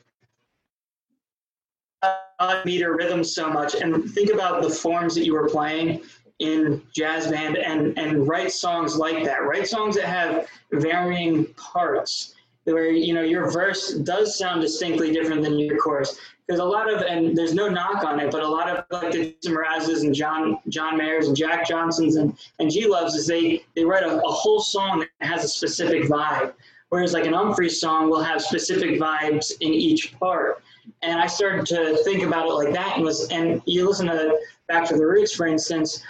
meter 2.65 2.95
rhythm 2.95 3.25
so 3.25 3.49
much. 3.49 3.75
And 3.75 4.11
think 4.11 4.31
about 4.31 4.63
the 4.63 4.71
forms 4.71 5.15
that 5.15 5.25
you 5.25 5.35
were 5.35 5.49
playing 5.49 6.03
in 6.41 6.83
jazz 6.95 7.29
band 7.29 7.57
and, 7.57 7.97
and 7.99 8.27
write 8.27 8.53
songs 8.53 8.97
like 8.97 9.25
that. 9.25 9.45
Write 9.47 9.69
songs 9.69 9.97
that 9.97 10.07
have 10.07 10.49
varying 10.73 11.47
parts 11.55 12.35
where 12.65 12.91
you 12.91 13.13
know 13.13 13.23
your 13.23 13.51
verse 13.51 13.95
does 13.95 14.39
sound 14.39 14.63
distinctly 14.63 15.13
different 15.13 15.43
than 15.43 15.59
your 15.59 15.77
chorus. 15.79 16.19
Because 16.47 16.61
a 16.61 16.65
lot 16.65 16.93
of 16.93 17.03
and 17.03 17.37
there's 17.37 17.55
no 17.55 17.69
knock 17.69 18.05
on 18.05 18.21
it 18.21 18.31
but 18.31 18.43
a 18.43 18.49
lot 18.49 18.69
of 18.69 18.85
like 18.91 19.13
the 19.13 19.35
Mrazes 19.47 20.03
and 20.03 20.15
John 20.15 20.59
John 20.69 20.99
Mayers 20.99 21.27
and 21.27 21.37
Jack 21.37 21.67
Johnsons 21.67 22.17
and 22.17 22.37
and 22.59 22.71
G 22.71 22.87
Loves 22.87 23.15
is 23.15 23.27
they 23.27 23.65
they 23.75 23.85
write 23.85 24.03
a, 24.03 24.23
a 24.23 24.31
whole 24.31 24.61
song 24.61 25.01
that 25.01 25.27
has 25.27 25.45
a 25.45 25.49
specific 25.49 26.05
vibe. 26.05 26.53
Whereas 26.91 27.13
like 27.13 27.27
an 27.27 27.33
Umphrey's 27.33 27.81
song 27.81 28.09
will 28.09 28.23
have 28.23 28.41
specific 28.41 29.01
vibes 29.01 29.53
in 29.61 29.73
each 29.73 30.17
part. 30.19 30.63
And 31.03 31.19
I 31.19 31.27
started 31.27 31.67
to 31.67 31.97
think 32.05 32.23
about 32.23 32.47
it 32.47 32.53
like 32.53 32.73
that 32.73 32.97
and 32.97 33.05
was 33.05 33.29
and 33.29 33.63
you 33.67 33.87
listen 33.87 34.07
to 34.07 34.39
Back 34.69 34.89
to 34.89 34.97
the 34.97 35.07
Roots 35.07 35.35
for 35.35 35.47
instance 35.47 36.03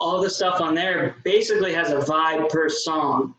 all 0.00 0.20
the 0.20 0.30
stuff 0.30 0.60
on 0.60 0.74
there 0.74 1.16
basically 1.24 1.72
has 1.74 1.90
a 1.90 1.98
vibe 1.98 2.48
per 2.48 2.68
song 2.68 3.34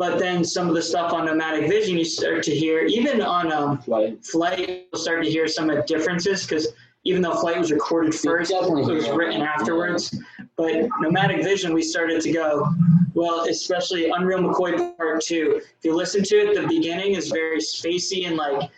but 0.00 0.18
then 0.18 0.42
some 0.42 0.66
of 0.66 0.74
the 0.74 0.80
stuff 0.80 1.12
on 1.12 1.26
nomadic 1.26 1.68
vision 1.68 1.98
you 1.98 2.06
start 2.06 2.42
to 2.42 2.54
hear 2.54 2.86
even 2.86 3.20
on 3.20 3.52
um, 3.52 3.82
Like, 3.86 4.24
flight 4.24 4.88
you'll 4.90 4.98
start 4.98 5.22
to 5.22 5.30
hear 5.30 5.46
some 5.46 5.68
of 5.68 5.76
the 5.76 5.82
differences 5.82 6.46
because 6.46 6.68
even 7.04 7.20
though 7.20 7.34
flight 7.34 7.58
was 7.58 7.70
recorded 7.70 8.14
first 8.14 8.50
it 8.50 8.62
was 8.62 9.10
written 9.10 9.42
afterwards. 9.42 10.18
But 10.56 10.88
nomadic 11.00 11.44
vision 11.44 11.74
we 11.74 11.82
started 11.82 12.22
to 12.22 12.32
go 12.32 12.66
well 13.12 13.42
especially 13.42 14.08
unreal 14.08 14.38
mccoy 14.38 14.96
part 14.96 15.22
two. 15.22 15.60
If 15.78 15.84
you 15.84 15.94
listen 15.94 16.24
to 16.24 16.36
it 16.36 16.58
the 16.58 16.66
beginning 16.66 17.12
is 17.12 17.28
very 17.28 17.58
spacey 17.58 18.26
and 18.26 18.36
like 18.36 18.70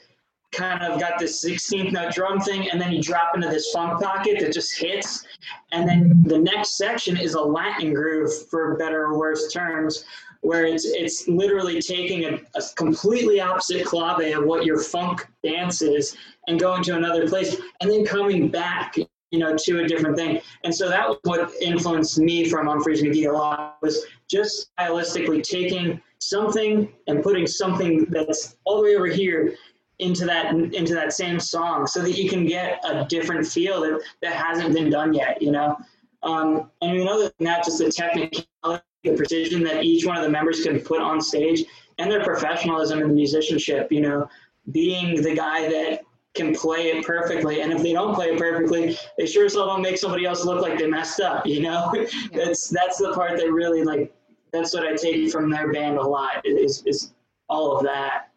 kind 0.51 0.83
of 0.83 0.99
got 0.99 1.20
this 1.20 1.43
16th 1.45 1.93
note 1.93 2.12
drum 2.12 2.41
thing 2.41 2.68
and 2.68 2.81
then 2.81 2.91
you 2.91 3.01
drop 3.01 3.37
into 3.37 3.49
this 3.49 3.70
funk 3.70 4.03
pocket 4.03 4.41
that 4.41 4.53
just 4.53 4.77
hits. 4.77 5.25
And 5.70 5.89
then 5.89 6.25
the 6.27 6.39
next 6.39 6.77
section 6.77 7.16
is 7.16 7.35
a 7.35 7.41
latin 7.41 7.95
groove 7.95 8.49
for 8.49 8.77
better 8.77 9.05
or 9.05 9.16
worse 9.16 9.53
terms 9.53 10.05
where 10.43 10.66
it's 10.66 10.84
it's 10.84 11.26
literally 11.28 11.80
taking 11.80 12.24
a, 12.24 12.34
a 12.57 12.62
completely 12.76 13.40
opposite 13.40 13.86
clave 13.86 14.36
of 14.36 14.45
what 14.45 14.66
your 14.66 14.80
funk 14.80 15.26
dance 15.43 15.82
is 15.82 16.16
and 16.49 16.61
going 16.61 16.82
to 16.82 16.97
another 16.97 17.28
place 17.28 17.57
and 17.80 17.90
then 17.90 18.05
coming 18.05 18.49
back 18.49 18.97
you 19.30 19.38
know 19.38 19.57
to 19.57 19.80
a 19.80 19.88
different 19.88 20.16
thing. 20.16 20.40
And 20.64 20.74
so 20.74 20.88
that 20.88 21.09
was 21.09 21.18
what 21.24 21.51
influenced 21.61 22.18
me 22.18 22.49
from 22.49 22.66
Umphrey's 22.66 23.03
McGee 23.03 23.28
a 23.28 23.32
lot 23.32 23.78
was 23.82 24.05
just 24.30 24.70
stylistically 24.78 25.43
taking 25.43 26.01
something 26.18 26.93
and 27.07 27.22
putting 27.22 27.47
something 27.47 28.05
that's 28.11 28.57
all 28.64 28.76
the 28.76 28.82
way 28.82 28.97
over 28.97 29.07
here 29.07 29.55
into 29.99 30.24
that 30.26 30.55
into 30.55 30.95
that 30.95 31.12
same 31.12 31.38
song 31.38 31.86
so 31.86 32.03
that 32.03 32.12
you 32.12 32.28
can 32.28 32.47
get 32.47 32.80
a 32.84 33.05
different 33.09 33.47
feel 33.47 33.80
that, 33.80 34.01
that 34.22 34.34
hasn't 34.34 34.74
been 34.74 34.90
done 34.90 35.12
yet 35.12 35.40
you 35.40 35.53
know? 35.53 35.76
Um, 36.22 36.70
and 36.82 36.99
another 36.99 37.32
than 37.38 37.47
that 37.47 37.64
just 37.64 37.78
the 37.78 37.90
technicality 37.90 38.84
the 39.05 39.14
precision 39.14 39.62
that 39.64 39.84
each 39.84 40.07
one 40.07 40.16
of 40.16 40.22
the 40.22 40.28
members 40.28 40.62
can 40.62 40.80
put 40.80 41.00
on 41.00 41.20
stage 41.20 41.64
and 41.98 42.11
their 42.11 42.22
professionalism 42.22 43.00
and 43.00 43.14
musicianship 43.14 43.90
you 43.90 44.00
know 44.00 44.26
being 44.70 45.20
the 45.22 45.34
guy 45.34 45.68
that 45.68 46.00
can 46.34 46.55
play 46.55 46.88
it 46.88 47.05
perfectly 47.05 47.61
and 47.61 47.72
if 47.72 47.82
they 47.82 47.92
don't 47.92 48.14
play 48.14 48.28
it 48.32 48.38
perfectly 48.38 48.96
they 49.18 49.26
sure 49.26 49.44
as 49.44 49.55
hell 49.55 49.66
don't 49.66 49.82
make 49.82 49.98
somebody 49.98 50.24
else 50.24 50.44
look 50.44 50.62
like 50.62 50.78
they 50.78 50.86
messed 50.86 51.20
up 51.20 51.46
you 51.46 51.61
know 51.61 51.92
that's 52.32 52.68
that's 52.68 52.98
the 52.98 53.12
part 53.12 53.36
that 53.36 53.50
really 53.53 53.84
like 53.84 54.14
that's 54.53 54.72
what 54.74 54.86
i 54.86 54.94
take 54.94 55.30
from 55.30 55.50
their 55.50 55.72
band 55.72 55.98
a 55.98 56.03
lot 56.03 56.44
is 56.44 56.82
is 56.86 57.12
all 57.48 57.76
of 57.76 57.82
that 57.84 58.28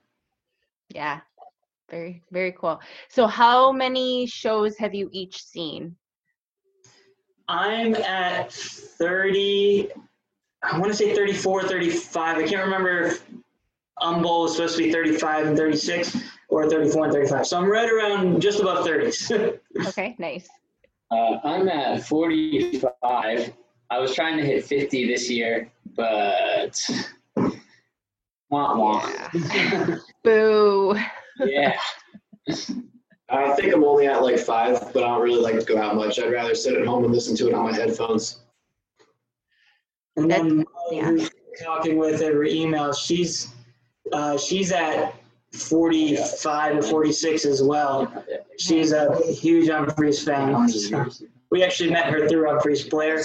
Yeah. 0.89 1.22
Very, 1.89 2.24
very 2.32 2.51
cool. 2.51 2.82
So 3.09 3.28
how 3.28 3.72
many 3.72 4.26
shows 4.26 4.76
have 4.78 4.95
you 4.95 5.09
each 5.11 5.43
seen? 5.43 5.95
i'm 7.47 7.93
at 7.95 8.51
30 8.51 9.89
i 10.72 10.78
want 10.78 10.91
to 10.91 10.97
say 10.97 11.16
34 11.16 11.63
35 11.63 12.38
i 12.38 12.43
can't 12.45 12.63
remember 12.63 13.01
if 13.01 13.26
Humble 13.99 14.41
was 14.43 14.55
supposed 14.57 14.76
to 14.78 14.84
be 14.84 14.91
35 14.91 15.47
and 15.47 15.57
36 15.57 16.18
or 16.49 16.70
34 16.70 17.05
and 17.05 17.13
35 17.13 17.47
so 17.47 17.57
i'm 17.57 17.70
right 17.70 17.89
around 17.89 18.41
just 18.41 18.59
above 18.59 18.86
30s 18.86 19.57
Okay, 19.88 20.16
nice. 20.20 20.47
uh, 21.11 21.38
I'm 21.43 21.68
at 21.70 22.03
45. 22.05 23.53
I 23.91 23.99
was 23.99 24.16
trying 24.16 24.38
to 24.38 24.43
hit 24.45 24.66
50 24.66 25.07
this 25.07 25.30
year, 25.30 25.70
but 25.95 26.76
wah 28.49 28.76
wah. 28.78 29.11
Boo. 30.24 30.97
yeah. 31.45 31.78
I 33.30 33.51
think 33.55 33.74
I'm 33.74 33.84
only 33.84 34.07
at 34.07 34.24
like 34.24 34.39
five, 34.39 34.91
but 34.93 35.03
I 35.03 35.07
don't 35.07 35.22
really 35.22 35.41
like 35.41 35.59
to 35.59 35.66
go 35.66 35.78
out 35.80 35.95
much. 35.95 36.20
I'd 36.20 36.32
rather 36.32 36.55
sit 36.55 36.74
at 36.76 36.86
home 36.88 37.03
and 37.03 37.13
listen 37.13 37.36
to 37.38 37.47
it 37.47 37.53
on 37.53 37.66
my 37.66 37.74
headphones. 37.74 38.45
And 40.18 40.30
then 40.30 40.57
That's- 40.59 40.68
yeah. 40.91 41.09
who's 41.09 41.30
talking 41.63 41.97
with 41.97 42.22
over 42.22 42.43
email, 42.43 42.93
she's 42.93 43.49
uh, 44.11 44.38
she's 44.38 44.72
at 44.72 45.16
45 45.51 46.78
or 46.78 46.82
46 46.82 47.45
as 47.45 47.63
well. 47.63 48.11
She's 48.59 48.91
a 48.91 49.16
huge 49.32 49.70
Umphrey's 49.70 50.24
fan, 50.24 50.53
we 51.51 51.63
actually 51.63 51.89
met 51.89 52.07
her 52.07 52.28
through 52.28 52.47
Umphrey's. 52.49 52.84
Blair, 52.84 53.24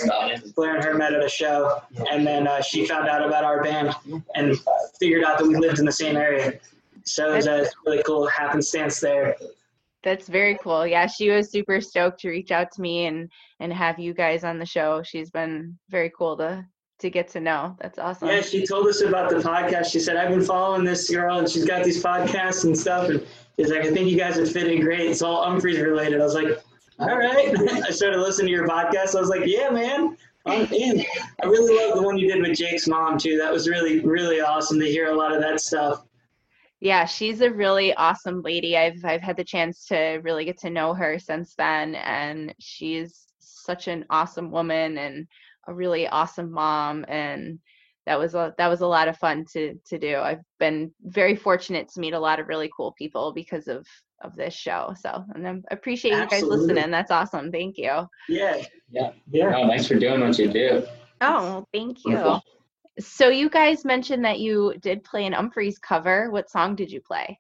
Blair 0.55 0.77
and 0.77 0.85
her 0.85 0.95
met 0.95 1.13
at 1.13 1.25
a 1.25 1.29
show, 1.29 1.83
and 2.13 2.27
then 2.27 2.47
uh, 2.47 2.61
she 2.61 2.87
found 2.87 3.09
out 3.09 3.27
about 3.27 3.45
our 3.45 3.63
band 3.63 3.95
and 4.35 4.57
figured 5.01 5.25
out 5.25 5.39
that 5.39 5.47
we 5.47 5.57
lived 5.57 5.79
in 5.79 5.85
the 5.85 5.93
same 5.93 6.17
area. 6.17 6.61
So 7.05 7.33
it 7.33 7.37
was 7.37 7.47
a 7.47 7.67
really 7.85 8.03
cool 8.05 8.27
happenstance 8.29 9.01
there. 9.01 9.37
That's 10.03 10.29
very 10.29 10.57
cool. 10.63 10.87
Yeah, 10.87 11.07
she 11.07 11.31
was 11.31 11.51
super 11.51 11.81
stoked 11.81 12.21
to 12.21 12.29
reach 12.29 12.51
out 12.53 12.71
to 12.73 12.81
me 12.81 13.07
and 13.07 13.31
and 13.59 13.73
have 13.73 13.99
you 13.99 14.15
guys 14.15 14.45
on 14.45 14.59
the 14.59 14.67
show. 14.67 15.03
She's 15.03 15.31
been 15.31 15.79
very 15.89 16.11
cool 16.17 16.37
to 16.39 16.65
to 17.01 17.11
get 17.11 17.29
to 17.29 17.41
know. 17.41 17.77
That's 17.81 17.99
awesome. 17.99 18.29
Yeah, 18.29 18.43
she 18.43 18.67
told 18.67 18.87
us 18.87 19.03
about 19.03 19.31
the 19.31 19.37
podcast. 19.37 19.91
She 19.91 20.01
said, 20.01 20.17
I've 20.17 20.31
been 20.31 20.45
following 20.45 20.85
this 20.85 21.11
girl 21.11 21.39
and 21.39 21.49
she's 21.49 21.65
got 21.65 21.85
these 21.85 22.03
podcasts 22.03 22.65
and 22.65 22.77
stuff. 22.77 23.09
And 23.09 23.27
she's 23.59 23.71
like, 23.71 23.81
I 23.81 23.91
think 23.91 24.09
you 24.11 24.17
guys 24.17 24.37
would 24.37 24.49
fit 24.49 24.69
in 24.69 24.81
great. 24.81 25.11
It's 25.11 25.23
all 25.23 25.45
Umphrey's 25.47 25.79
related. 25.79 26.21
I 26.21 26.25
was 26.25 26.35
like, 26.35 26.63
all 26.99 27.17
right. 27.17 27.55
I 27.87 27.91
started 27.91 28.21
listening 28.21 28.49
to 28.49 28.53
your 28.53 28.69
podcast. 28.69 29.17
I 29.17 29.21
was 29.21 29.29
like, 29.29 29.43
yeah, 29.45 29.71
man, 29.71 30.17
I'm 30.47 30.67
in. 30.73 31.05
I 31.43 31.47
really 31.47 31.77
love 31.77 31.97
the 31.97 32.03
one 32.03 32.19
you 32.19 32.33
did 32.33 32.43
with 32.43 32.57
Jake's 32.57 32.87
mom, 32.87 33.19
too. 33.19 33.39
That 33.39 33.53
was 33.53 33.69
really, 33.69 34.01
really 34.01 34.41
awesome 34.41 34.79
to 34.81 34.87
hear 34.87 35.09
a 35.09 35.15
lot 35.15 35.33
of 35.33 35.41
that 35.41 35.61
stuff. 35.61 36.05
Yeah, 36.81 37.05
she's 37.05 37.43
a 37.43 37.51
really 37.51 37.93
awesome 37.95 38.41
lady. 38.41 38.77
I've 38.77 39.05
I've 39.05 39.21
had 39.21 39.37
the 39.37 39.45
chance 39.45 39.85
to 39.89 40.21
really 40.23 40.47
get 40.47 40.59
to 40.61 40.71
know 40.71 40.95
her 40.95 41.19
since 41.19 41.55
then 41.55 41.95
and 41.95 42.55
she's 42.59 43.27
such 43.39 43.87
an 43.87 44.07
awesome 44.09 44.51
woman 44.51 44.97
and 44.97 45.27
a 45.67 45.75
really 45.75 46.09
awesome 46.09 46.51
mom 46.51 47.05
and 47.09 47.59
that 48.07 48.19
was 48.19 48.35
a 48.35 48.55
that 48.59 48.69
was 48.69 48.81
a 48.81 48.87
lot 48.87 49.09
of 49.09 49.17
fun 49.19 49.45
to 49.53 49.79
to 49.87 49.99
do. 49.99 50.17
I've 50.17 50.43
been 50.59 50.91
very 51.03 51.37
fortunate 51.37 51.89
to 51.91 52.01
meet 52.01 52.15
a 52.15 52.19
lot 52.19 52.41
of 52.41 52.49
really 52.49 52.71
cool 52.77 52.93
people 52.93 53.33
because 53.33 53.69
of 53.69 53.87
of 54.23 54.35
this 54.37 54.55
show. 54.55 54.95
So 55.01 55.25
and 55.35 55.47
I 55.47 55.55
appreciate 55.71 56.13
you 56.13 56.27
guys 56.27 56.43
listening. 56.43 56.91
That's 56.91 57.11
awesome. 57.11 57.53
Thank 57.53 57.79
you. 57.79 58.09
Yeah. 58.29 58.63
Yeah. 58.91 59.13
Yeah. 59.31 59.55
Oh, 59.57 59.69
thanks 59.69 59.87
for 59.87 59.95
doing 59.95 60.21
what 60.21 60.39
you 60.39 60.51
do. 60.51 60.87
Oh, 61.21 61.67
thank 61.73 62.05
you. 62.05 62.15
Wonderful. 62.15 62.43
So 62.99 63.29
you 63.29 63.49
guys 63.49 63.85
mentioned 63.85 64.25
that 64.25 64.41
you 64.41 64.75
did 64.81 65.05
play 65.05 65.27
an 65.27 65.33
Umphrey's 65.33 65.79
cover. 65.79 66.31
What 66.31 66.51
song 66.51 66.75
did 66.75 66.91
you 66.91 67.01
play? 67.01 67.39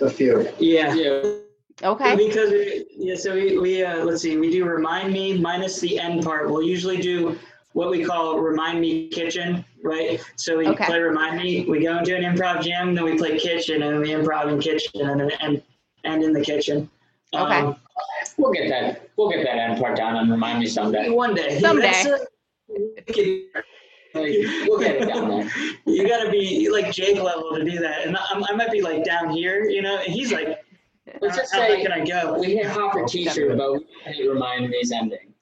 A 0.00 0.10
few. 0.10 0.50
Yeah. 0.58 0.94
Yeah. 0.94 1.36
Okay. 1.82 2.16
Because 2.16 2.50
we, 2.50 2.84
yeah, 2.96 3.14
so 3.14 3.34
we, 3.34 3.58
we 3.58 3.82
uh, 3.84 4.04
let's 4.04 4.22
see, 4.22 4.36
we 4.36 4.50
do 4.50 4.64
remind 4.64 5.12
me 5.12 5.38
minus 5.38 5.80
the 5.80 5.98
end 5.98 6.22
part. 6.22 6.50
We'll 6.50 6.62
usually 6.62 6.98
do 6.98 7.38
what 7.72 7.90
we 7.90 8.04
call 8.04 8.38
remind 8.38 8.80
me 8.80 9.08
kitchen, 9.08 9.64
right? 9.82 10.20
So 10.36 10.58
we 10.58 10.68
Okay. 10.68 10.84
play 10.84 10.98
remind 11.00 11.36
me, 11.38 11.64
we 11.66 11.80
go 11.82 11.98
into 11.98 12.16
an 12.16 12.22
improv 12.24 12.62
jam, 12.62 12.94
then 12.94 13.04
we 13.04 13.16
play 13.16 13.38
kitchen, 13.38 13.82
and 13.82 13.94
then 13.94 14.00
we 14.00 14.08
improv 14.10 14.52
in 14.52 14.60
kitchen, 14.60 15.08
and 15.08 15.20
then 15.20 15.30
and 15.40 15.62
and 16.04 16.22
in 16.22 16.32
the 16.32 16.40
kitchen. 16.40 16.90
Okay. 17.34 17.60
Um, 17.60 17.76
We'll 18.38 18.52
get 18.52 18.68
that. 18.70 19.08
We'll 19.16 19.30
get 19.30 19.44
that 19.44 19.56
end 19.56 19.78
part 19.78 19.96
down 19.96 20.16
and 20.16 20.30
remind 20.30 20.58
me 20.58 20.66
someday. 20.66 21.10
one 21.10 21.34
day. 21.34 21.60
Someday. 21.60 21.82
That's, 21.92 22.06
uh, 22.06 23.62
We'll 24.14 24.80
get 24.80 24.96
it 25.02 25.06
down 25.08 25.28
there. 25.28 25.50
you 25.86 26.08
gotta 26.08 26.30
be 26.30 26.68
like 26.70 26.92
Jake 26.92 27.22
level 27.22 27.54
to 27.54 27.64
do 27.64 27.78
that, 27.78 28.06
and 28.06 28.16
I, 28.16 28.20
I 28.48 28.54
might 28.54 28.70
be 28.72 28.80
like 28.82 29.04
down 29.04 29.30
here, 29.30 29.68
you 29.68 29.82
know. 29.82 29.98
And 29.98 30.12
he's 30.12 30.32
like, 30.32 30.64
Let's 31.20 31.36
just 31.36 31.52
how 31.54 31.60
high 31.60 31.68
say 31.68 31.82
can 31.82 31.92
I 31.92 32.04
go? 32.04 32.38
we 32.38 32.54
hit 32.56 32.66
Hopper 32.66 33.04
T-shirt, 33.06 33.56
but 33.58 33.72
we 33.72 33.86
can't 34.04 34.28
remind 34.28 34.68
me's 34.68 34.92
ending. 34.92 35.32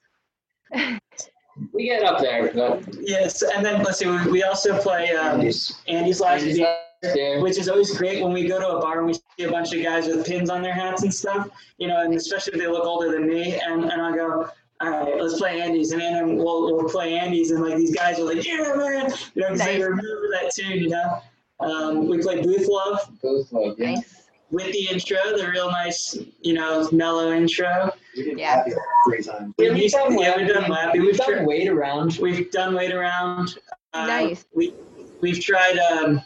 We 1.73 1.85
get 1.85 2.03
up 2.03 2.19
there, 2.21 2.51
but 2.53 2.83
Yes, 3.01 3.41
and 3.41 3.65
then 3.65 3.83
let's 3.83 3.99
see, 3.99 4.07
we, 4.07 4.31
we 4.31 4.43
also 4.43 4.79
play 4.81 5.11
um, 5.11 5.39
Andy's. 5.39 5.81
Andy's 5.87 6.21
last 6.21 6.41
Andy's 6.41 6.57
Beat. 6.57 6.67
there. 7.01 7.41
which 7.41 7.57
is 7.57 7.67
always 7.67 7.97
great 7.97 8.23
when 8.23 8.31
we 8.31 8.47
go 8.47 8.59
to 8.59 8.77
a 8.77 8.81
bar 8.81 8.99
and 8.99 9.07
we 9.07 9.13
see 9.13 9.43
a 9.45 9.51
bunch 9.51 9.73
of 9.73 9.83
guys 9.83 10.07
with 10.07 10.25
pins 10.25 10.49
on 10.49 10.61
their 10.61 10.73
hats 10.73 11.03
and 11.03 11.13
stuff, 11.13 11.49
you 11.77 11.87
know, 11.87 12.01
and 12.01 12.13
especially 12.13 12.53
if 12.53 12.59
they 12.59 12.67
look 12.67 12.85
older 12.85 13.11
than 13.11 13.27
me, 13.27 13.59
and, 13.59 13.83
and 13.91 14.01
I 14.01 14.15
go, 14.15 14.49
all 14.81 14.89
right, 14.89 15.21
let's 15.21 15.37
play 15.37 15.59
Andy's, 15.61 15.91
and 15.91 16.01
then 16.01 16.37
we'll, 16.37 16.73
we'll 16.73 16.87
play 16.89 17.17
Andy's, 17.17 17.51
and 17.51 17.61
like 17.61 17.75
these 17.75 17.93
guys 17.93 18.19
are 18.19 18.23
like, 18.23 18.45
yeah, 18.45 18.73
man, 18.75 19.11
you 19.35 19.41
know, 19.41 19.49
because 19.49 19.59
they 19.59 19.77
Nice. 19.79 19.81
remember 19.81 20.29
that 20.31 20.51
tune, 20.55 20.79
you 20.79 20.89
know. 20.89 21.21
Um, 21.59 22.07
we 22.07 22.19
play 22.19 22.41
Booth 22.41 22.67
Love 22.69 23.01
Both 23.21 23.51
love, 23.51 23.75
yeah. 23.77 23.95
Nice. 23.95 24.18
With 24.51 24.71
the 24.71 24.87
intro, 24.91 25.17
the 25.37 25.47
real 25.49 25.69
nice, 25.71 26.17
you 26.41 26.53
know, 26.53 26.89
mellow 26.91 27.31
intro. 27.31 27.91
We 28.15 28.23
did 28.23 28.39
Yeah. 28.39 28.63
Lappy 28.65 28.71
three 29.07 29.23
times. 29.23 29.53
Yeah, 29.57 29.73
we've 29.73 29.91
done 29.91 30.17
yeah, 30.19 30.37
we've 30.37 30.47
done 30.47 30.63
Lappy. 30.69 30.93
We've 30.99 31.07
We've, 31.07 31.17
done 31.17 31.33
tri- 31.37 31.45
wait 31.45 31.67
around. 31.67 32.17
we've 32.21 32.51
done 32.51 32.73
wait 32.75 32.91
around. 32.91 33.57
Uh, 33.93 34.07
Nice. 34.07 34.45
We 34.53 34.73
we've 35.21 35.39
tried 35.39 35.77
um, 35.77 36.21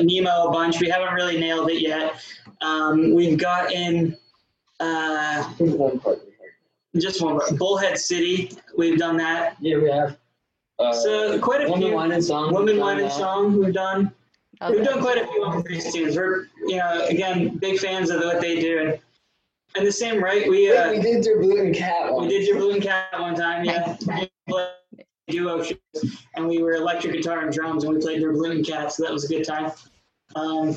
Nemo 0.00 0.48
a 0.48 0.50
bunch. 0.52 0.80
We 0.80 0.88
haven't 0.88 1.12
really 1.14 1.38
nailed 1.38 1.70
it 1.70 1.80
yet. 1.80 2.14
Um, 2.60 3.14
we've 3.14 3.38
gotten 3.38 4.16
uh, 4.80 5.52
just 6.96 7.22
one 7.22 7.34
more. 7.34 7.42
Bullhead 7.56 7.98
City. 7.98 8.50
We've 8.76 8.98
done 8.98 9.16
that. 9.18 9.56
Yeah, 9.60 9.78
we 9.78 9.90
have. 9.90 10.16
Uh, 10.78 10.92
So 10.92 11.38
quite 11.40 11.62
a 11.64 11.68
Woman, 11.68 11.88
few. 11.88 11.94
Wine, 11.94 12.12
and 12.12 12.24
Song. 12.24 12.52
Woman, 12.52 12.78
Wine, 12.78 13.00
and. 13.00 13.10
Song. 13.12 13.58
We've 13.58 13.74
done. 13.74 14.12
Oh, 14.60 14.72
We've 14.72 14.84
done 14.84 15.00
quite 15.00 15.18
a 15.18 15.26
few 15.26 15.44
of 15.44 15.64
these 15.64 15.92
tunes. 15.92 16.16
We're 16.16 16.48
you 16.66 16.76
know 16.76 17.06
again 17.06 17.58
big 17.58 17.78
fans 17.78 18.10
of 18.10 18.22
what 18.22 18.40
they 18.40 18.60
do 18.60 18.78
and 18.80 18.98
and 19.76 19.86
the 19.86 19.92
same 19.92 20.22
right. 20.22 20.48
We 20.48 20.74
uh, 20.74 20.90
Wait, 20.90 20.98
we 20.98 21.02
did 21.02 21.24
Der 21.24 21.36
Bluten 21.36 21.74
Kat 21.74 22.12
one. 22.12 22.26
We 22.26 22.28
did 22.28 22.46
Der 22.46 22.58
Bluten 22.58 22.82
Kat 22.82 23.20
one 23.20 23.34
time, 23.34 23.64
yeah. 23.64 23.96
We 24.00 24.30
played 24.48 24.68
duo 25.28 25.62
shows, 25.62 26.24
and 26.34 26.48
we 26.48 26.62
were 26.62 26.72
electric 26.72 27.12
guitar 27.12 27.40
and 27.40 27.52
drums, 27.52 27.84
and 27.84 27.94
we 27.94 28.00
played 28.00 28.20
Der 28.20 28.32
Bluten 28.32 28.66
Kat, 28.66 28.92
so 28.92 29.04
that 29.04 29.12
was 29.12 29.24
a 29.24 29.28
good 29.28 29.44
time. 29.44 29.70
Um, 30.34 30.76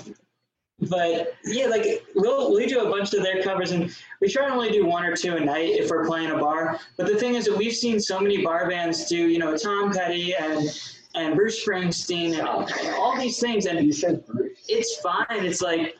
but 0.89 1.35
yeah, 1.45 1.67
like 1.67 2.05
we'll 2.15 2.53
we 2.53 2.65
do 2.65 2.81
a 2.81 2.89
bunch 2.89 3.13
of 3.13 3.23
their 3.23 3.41
covers, 3.41 3.71
and 3.71 3.95
we 4.19 4.27
try 4.27 4.47
to 4.47 4.53
only 4.53 4.71
do 4.71 4.85
one 4.85 5.05
or 5.05 5.15
two 5.15 5.35
a 5.35 5.39
night 5.39 5.69
if 5.69 5.89
we're 5.89 6.05
playing 6.05 6.31
a 6.31 6.37
bar. 6.37 6.79
But 6.97 7.07
the 7.07 7.15
thing 7.15 7.35
is 7.35 7.45
that 7.45 7.57
we've 7.57 7.73
seen 7.73 7.99
so 7.99 8.19
many 8.19 8.43
bar 8.43 8.67
bands 8.69 9.05
do, 9.05 9.15
you 9.15 9.39
know, 9.39 9.55
Tom 9.55 9.91
Petty 9.91 10.35
and 10.35 10.69
and 11.15 11.35
Bruce 11.35 11.65
Springsteen 11.65 12.37
and, 12.39 12.47
and 12.71 12.95
all 12.95 13.17
these 13.17 13.39
things, 13.39 13.65
and 13.65 13.85
You 13.85 13.91
said 13.91 14.25
Bruce. 14.25 14.59
it's 14.67 14.97
fine. 14.97 15.25
It's 15.29 15.61
like 15.61 15.95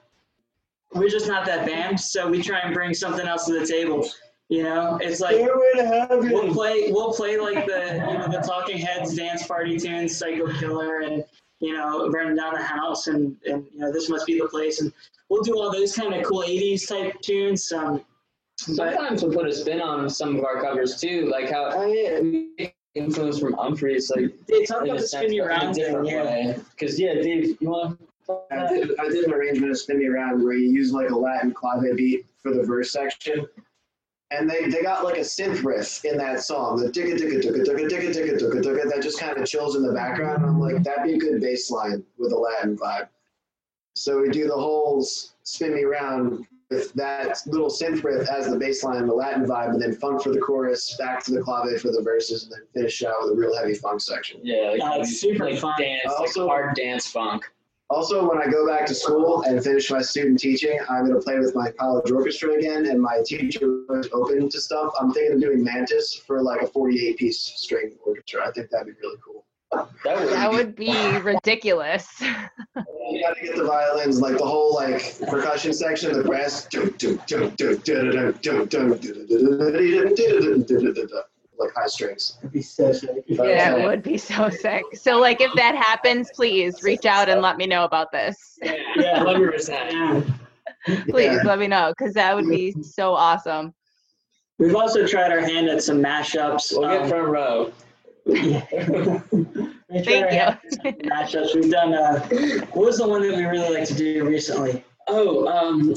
we're 0.94 1.10
just 1.10 1.28
not 1.28 1.46
that 1.46 1.66
band, 1.66 2.00
so 2.00 2.30
we 2.30 2.42
try 2.42 2.60
and 2.60 2.74
bring 2.74 2.94
something 2.94 3.26
else 3.28 3.46
to 3.46 3.60
the 3.60 3.66
table. 3.66 4.08
You 4.50 4.64
know, 4.64 5.00
it's 5.02 5.22
like 5.22 5.38
we'll 5.38 6.54
play 6.54 6.92
we'll 6.92 7.14
play 7.14 7.38
like 7.40 7.66
the 7.66 8.04
you 8.10 8.18
know 8.18 8.28
the 8.30 8.44
Talking 8.46 8.78
Heads 8.78 9.16
dance 9.16 9.48
party 9.48 9.78
tunes, 9.78 10.18
Psycho 10.18 10.52
Killer, 10.60 11.00
and 11.00 11.24
you 11.60 11.74
know 11.74 12.10
Burning 12.10 12.36
Down 12.36 12.54
the 12.56 12.62
House, 12.62 13.08
and 13.08 13.38
and 13.46 13.66
you 13.74 13.80
know 13.80 13.92
this 13.94 14.10
must 14.10 14.26
be 14.26 14.38
the 14.40 14.48
place, 14.50 14.82
and 14.82 14.92
we'll 15.30 15.44
do 15.44 15.58
all 15.58 15.72
those 15.72 15.96
kind 15.96 16.14
of 16.14 16.24
cool 16.26 16.44
'80s 16.44 16.88
type 16.88 17.20
tunes. 17.22 17.72
Um, 17.72 18.04
but 18.76 18.94
Sometimes 18.94 19.24
we'll 19.24 19.34
put 19.34 19.48
a 19.48 19.54
spin 19.54 19.82
on 19.82 20.10
some 20.10 20.36
of 20.36 20.44
our 20.44 20.62
covers 20.62 21.00
too, 21.00 21.30
like 21.32 21.50
how 21.50 21.72
oh 21.74 21.86
yeah, 21.88 22.20
we 22.20 22.50
take 22.58 22.71
influence 22.96 23.40
from 23.40 23.54
Umphrey's, 23.54 24.10
like 24.10 24.34
they 24.48 24.66
talk 24.66 24.84
about 24.84 25.00
the 25.00 25.08
spin 25.08 25.34
you 25.34 25.44
but 25.44 25.52
in 25.52 25.52
a 25.52 25.64
around 25.64 25.74
thing, 25.74 25.84
different 25.86 26.08
yeah. 26.08 26.24
way. 26.24 26.56
Because 26.72 27.00
yeah, 27.00 27.14
Dave, 27.16 27.58
you 27.60 27.70
want? 27.70 28.00
I 28.52 28.68
did, 28.68 29.00
I 29.00 29.10
did 29.10 29.26
an 29.26 29.34
arrangement 29.34 29.72
of 29.72 29.78
Spin 29.78 30.00
Me 30.00 30.08
Around 30.08 30.44
where 30.44 30.54
you 30.54 30.70
use 30.70 30.94
like 30.94 31.10
a 31.10 31.16
Latin 31.16 31.54
clave 31.54 31.98
beat 31.98 32.26
for 32.42 32.54
the 32.54 32.64
verse 32.64 32.92
section. 32.92 33.46
And 34.30 34.50
they, 34.50 34.70
they 34.70 34.82
got 34.82 35.04
like 35.04 35.18
a 35.18 35.22
synth 35.22 35.66
riff 35.66 36.06
in 36.06 36.18
that 36.18 36.42
song, 36.42 36.78
the 36.78 36.90
ticka 36.90 37.18
ticka 37.18 37.42
ticka 37.42 37.66
ticka 37.66 37.90
ticka 37.90 38.14
ticka 38.14 38.38
ticka 38.40 38.62
ticka 38.62 38.90
that 38.90 39.02
just 39.02 39.20
kind 39.20 39.38
of 39.38 39.46
chills 39.46 39.76
in 39.76 39.84
the 39.84 39.92
background. 39.92 40.46
I'm 40.46 40.62
like, 40.62 40.82
that'd 40.84 41.04
be 41.04 41.16
a 41.16 41.18
good 41.18 41.42
bass 41.42 41.70
line 41.70 42.04
with 42.18 42.32
a 42.32 42.38
Latin 42.38 42.78
vibe. 42.78 43.10
So 43.96 44.22
we 44.22 44.30
do 44.30 44.48
the 44.48 44.54
whole 44.54 45.02
s- 45.02 45.34
Spin 45.44 45.74
Me 45.76 45.84
Around 45.84 46.30
with 46.30 46.48
that 46.96 47.38
little 47.48 47.70
synth 47.70 48.04
riff 48.04 48.30
as 48.30 48.50
the 48.50 48.58
bass 48.58 48.84
line, 48.84 49.06
the 49.08 49.14
Latin 49.14 49.46
vibe, 49.46 49.70
and 49.72 49.82
then 49.82 49.94
funk 49.94 50.22
for 50.24 50.30
the 50.32 50.40
chorus, 50.40 50.96
back 50.98 51.24
to 51.26 51.32
the 51.32 51.42
clave 51.42 51.82
for 51.82 51.92
the 51.92 52.02
verses, 52.02 52.44
and 52.44 52.54
then 52.54 52.62
finish 52.74 53.04
out 53.04 53.16
with 53.22 53.32
a 53.32 53.36
real 53.36 53.56
heavy 53.56 53.74
funk 53.74 54.00
section. 54.02 54.40
Yeah, 54.44 54.76
like, 54.78 54.82
Uh, 55.02 55.04
super 55.04 55.46
like 55.50 55.60
fun. 55.60 55.74
dance, 55.78 56.02
Also- 56.18 56.46
like 56.48 56.50
hard 56.50 56.76
dance 56.76 57.08
funk. 57.08 57.44
Also, 57.90 58.26
when 58.30 58.38
I 58.42 58.50
go 58.50 58.66
back 58.66 58.86
to 58.86 58.96
school 58.96 59.42
and 59.42 59.62
finish 59.62 59.92
my 59.92 60.02
student 60.02 60.40
teaching, 60.40 60.80
I'm 60.90 61.06
going 61.06 61.20
to 61.20 61.22
play 61.22 61.38
with 61.38 61.54
my 61.56 61.72
college 61.72 62.10
orchestra 62.10 62.54
again, 62.54 62.86
and 62.86 63.02
my 63.02 63.22
teacher 63.26 63.68
was 63.90 64.08
open 64.14 64.48
to 64.48 64.62
stuff. 64.62 64.94
I'm 64.98 65.12
thinking 65.12 65.34
of 65.36 65.42
doing 65.42 65.62
Mantis 65.62 66.16
for 66.16 66.42
like 66.42 66.62
a 66.62 66.68
48 66.68 67.18
piece 67.18 67.40
string 67.42 67.98
orchestra. 68.06 68.48
I 68.48 68.52
think 68.52 68.70
that'd 68.70 68.88
be 68.88 68.94
really 69.02 69.18
cool. 69.22 69.44
That 69.72 70.20
would, 70.20 70.30
That 70.30 70.52
would 70.52 70.76
be 70.76 70.94
ridiculous. 71.20 72.08
You 72.20 73.22
got 73.22 73.36
to 73.38 73.42
get 73.42 73.56
the 73.56 73.64
violins, 73.66 74.20
like 74.20 74.38
the 74.38 74.46
whole 74.46 74.76
like 74.76 75.20
percussion 75.30 75.74
section, 75.74 76.14
the 76.14 76.24
brass, 76.24 76.68
like 81.62 81.74
high 81.76 81.88
strings. 81.88 82.38
It'd 82.40 82.52
be 82.52 82.62
so 82.62 82.92
sick. 82.92 83.24
Yeah, 83.28 83.78
it 83.78 83.86
would 83.86 84.04
be 84.04 84.18
so 84.18 84.50
sick. 84.50 84.84
So, 84.94 85.20
like, 85.20 85.42
if 85.42 85.54
that 85.56 85.76
happens, 85.76 86.30
please 86.34 86.84
reach 86.84 87.06
out 87.06 87.30
and 87.30 87.42
let 87.42 87.58
me 87.58 87.68
know 87.68 87.86
about 87.86 88.12
this. 88.12 88.58
Yeah, 88.62 89.20
hundred 89.20 89.54
percent. 89.54 89.92
Yeah. 89.92 90.22
Please 91.10 91.26
Yeah. 91.34 91.44
let 91.46 91.60
me 91.60 91.68
know 91.68 91.94
because 91.96 92.14
that 92.16 92.36
would 92.36 92.50
be 92.50 92.72
so 92.82 93.14
awesome. 93.14 93.74
We've 94.58 94.76
also 94.76 95.08
tried 95.08 95.32
our 95.32 95.40
hand 95.40 95.70
at 95.70 95.84
some 95.84 96.02
mashups. 96.02 96.72
We'll 96.72 96.90
get 96.90 97.04
um, 97.04 97.10
front 97.10 97.28
row. 97.28 97.72
Yeah. 98.26 98.66
We 99.90 100.02
tried 100.04 100.06
Thank 100.06 100.26
our 100.26 100.32
you. 100.32 100.40
hand 100.40 100.60
at 100.64 100.74
some 100.74 100.94
Mashups. 101.10 101.56
We've 101.56 101.72
done. 101.72 101.94
Uh, 101.94 102.20
what 102.74 102.86
was 102.86 102.98
the 102.98 103.08
one 103.08 103.22
that 103.24 103.36
we 103.36 103.44
really 103.44 103.74
like 103.78 103.88
to 103.88 103.94
do 103.96 104.26
recently? 104.26 104.84
Oh, 105.08 105.48
um, 105.48 105.94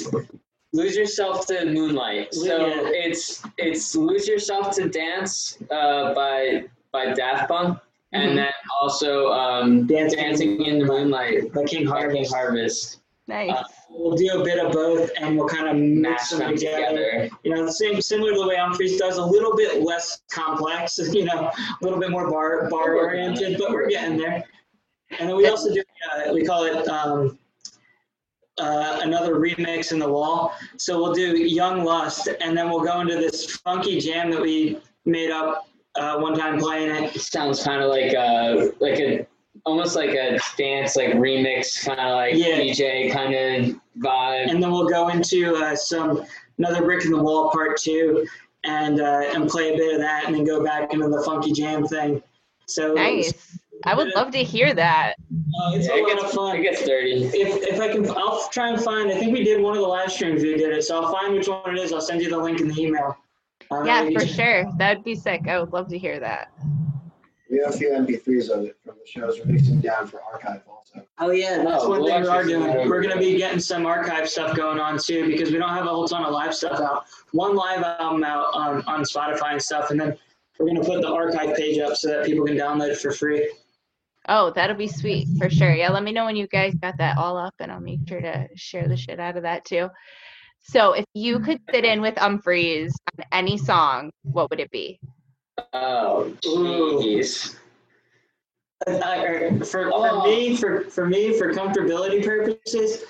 Lose 0.72 0.96
Yourself 0.96 1.46
to 1.46 1.64
Moonlight. 1.66 2.34
So 2.34 2.66
Yeah. 2.66 2.82
it's 2.86 3.42
it's 3.58 3.94
Lose 3.94 4.26
Yourself 4.26 4.74
to 4.76 4.88
Dance 4.88 5.58
uh, 5.70 6.12
by 6.14 6.64
by 6.92 7.12
Daft 7.12 7.48
Punk, 7.48 7.78
and 8.12 8.32
Mhm. 8.32 8.36
then 8.36 8.52
also 8.80 9.28
um, 9.32 9.86
Dancing- 9.86 10.18
Dancing, 10.18 10.64
in 10.64 10.78
the 10.80 10.86
Moonlight 10.86 11.52
By 11.52 11.64
King 11.64 11.86
by 11.88 12.08
King 12.08 12.24
Harvest. 12.28 12.98
Harvest. 13.28 13.50
Nice. 13.50 13.50
Uh, 13.50 13.64
We'll 13.96 14.16
do 14.16 14.40
a 14.40 14.44
bit 14.44 14.58
of 14.58 14.72
both, 14.72 15.08
and 15.20 15.36
we'll 15.36 15.46
kind 15.48 15.68
of 15.68 15.76
mix 15.76 16.32
Mash 16.32 16.40
them 16.40 16.56
together. 16.56 16.86
together. 16.96 17.30
You 17.44 17.54
know, 17.54 17.68
same 17.70 18.00
similar 18.02 18.32
to 18.32 18.40
the 18.40 18.48
way 18.48 18.56
Umphrey's 18.56 18.98
does, 18.98 19.18
a 19.18 19.24
little 19.24 19.54
bit 19.56 19.82
less 19.82 20.22
complex. 20.32 20.98
You 21.14 21.24
know, 21.24 21.48
a 21.50 21.76
little 21.80 22.00
bit 22.00 22.10
more 22.10 22.28
bar 22.28 22.68
bar 22.68 22.96
oriented, 22.96 23.56
but 23.58 23.70
we're 23.70 23.88
getting 23.88 24.16
there. 24.18 24.42
And 25.18 25.28
then 25.28 25.36
we 25.36 25.46
also 25.48 25.72
do 25.72 25.80
uh, 26.26 26.32
we 26.32 26.44
call 26.44 26.64
it 26.64 26.88
um, 26.88 27.38
uh, 28.58 29.00
another 29.02 29.36
remix 29.36 29.92
in 29.92 29.98
the 30.00 30.08
wall. 30.08 30.54
So 30.76 31.00
we'll 31.00 31.12
do 31.14 31.36
Young 31.38 31.84
Lust, 31.84 32.28
and 32.40 32.56
then 32.56 32.68
we'll 32.68 32.82
go 32.84 33.00
into 33.00 33.14
this 33.14 33.56
funky 33.56 34.00
jam 34.00 34.30
that 34.32 34.40
we 34.42 34.78
made 35.04 35.30
up 35.30 35.68
uh, 35.94 36.18
one 36.18 36.36
time 36.36 36.58
playing 36.58 36.90
it. 36.90 37.14
It 37.14 37.20
sounds 37.20 37.62
kind 37.62 37.80
of 37.82 37.90
like 37.90 38.12
a 38.12 38.72
like 38.80 38.98
a 38.98 39.26
almost 39.64 39.96
like 39.96 40.10
a 40.10 40.38
dance 40.58 40.96
like 40.96 41.10
remix 41.14 41.84
kind 41.84 42.00
of 42.00 42.16
like 42.16 42.34
Yeah. 42.34 42.58
DJ 42.58 43.10
kind 43.12 43.34
of 43.34 43.76
vibe. 43.98 44.50
and 44.50 44.62
then 44.62 44.70
we'll 44.70 44.88
go 44.88 45.08
into 45.08 45.54
uh, 45.56 45.74
some 45.76 46.24
another 46.58 46.82
brick 46.82 47.04
in 47.04 47.10
the 47.12 47.22
wall 47.22 47.50
part 47.50 47.76
two, 47.78 48.26
and 48.64 49.00
uh, 49.00 49.22
and 49.34 49.48
play 49.48 49.72
a 49.72 49.76
bit 49.76 49.94
of 49.94 50.00
that, 50.00 50.24
and 50.26 50.34
then 50.34 50.44
go 50.44 50.62
back 50.64 50.92
into 50.92 51.08
the 51.08 51.22
funky 51.24 51.52
jam 51.52 51.86
thing. 51.86 52.22
So 52.66 52.94
Nice. 52.94 53.58
I 53.86 53.94
would 53.94 54.14
love 54.14 54.30
to 54.30 54.42
hear 54.42 54.72
that. 54.72 55.14
uh, 55.60 55.72
it's 55.74 55.86
Yeah, 55.88 55.94
a 55.94 55.96
it 55.98 56.02
lot 56.02 56.08
gets, 56.12 56.24
of 56.24 56.30
fun. 56.30 56.56
It 56.56 56.62
gets 56.62 56.86
dirty. 56.86 57.24
If, 57.24 57.62
if 57.74 57.80
I 57.80 57.88
can, 57.92 58.08
I'll 58.16 58.48
try 58.48 58.68
and 58.70 58.80
find. 58.82 59.10
I 59.10 59.18
think 59.18 59.32
we 59.32 59.44
did 59.44 59.60
one 59.60 59.74
of 59.76 59.82
the 59.82 59.88
live 59.88 60.10
streams. 60.10 60.42
We 60.42 60.54
did 60.56 60.72
it, 60.72 60.82
so 60.84 61.02
I'll 61.02 61.12
find 61.12 61.34
which 61.34 61.48
one 61.48 61.76
it 61.76 61.80
is. 61.82 61.92
I'll 61.92 62.00
send 62.00 62.22
you 62.22 62.30
the 62.30 62.38
link 62.38 62.60
in 62.60 62.68
the 62.68 62.80
email. 62.80 63.16
Uh, 63.70 63.82
Yeah, 63.84 64.04
for 64.04 64.10
just- 64.20 64.34
sure. 64.36 64.64
That 64.78 64.96
would 64.98 65.04
be 65.04 65.14
sick. 65.14 65.48
I 65.48 65.60
would 65.60 65.72
love 65.72 65.88
to 65.88 65.98
hear 65.98 66.18
that. 66.20 66.50
We 67.54 67.60
have 67.60 67.72
a 67.72 67.78
few 67.78 67.90
MP3s 67.90 68.48
of 68.50 68.64
it 68.64 68.76
from 68.84 68.96
the 68.98 69.06
shows. 69.06 69.38
We're 69.38 69.44
releasing 69.46 69.80
down 69.80 70.08
for 70.08 70.20
archive 70.22 70.62
also. 70.68 71.06
Oh 71.20 71.30
yeah, 71.30 71.62
that's 71.62 71.84
Oh, 71.84 71.88
one 71.90 72.00
we'll 72.00 72.08
thing 72.08 72.22
we 72.22 72.28
are 72.28 72.38
actually 72.40 72.52
doing. 72.54 72.76
over. 72.76 72.88
We're 72.90 73.00
gonna 73.02 73.16
be 73.20 73.36
getting 73.36 73.60
some 73.60 73.86
archive 73.86 74.28
stuff 74.28 74.56
going 74.56 74.80
on 74.80 74.98
too 74.98 75.28
because 75.28 75.52
we 75.52 75.58
don't 75.58 75.68
have 75.68 75.86
a 75.86 75.88
whole 75.88 76.08
ton 76.08 76.24
of 76.24 76.32
live 76.32 76.52
stuff 76.52 76.80
out. 76.80 77.04
One 77.30 77.54
live 77.54 77.84
album 77.84 78.24
out 78.24 78.46
on, 78.54 78.82
on 78.88 79.02
Spotify 79.04 79.52
and 79.52 79.62
stuff, 79.62 79.92
and 79.92 80.00
then 80.00 80.16
we're 80.58 80.66
gonna 80.66 80.82
put 80.82 81.00
the 81.02 81.08
archive 81.08 81.54
page 81.54 81.78
up 81.78 81.94
so 81.96 82.08
that 82.08 82.26
people 82.26 82.44
can 82.44 82.56
download 82.56 82.88
it 82.90 82.98
for 82.98 83.12
free. 83.12 83.48
Oh, 84.28 84.50
that'll 84.50 84.74
be 84.76 84.88
sweet 84.88 85.28
for 85.38 85.48
sure. 85.48 85.72
Yeah, 85.72 85.90
let 85.90 86.02
me 86.02 86.10
know 86.10 86.24
when 86.24 86.34
you 86.34 86.48
guys 86.48 86.74
got 86.74 86.96
that 86.98 87.18
all 87.18 87.36
up 87.38 87.54
and 87.60 87.70
I'll 87.70 87.78
make 87.78 88.00
sure 88.08 88.20
to 88.20 88.48
share 88.56 88.88
the 88.88 88.96
shit 88.96 89.20
out 89.20 89.36
of 89.36 89.44
that 89.44 89.64
too. 89.64 89.90
So 90.60 90.94
if 90.94 91.04
you 91.14 91.38
could 91.38 91.60
sit 91.70 91.84
in 91.84 92.00
with 92.00 92.14
Umphrey's 92.16 92.96
on 93.16 93.24
any 93.30 93.58
song, 93.58 94.10
what 94.22 94.50
would 94.50 94.58
it 94.60 94.70
be? 94.72 94.98
Oh, 95.72 96.32
jeez. 96.40 97.56
I- 98.86 99.24
or 99.24 99.64
for, 99.64 99.90
Oh. 99.92 100.24
me, 100.24 100.56
for 100.56 100.82
for 100.90 101.06
me, 101.06 101.38
for 101.38 101.52
comfortability 101.54 102.24
purposes, 102.24 103.04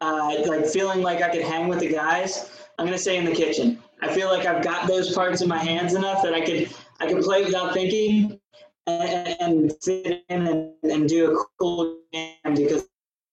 uh, 0.00 0.36
like 0.46 0.66
feeling 0.66 1.02
like 1.02 1.22
I 1.22 1.28
could 1.30 1.42
hang 1.42 1.66
with 1.68 1.80
the 1.80 1.88
guys, 1.88 2.50
I'm 2.78 2.86
gonna 2.86 2.98
say 2.98 3.16
in 3.16 3.24
the 3.24 3.32
kitchen. 3.34 3.82
I 4.00 4.12
feel 4.12 4.28
like 4.28 4.46
I've 4.46 4.62
got 4.62 4.86
those 4.86 5.12
parts 5.12 5.40
in 5.40 5.48
my 5.48 5.58
hands 5.58 5.94
enough 5.94 6.22
that 6.22 6.34
I 6.34 6.40
could 6.40 6.70
I 7.00 7.06
could 7.12 7.22
play 7.24 7.44
without 7.44 7.72
thinking 7.74 8.38
and, 8.86 9.36
and 9.40 9.72
sit 9.80 10.24
in 10.28 10.46
and, 10.46 10.72
and 10.84 11.08
do 11.08 11.32
a 11.36 11.44
cool 11.58 11.98
jam 12.12 12.54
because 12.54 12.88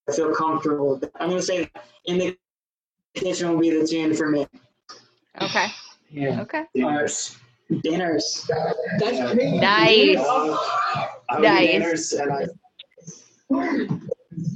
I 0.09 0.13
feel 0.13 0.33
comfortable. 0.33 0.99
I'm 1.19 1.29
gonna 1.29 1.41
say 1.41 1.69
in 2.05 2.17
the 2.17 2.37
kitchen 3.15 3.49
will 3.49 3.59
be 3.59 3.69
the 3.69 3.85
tune 3.85 4.13
for 4.15 4.29
me. 4.29 4.47
Okay. 5.41 5.67
Yeah. 6.09 6.41
Okay. 6.41 6.65
Dinners. 6.73 7.37
Dinners. 7.81 8.49
That's 8.99 9.33
crazy. 9.33 9.57
Nice. 9.59 10.17
I 10.19 11.07
would 11.35 11.41
Nice. 11.43 11.71
dinners 11.71 12.13
and 12.13 12.31
I 12.31 12.45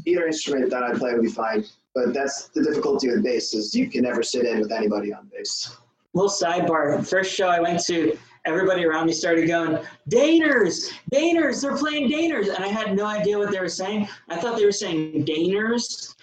either 0.05 0.27
instrument 0.27 0.69
that 0.69 0.83
I 0.83 0.93
play 0.93 1.13
would 1.13 1.21
be 1.21 1.29
fine. 1.29 1.65
But 1.95 2.13
that's 2.13 2.49
the 2.49 2.63
difficulty 2.63 3.09
with 3.09 3.23
bass 3.23 3.53
is 3.53 3.73
you 3.73 3.89
can 3.89 4.03
never 4.03 4.21
sit 4.23 4.45
in 4.45 4.59
with 4.59 4.71
anybody 4.71 5.11
on 5.13 5.29
bass. 5.35 5.75
little 6.13 6.29
sidebar. 6.29 7.05
First 7.07 7.33
show 7.33 7.47
I 7.47 7.59
went 7.59 7.83
to, 7.85 8.17
everybody 8.45 8.85
around 8.85 9.07
me 9.07 9.13
started 9.13 9.47
going, 9.47 9.83
Daners, 10.07 10.91
Daners, 11.11 11.61
they're 11.61 11.77
playing 11.77 12.09
Daners. 12.09 12.47
And 12.49 12.63
I 12.63 12.67
had 12.67 12.95
no 12.95 13.05
idea 13.05 13.37
what 13.37 13.51
they 13.51 13.59
were 13.59 13.69
saying. 13.69 14.07
I 14.29 14.37
thought 14.37 14.57
they 14.57 14.65
were 14.65 14.71
saying 14.71 15.25
Daners. 15.25 16.15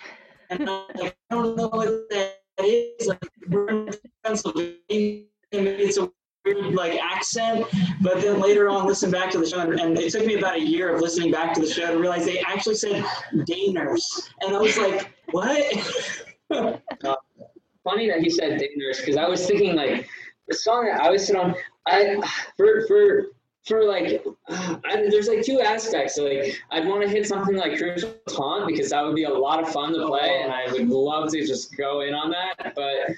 And 0.50 0.68
I'm 0.68 0.86
like, 0.96 1.16
I 1.30 1.34
don't 1.34 1.56
know 1.56 1.68
what 1.68 2.08
that 2.10 2.36
is. 2.60 3.06
Like, 3.08 3.22
we're 3.48 3.68
in 3.68 3.90
Pennsylvania. 4.24 4.74
Maybe 5.00 5.24
it's 5.52 5.96
a 5.96 6.02
weird 6.02 6.12
like 6.54 7.00
accent. 7.02 7.66
But 8.00 8.20
then 8.20 8.40
later 8.40 8.68
on, 8.68 8.86
listen 8.86 9.10
back 9.10 9.30
to 9.32 9.38
the 9.38 9.46
show. 9.46 9.60
And, 9.60 9.78
and 9.78 9.98
it 9.98 10.12
took 10.12 10.26
me 10.26 10.36
about 10.38 10.56
a 10.56 10.60
year 10.60 10.94
of 10.94 11.00
listening 11.00 11.30
back 11.30 11.54
to 11.54 11.60
the 11.60 11.70
show 11.70 11.92
to 11.92 11.98
realize 11.98 12.24
they 12.24 12.40
actually 12.40 12.76
said 12.76 13.04
Daners. 13.44 14.30
And 14.40 14.56
I 14.56 14.60
was 14.60 14.76
like, 14.76 15.12
what? 15.30 15.64
Uh, 17.04 17.16
funny 17.82 18.08
that 18.08 18.20
he 18.20 18.30
said 18.30 18.58
Dangerous 18.58 19.00
because 19.00 19.16
I 19.16 19.28
was 19.28 19.46
thinking 19.46 19.74
like 19.74 20.08
the 20.48 20.54
song 20.54 20.86
that 20.86 21.00
I 21.00 21.10
was 21.10 21.26
sit 21.26 21.34
on. 21.34 21.54
I 21.86 22.20
for 22.56 22.86
for 22.86 23.26
for 23.64 23.84
like 23.84 24.24
I, 24.48 25.06
there's 25.10 25.28
like 25.28 25.42
two 25.42 25.60
aspects. 25.60 26.18
Like 26.18 26.56
I'd 26.70 26.86
want 26.86 27.02
to 27.02 27.08
hit 27.08 27.26
something 27.26 27.56
like 27.56 27.78
Crucial 27.78 28.14
Taunt 28.28 28.66
because 28.66 28.90
that 28.90 29.04
would 29.04 29.14
be 29.14 29.24
a 29.24 29.30
lot 29.30 29.62
of 29.62 29.68
fun 29.70 29.92
to 29.92 30.06
play, 30.06 30.42
and 30.42 30.52
I 30.52 30.70
would 30.70 30.88
love 30.88 31.30
to 31.32 31.46
just 31.46 31.76
go 31.76 32.00
in 32.02 32.14
on 32.14 32.30
that. 32.30 32.74
But 32.74 33.14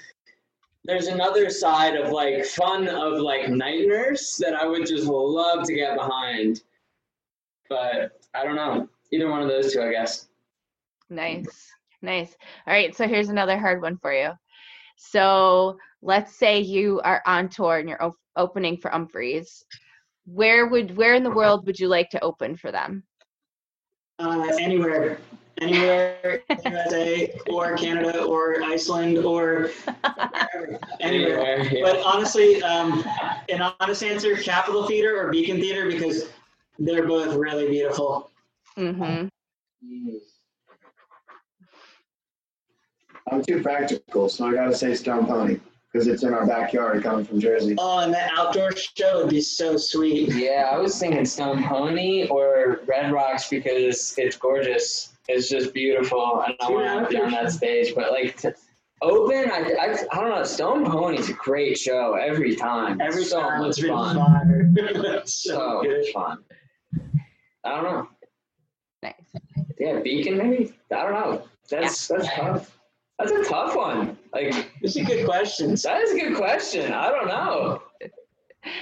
there's 0.85 1.07
another 1.07 1.49
side 1.49 1.95
of 1.95 2.11
like 2.11 2.45
fun 2.45 2.87
of 2.87 3.19
like 3.19 3.49
Night 3.49 3.87
Nurse 3.87 4.37
that 4.37 4.53
I 4.53 4.65
would 4.65 4.87
just 4.87 5.05
love 5.05 5.65
to 5.65 5.73
get 5.73 5.95
behind. 5.95 6.61
But 7.69 8.21
I 8.33 8.43
don't 8.43 8.55
know. 8.55 8.87
Either 9.11 9.29
one 9.29 9.41
of 9.41 9.47
those 9.47 9.73
two, 9.73 9.81
I 9.81 9.91
guess. 9.91 10.27
Nice. 11.09 11.71
Nice. 12.01 12.35
All 12.65 12.73
right. 12.73 12.95
So 12.95 13.07
here's 13.07 13.29
another 13.29 13.57
hard 13.57 13.81
one 13.81 13.97
for 13.97 14.13
you. 14.13 14.31
So 14.97 15.77
let's 16.01 16.35
say 16.35 16.59
you 16.59 17.01
are 17.03 17.21
on 17.25 17.49
tour 17.49 17.77
and 17.77 17.89
you're 17.89 18.01
op- 18.01 18.17
opening 18.35 18.77
for 18.77 18.91
Umphrey's. 18.91 19.65
Where 20.25 20.67
would 20.67 20.95
where 20.95 21.15
in 21.15 21.23
the 21.23 21.31
world 21.31 21.65
would 21.65 21.79
you 21.79 21.87
like 21.87 22.09
to 22.11 22.23
open 22.23 22.55
for 22.55 22.71
them? 22.71 23.03
Uh, 24.19 24.47
anywhere, 24.59 25.19
anywhere, 25.61 26.41
USA 26.65 27.39
or 27.49 27.75
Canada 27.77 28.23
or 28.23 28.61
Iceland 28.63 29.19
or 29.19 29.71
anywhere. 30.99 31.63
yeah. 31.71 31.81
But 31.83 32.01
honestly, 32.05 32.61
um, 32.63 33.03
an 33.49 33.73
honest 33.79 34.03
answer: 34.03 34.35
Capitol 34.37 34.87
Theater 34.87 35.19
or 35.19 35.31
Beacon 35.31 35.59
Theater 35.59 35.87
because 35.87 36.29
they're 36.77 37.07
both 37.07 37.35
really 37.35 37.67
beautiful. 37.69 38.31
Mm-hmm. 38.77 39.27
I'm 43.31 43.43
too 43.43 43.61
practical, 43.61 44.29
so 44.29 44.47
I 44.47 44.53
gotta 44.53 44.75
say 44.75 44.95
Stone 44.95 45.27
Pony 45.27 45.59
because 45.91 46.07
it's 46.07 46.23
in 46.23 46.33
our 46.33 46.45
backyard 46.45 47.03
coming 47.03 47.25
from 47.25 47.39
Jersey. 47.39 47.75
Oh, 47.77 47.99
and 47.99 48.13
that 48.13 48.31
outdoor 48.37 48.71
show 48.75 49.21
would 49.21 49.29
be 49.29 49.41
so 49.41 49.77
sweet. 49.77 50.29
Yeah, 50.33 50.69
I 50.71 50.77
was 50.77 50.99
thinking 50.99 51.25
Stone 51.25 51.63
Pony 51.63 52.27
or 52.27 52.81
Red 52.85 53.11
Rocks 53.11 53.49
because 53.49 54.15
it's 54.17 54.37
gorgeous. 54.37 55.13
It's 55.31 55.47
just 55.47 55.73
beautiful, 55.75 56.41
and 56.45 56.55
I 56.59 56.71
want 56.71 57.07
to 57.09 57.15
be 57.15 57.21
on 57.21 57.29
that 57.31 57.51
stage. 57.51 57.93
But 57.93 58.11
like 58.11 58.35
to 58.37 58.53
open, 59.03 59.51
I, 59.51 59.75
I, 59.79 59.95
I 60.11 60.21
don't 60.21 60.29
know. 60.31 60.43
Stone 60.43 60.85
Pony's 60.85 61.29
a 61.29 61.33
great 61.33 61.77
show 61.77 62.15
every 62.15 62.55
time. 62.55 62.99
Every 62.99 63.23
so 63.23 63.39
time 63.39 63.61
much 63.61 63.69
it's 63.69 63.81
been 63.81 63.89
fun. 63.91 64.75
It's 64.75 65.33
so 65.43 65.53
So 65.53 65.81
good. 65.83 65.99
much 66.01 66.11
fun. 66.13 66.37
I 67.63 67.75
don't 67.75 67.83
know. 67.83 68.07
Nice. 69.03 69.13
Yeah, 69.79 69.99
Beacon 69.99 70.35
maybe. 70.37 70.73
I 70.91 71.03
don't 71.03 71.13
know. 71.13 71.43
That's 71.69 72.07
that's 72.07 72.27
tough. 72.35 72.79
That's 73.19 73.31
a 73.31 73.43
tough 73.43 73.75
one. 73.75 74.17
Like 74.33 74.71
These 74.81 74.97
a 74.97 75.03
good 75.03 75.25
question. 75.25 75.75
that 75.83 76.01
is 76.01 76.11
a 76.11 76.19
good 76.19 76.35
question. 76.35 76.91
I 76.91 77.09
don't 77.11 77.27
know. 77.27 77.83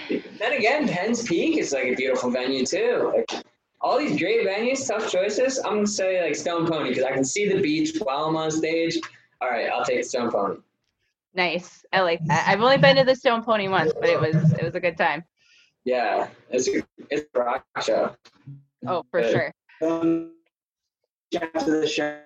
Then 0.09 0.53
again, 0.53 0.87
Penn's 0.87 1.23
Peak 1.23 1.57
is 1.57 1.73
like 1.73 1.85
a 1.85 1.95
beautiful 1.95 2.31
venue 2.31 2.65
too. 2.65 3.11
Like 3.13 3.43
all 3.81 3.97
these 3.97 4.19
great 4.19 4.47
venues, 4.47 4.87
tough 4.87 5.11
choices. 5.11 5.59
I'm 5.59 5.75
gonna 5.75 5.87
say 5.87 6.23
like 6.23 6.35
Stone 6.35 6.67
Pony 6.67 6.89
because 6.89 7.03
I 7.03 7.11
can 7.11 7.23
see 7.23 7.47
the 7.47 7.61
beach 7.61 7.97
while 7.99 8.25
I'm 8.25 8.35
on 8.35 8.51
stage. 8.51 8.99
All 9.41 9.49
right, 9.49 9.69
I'll 9.69 9.85
take 9.85 10.03
Stone 10.03 10.31
Pony. 10.31 10.57
Nice. 11.33 11.85
I 11.93 12.01
like 12.01 12.23
that. 12.25 12.47
I've 12.47 12.61
only 12.61 12.77
been 12.77 12.95
to 12.95 13.03
the 13.03 13.15
Stone 13.15 13.43
Pony 13.43 13.67
once, 13.67 13.93
but 13.99 14.09
it 14.09 14.19
was 14.19 14.35
it 14.53 14.63
was 14.63 14.75
a 14.75 14.79
good 14.79 14.97
time. 14.97 15.23
Yeah, 15.85 16.27
it's 16.49 16.67
a, 16.67 16.83
it's 17.09 17.27
a 17.33 17.39
rock 17.39 17.65
show. 17.81 18.15
Oh, 18.85 19.03
for 19.09 19.21
Good. 19.21 19.31
sure. 19.31 19.53
Um, 19.81 20.33
after 21.39 21.79
the 21.79 21.87
show. 21.87 22.17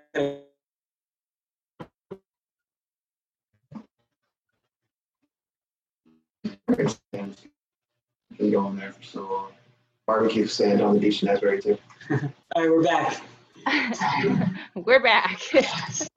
Been 8.38 8.52
going 8.52 8.78
there 8.78 8.94
for 8.94 9.04
so 9.04 9.22
long. 9.22 9.52
Barbecue 10.08 10.48
stand 10.48 10.82
on 10.82 10.96
the 10.96 11.00
beach 11.00 11.24
in 11.24 11.30
Asbury 11.30 11.62
too. 11.62 11.78
All 12.10 12.18
right, 12.56 12.70
we're 12.70 12.84
back. 12.84 13.22
We're 14.76 15.04
back. 15.04 15.40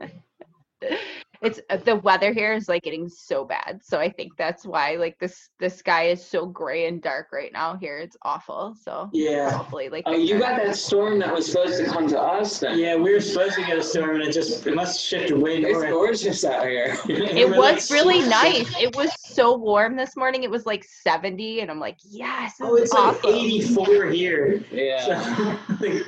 it's 1.45 1.61
uh, 1.71 1.77
the 1.77 1.97
weather 1.97 2.33
here 2.33 2.53
is 2.55 2.69
like 2.69 2.83
getting 2.83 3.09
so 3.09 3.45
bad 3.45 3.81
so 3.83 3.99
i 4.01 4.09
think 4.11 4.33
that's 4.37 4.65
why 4.67 4.97
like 4.97 5.19
this 5.19 5.51
the 5.61 5.69
sky 5.69 6.05
is 6.09 6.25
so 6.25 6.47
gray 6.47 6.87
and 6.87 7.03
dark 7.03 7.29
right 7.33 7.53
now 7.53 7.77
here 7.77 7.99
it's 7.99 8.17
awful 8.23 8.75
so 8.83 9.09
Yeah. 9.13 9.51
hopefully 9.51 9.89
like 9.89 10.05
Oh, 10.07 10.13
you 10.17 10.39
got 10.39 10.57
that 10.57 10.77
storm 10.77 11.19
that 11.21 11.33
was 11.33 11.47
supposed 11.51 11.79
to 11.79 11.87
come 11.87 12.09
to 12.09 12.21
us 12.21 12.59
then. 12.61 12.79
Yeah, 12.79 12.97
we 12.97 13.13
were 13.13 13.21
supposed 13.21 13.55
to 13.57 13.65
get 13.65 13.77
a 13.79 13.83
storm 13.83 14.17
and 14.17 14.23
it 14.25 14.33
just, 14.33 14.67
it 14.67 14.75
must 14.75 14.97
have 15.13 15.21
shifted 15.21 15.39
way 15.39 15.59
It's 15.59 15.73
north. 15.73 15.91
gorgeous 15.91 16.45
out 16.45 16.67
here. 16.67 16.97
it 17.09 17.49
was 17.49 17.59
like, 17.59 17.91
really 17.91 18.21
nice 18.29 18.69
it 18.81 18.95
was 18.97 19.11
so 19.21 19.57
warm 19.57 19.97
this 19.97 20.17
morning 20.17 20.43
it 20.43 20.51
was 20.51 20.67
like 20.67 20.85
70 20.85 21.61
and 21.61 21.71
i'm 21.71 21.79
like 21.81 21.99
yes 22.05 22.55
this 22.59 22.69
Oh, 22.69 22.77
is 22.77 22.83
it's 22.85 22.93
like 22.95 23.17
84 23.25 24.07
here. 24.07 24.65
Yeah. 24.71 25.01
So, 25.07 25.59
like, 25.81 26.03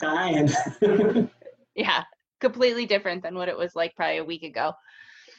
dying. 0.00 0.48
yeah 1.74 2.02
completely 2.40 2.86
different 2.86 3.22
than 3.22 3.34
what 3.34 3.48
it 3.48 3.56
was 3.56 3.74
like 3.74 3.94
probably 3.96 4.18
a 4.18 4.24
week 4.24 4.42
ago 4.42 4.72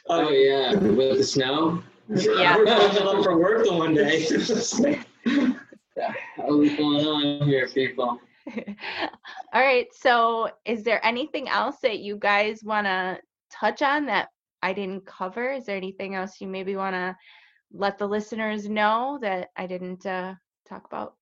Oh 0.08 0.30
yeah, 0.30 0.74
with 0.74 1.18
the 1.18 1.24
snow. 1.24 1.84
Yeah. 2.10 2.58
We're 2.58 2.68
up 2.68 3.24
for 3.24 3.38
work 3.38 3.66
the 3.66 3.74
one 3.74 3.94
day. 3.94 4.24
What's 6.38 6.76
going 6.76 7.06
on 7.06 7.48
here, 7.48 7.68
people? 7.68 8.20
All 9.54 9.62
right. 9.62 9.88
So, 9.94 10.50
is 10.66 10.84
there 10.84 11.06
anything 11.06 11.48
else 11.48 11.76
that 11.84 12.00
you 12.00 12.18
guys 12.18 12.64
want 12.64 12.88
to 12.88 13.20
touch 13.52 13.84
on 13.84 14.08
that 14.08 14.30
I 14.64 14.74
didn't 14.74 15.06
cover? 15.06 15.52
Is 15.52 15.66
there 15.66 15.78
anything 15.78 16.16
else 16.16 16.42
you 16.42 16.48
maybe 16.48 16.76
want 16.76 16.96
to 16.96 17.16
let 17.72 18.00
the 18.00 18.08
listeners 18.08 18.68
know 18.68 19.20
that 19.22 19.50
I 19.56 19.68
didn't 19.68 20.08
uh, 20.08 20.34
talk 20.68 20.86
about? 20.86 21.14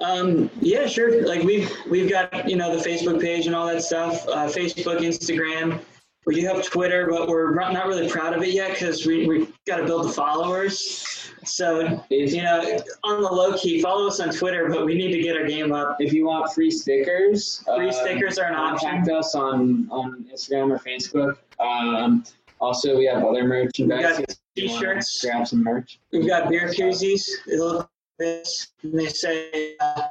Um, 0.00 0.50
yeah, 0.60 0.86
sure. 0.86 1.26
Like 1.26 1.42
we've 1.42 1.70
we've 1.90 2.08
got 2.08 2.48
you 2.48 2.56
know 2.56 2.76
the 2.76 2.82
Facebook 2.82 3.20
page 3.20 3.46
and 3.46 3.54
all 3.54 3.66
that 3.66 3.82
stuff. 3.82 4.26
Uh, 4.28 4.46
Facebook, 4.46 5.00
Instagram. 5.00 5.80
We 6.26 6.40
do 6.40 6.46
have 6.46 6.62
Twitter, 6.64 7.06
but 7.08 7.26
we're 7.26 7.54
not 7.54 7.86
really 7.86 8.08
proud 8.08 8.34
of 8.36 8.42
it 8.42 8.50
yet 8.50 8.72
because 8.72 9.06
we 9.06 9.26
we 9.26 9.48
got 9.66 9.78
to 9.78 9.84
build 9.84 10.04
the 10.06 10.12
followers. 10.12 11.32
So 11.44 12.00
you 12.10 12.42
know, 12.42 12.78
on 13.04 13.22
the 13.22 13.28
low 13.28 13.56
key, 13.56 13.80
follow 13.80 14.06
us 14.08 14.20
on 14.20 14.30
Twitter, 14.30 14.68
but 14.68 14.84
we 14.84 14.94
need 14.94 15.10
to 15.12 15.20
get 15.22 15.36
our 15.36 15.46
game 15.46 15.72
up. 15.72 15.96
If 16.00 16.12
you 16.12 16.26
want 16.26 16.52
free 16.52 16.70
stickers, 16.70 17.64
Free 17.64 17.88
uh, 17.88 17.92
stickers 17.92 18.38
are 18.38 18.46
an 18.46 18.54
option. 18.54 18.90
contact 18.90 19.10
us 19.10 19.34
on 19.34 19.88
on 19.90 20.26
Instagram 20.32 20.70
or 20.70 20.78
Facebook. 20.78 21.36
Um, 21.58 22.24
also, 22.60 22.96
we 22.96 23.06
have 23.06 23.24
other 23.24 23.44
merchandise. 23.44 24.18
got 24.18 24.20
if 24.20 24.36
you 24.56 24.68
wanna 24.68 24.78
t-shirts. 24.78 25.24
Grab 25.24 25.46
some 25.46 25.62
merch. 25.64 25.98
We've 26.12 26.26
got 26.26 26.50
beer 26.50 26.68
koozies. 26.68 27.28
Like 27.46 27.86
this, 28.18 28.68
and 28.82 28.98
they 28.98 29.06
say, 29.06 29.76
uh, 29.80 30.08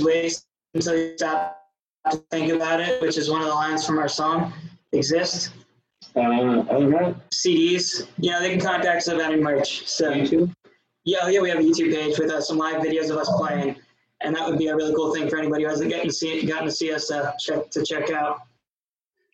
"Wait 0.00 0.40
until 0.74 0.96
you 0.96 1.16
stop 1.16 1.58
to 2.10 2.16
think 2.30 2.52
about 2.52 2.80
it," 2.80 3.00
which 3.02 3.18
is 3.18 3.30
one 3.30 3.40
of 3.40 3.48
the 3.48 3.54
lines 3.54 3.86
from 3.86 3.98
our 3.98 4.08
song. 4.08 4.52
Exist. 4.92 5.52
Uh, 6.14 6.60
other 6.70 7.16
CDs. 7.30 8.06
You 8.18 8.30
know, 8.30 8.40
they 8.40 8.50
can 8.50 8.60
contact 8.60 8.98
us 8.98 9.08
about 9.08 9.32
any 9.32 9.42
merch. 9.42 9.86
So 9.86 10.12
YouTube. 10.12 10.54
yeah, 11.04 11.28
yeah, 11.28 11.40
we 11.40 11.50
have 11.50 11.58
a 11.58 11.62
YouTube 11.62 11.92
page 11.92 12.18
with 12.18 12.30
uh, 12.30 12.40
some 12.40 12.58
live 12.58 12.76
videos 12.82 13.10
of 13.10 13.16
us 13.16 13.30
playing, 13.36 13.76
and 14.22 14.34
that 14.34 14.48
would 14.48 14.58
be 14.58 14.68
a 14.68 14.76
really 14.76 14.94
cool 14.94 15.14
thing 15.14 15.28
for 15.28 15.38
anybody 15.38 15.64
who 15.64 15.68
hasn't 15.70 15.90
gotten 15.90 16.06
to 16.06 16.12
see 16.12 16.44
gotten 16.46 16.66
to 16.66 16.72
see 16.72 16.92
us 16.92 17.10
uh, 17.10 17.32
check 17.38 17.70
to 17.70 17.84
check 17.84 18.10
out. 18.10 18.38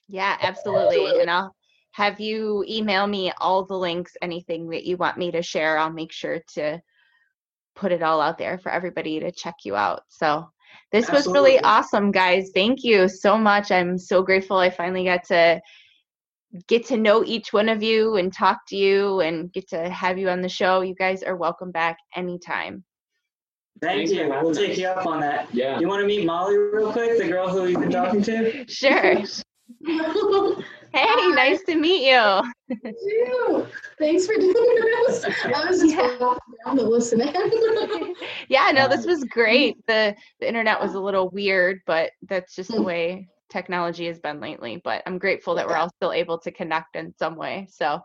Yeah, 0.08 0.36
absolutely. 0.42 1.20
And 1.20 1.30
I'll 1.30 1.54
have 1.92 2.20
you 2.20 2.64
email 2.68 3.06
me 3.06 3.32
all 3.40 3.64
the 3.64 3.76
links, 3.76 4.16
anything 4.22 4.68
that 4.70 4.84
you 4.84 4.96
want 4.96 5.18
me 5.18 5.30
to 5.30 5.42
share. 5.42 5.78
I'll 5.78 5.92
make 5.92 6.12
sure 6.12 6.42
to 6.54 6.82
put 7.74 7.92
it 7.92 8.02
all 8.02 8.20
out 8.20 8.38
there 8.38 8.58
for 8.58 8.70
everybody 8.70 9.20
to 9.20 9.32
check 9.32 9.54
you 9.64 9.76
out. 9.76 10.02
So 10.08 10.48
this 10.90 11.10
was 11.10 11.26
really 11.26 11.58
awesome, 11.60 12.10
guys. 12.10 12.50
Thank 12.54 12.84
you 12.84 13.08
so 13.08 13.36
much. 13.38 13.70
I'm 13.70 13.98
so 13.98 14.22
grateful 14.22 14.58
I 14.58 14.70
finally 14.70 15.04
got 15.04 15.24
to 15.24 15.60
get 16.68 16.86
to 16.86 16.98
know 16.98 17.24
each 17.24 17.52
one 17.52 17.68
of 17.68 17.82
you 17.82 18.16
and 18.16 18.32
talk 18.32 18.60
to 18.68 18.76
you 18.76 19.20
and 19.20 19.52
get 19.52 19.68
to 19.70 19.88
have 19.88 20.18
you 20.18 20.28
on 20.28 20.42
the 20.42 20.48
show. 20.48 20.82
You 20.82 20.94
guys 20.94 21.22
are 21.22 21.36
welcome 21.36 21.70
back 21.70 21.96
anytime. 22.14 22.84
Thank 23.80 24.08
Thanks 24.08 24.12
you. 24.12 24.28
We'll 24.28 24.54
take 24.54 24.76
you 24.76 24.86
up 24.88 25.06
on 25.06 25.20
that. 25.20 25.52
Yeah. 25.52 25.80
You 25.80 25.88
want 25.88 26.02
to 26.02 26.06
meet 26.06 26.26
Molly 26.26 26.56
real 26.56 26.92
quick, 26.92 27.18
the 27.18 27.26
girl 27.26 27.48
who 27.48 27.66
you've 27.66 27.80
been 27.80 27.90
talking 27.90 28.22
to? 28.22 28.66
Sure. 28.68 29.22
Hey, 30.94 31.28
nice 31.28 31.62
to 31.64 31.74
meet 31.74 32.06
you. 32.10 32.42
you. 32.84 33.66
Thanks 33.98 34.26
for 34.26 34.34
doing 34.34 34.52
this. 34.52 35.24
I 35.24 35.64
was 35.66 35.80
just 35.80 35.96
Yeah. 35.96 36.16
going 36.18 36.38
down 36.66 36.76
to 36.76 36.82
listen 36.82 37.22
in. 37.22 38.14
yeah, 38.50 38.70
no, 38.72 38.88
this 38.88 39.06
was 39.06 39.24
great. 39.30 39.78
The 39.86 40.14
the 40.40 40.46
internet 40.48 40.78
was 40.78 40.92
a 40.92 41.00
little 41.00 41.30
weird, 41.30 41.80
but 41.86 42.10
that's 42.28 42.54
just 42.54 42.70
the 42.72 42.76
Mm. 42.76 42.84
way 42.84 43.28
technology 43.48 44.06
has 44.06 44.18
been 44.18 44.38
lately. 44.40 44.82
But 44.84 45.02
I'm 45.06 45.16
grateful 45.18 45.54
that 45.54 45.66
we're 45.66 45.76
all 45.76 45.88
still 45.96 46.12
able 46.12 46.38
to 46.40 46.50
connect 46.50 46.94
in 46.96 47.14
some 47.18 47.36
way. 47.36 47.68
So, 47.70 48.02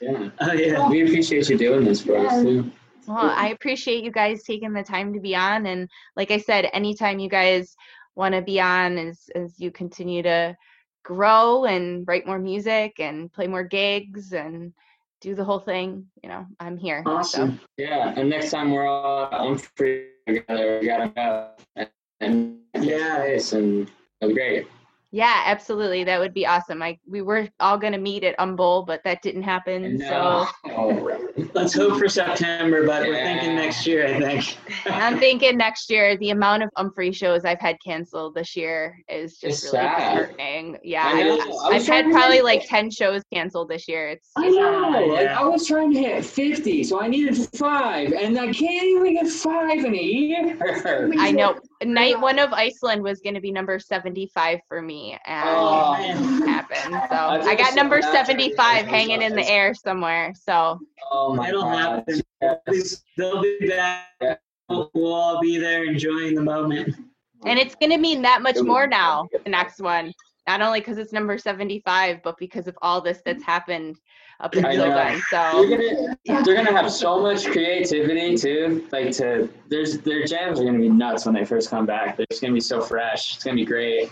Yeah. 0.00 0.30
Oh 0.40 0.52
yeah. 0.52 0.88
We 0.88 1.02
appreciate 1.02 1.46
you 1.50 1.58
doing 1.58 1.84
this 1.84 2.00
for 2.02 2.16
us 2.16 2.42
too. 2.42 2.72
well, 3.06 3.34
I 3.36 3.48
appreciate 3.48 4.02
you 4.02 4.10
guys 4.10 4.44
taking 4.44 4.72
the 4.72 4.82
time 4.82 5.12
to 5.12 5.20
be 5.20 5.36
on. 5.36 5.66
And 5.66 5.90
like 6.16 6.30
I 6.30 6.38
said, 6.38 6.70
anytime 6.72 7.18
you 7.18 7.28
guys 7.28 7.76
want 8.14 8.34
to 8.34 8.40
be 8.40 8.60
on, 8.60 8.96
as 8.96 9.28
as 9.34 9.60
you 9.60 9.70
continue 9.70 10.22
to 10.22 10.56
grow 11.02 11.64
and 11.64 12.06
write 12.06 12.26
more 12.26 12.38
music 12.38 13.00
and 13.00 13.32
play 13.32 13.46
more 13.46 13.64
gigs 13.64 14.32
and 14.32 14.72
do 15.20 15.34
the 15.34 15.44
whole 15.44 15.58
thing, 15.58 16.06
you 16.22 16.28
know, 16.28 16.46
I'm 16.58 16.78
here. 16.78 17.02
So. 17.04 17.12
Awesome. 17.12 17.60
Yeah, 17.76 18.14
and 18.16 18.30
next 18.30 18.50
time 18.50 18.70
we're 18.70 18.86
all 18.86 19.28
I'm 19.30 19.58
free 19.58 20.08
together, 20.26 20.78
we 20.80 20.86
gotta 20.86 21.08
go 21.08 21.48
and, 22.20 22.58
Yeah. 22.74 23.24
and 23.24 23.90
it'll 24.20 24.28
be 24.28 24.34
great. 24.34 24.66
Yeah, 25.12 25.42
absolutely. 25.46 26.04
That 26.04 26.20
would 26.20 26.32
be 26.32 26.46
awesome. 26.46 26.82
I 26.82 26.96
we 27.04 27.20
were 27.20 27.48
all 27.58 27.76
gonna 27.76 27.98
meet 27.98 28.22
at 28.22 28.36
Umble, 28.38 28.84
but 28.86 29.02
that 29.04 29.22
didn't 29.22 29.42
happen. 29.42 29.84
And, 29.84 30.00
So 30.00 30.46
uh, 30.66 31.16
Let's 31.54 31.74
hope 31.74 31.98
for 31.98 32.08
September, 32.08 32.86
but 32.86 33.06
we're 33.06 33.24
thinking 33.24 33.56
next 33.56 33.86
year, 33.86 34.06
I 34.06 34.20
think. 34.20 34.56
I'm 34.86 35.18
thinking 35.18 35.56
next 35.56 35.90
year. 35.90 36.16
The 36.18 36.30
amount 36.30 36.62
of 36.62 36.70
Umphrey 36.78 37.12
shows 37.14 37.44
I've 37.44 37.58
had 37.60 37.76
canceled 37.84 38.34
this 38.36 38.54
year 38.54 38.98
is 39.08 39.38
just 39.38 39.64
It's 39.64 39.72
really 39.72 39.84
sad. 39.86 39.98
disheartening. 40.18 40.78
Yeah, 40.84 41.04
I 41.06 41.10
I 41.10 41.16
have 41.16 41.40
I 41.40 41.46
was 41.46 41.72
I've 41.72 41.86
had 41.86 42.10
probably 42.12 42.36
make- 42.36 42.44
like 42.44 42.68
ten 42.68 42.88
shows 42.90 43.22
canceled 43.32 43.68
this 43.68 43.88
year. 43.88 44.10
It's 44.10 44.30
I 44.36 44.48
know. 44.48 45.06
Like 45.08 45.22
Yeah. 45.22 45.40
I 45.40 45.44
was 45.44 45.66
trying 45.66 45.92
to 45.94 45.98
hit 45.98 46.24
50, 46.24 46.84
so 46.84 47.00
I 47.00 47.08
needed 47.08 47.36
five, 47.56 48.12
and 48.12 48.38
I 48.38 48.52
can't 48.52 48.84
even 48.84 49.14
get 49.14 49.26
five 49.28 49.84
in 49.84 49.94
a 49.94 49.98
year. 49.98 50.56
I 51.18 51.32
know. 51.32 51.58
Night 51.82 52.20
one 52.20 52.38
of 52.38 52.52
Iceland 52.52 53.02
was 53.02 53.20
going 53.20 53.34
to 53.34 53.40
be 53.40 53.50
number 53.50 53.78
75 53.78 54.60
for 54.68 54.82
me, 54.82 55.18
and 55.26 55.48
Oh, 55.48 55.94
it 55.98 56.48
happened. 56.48 57.02
So 57.08 57.16
I 57.16 57.52
I 57.52 57.54
got 57.54 57.74
number 57.74 58.02
75 58.02 58.86
hanging 58.86 59.22
in 59.22 59.34
the 59.34 59.48
air 59.48 59.74
somewhere. 59.74 60.32
So 60.34 60.78
Oh 61.10 61.34
my 61.34 61.48
It'll 61.48 61.62
god. 61.62 62.04
happen. 62.06 62.20
Yes. 62.42 63.02
They'll 63.16 63.40
be 63.42 63.58
back. 63.66 64.40
We'll 64.68 64.90
we'll 64.94 65.12
all 65.12 65.40
be 65.40 65.58
there 65.58 65.84
enjoying 65.84 66.34
the 66.34 66.42
moment. 66.42 66.94
And 67.44 67.58
it's 67.58 67.74
going 67.74 67.90
to 67.90 67.98
mean 67.98 68.20
that 68.22 68.42
much 68.42 68.58
more 68.60 68.86
now, 68.86 69.26
the 69.44 69.50
next 69.50 69.80
one. 69.80 70.12
Not 70.46 70.60
only 70.60 70.80
because 70.80 70.98
it's 70.98 71.12
number 71.12 71.38
75, 71.38 72.22
but 72.22 72.36
because 72.38 72.66
of 72.66 72.76
all 72.82 73.00
this 73.00 73.22
that's 73.24 73.42
happened 73.42 73.96
up 74.40 74.54
I 74.56 74.58
until 74.58 74.88
know. 74.88 74.94
then. 74.94 75.12
They're 75.30 75.52
So, 75.52 75.68
gonna, 75.68 76.44
they're 76.44 76.54
gonna 76.54 76.72
have 76.76 76.90
so 76.90 77.20
much 77.20 77.46
creativity 77.46 78.36
too. 78.36 78.86
Like 78.90 79.10
to, 79.16 79.48
there's 79.68 79.98
their 79.98 80.24
jams 80.24 80.60
are 80.60 80.64
gonna 80.64 80.78
be 80.78 80.88
nuts 80.88 81.26
when 81.26 81.34
they 81.34 81.44
first 81.44 81.70
come 81.70 81.86
back. 81.86 82.16
They're 82.16 82.26
just 82.30 82.40
gonna 82.42 82.54
be 82.54 82.60
so 82.60 82.80
fresh. 82.80 83.34
It's 83.36 83.44
gonna 83.44 83.56
be 83.56 83.64
great. 83.64 84.10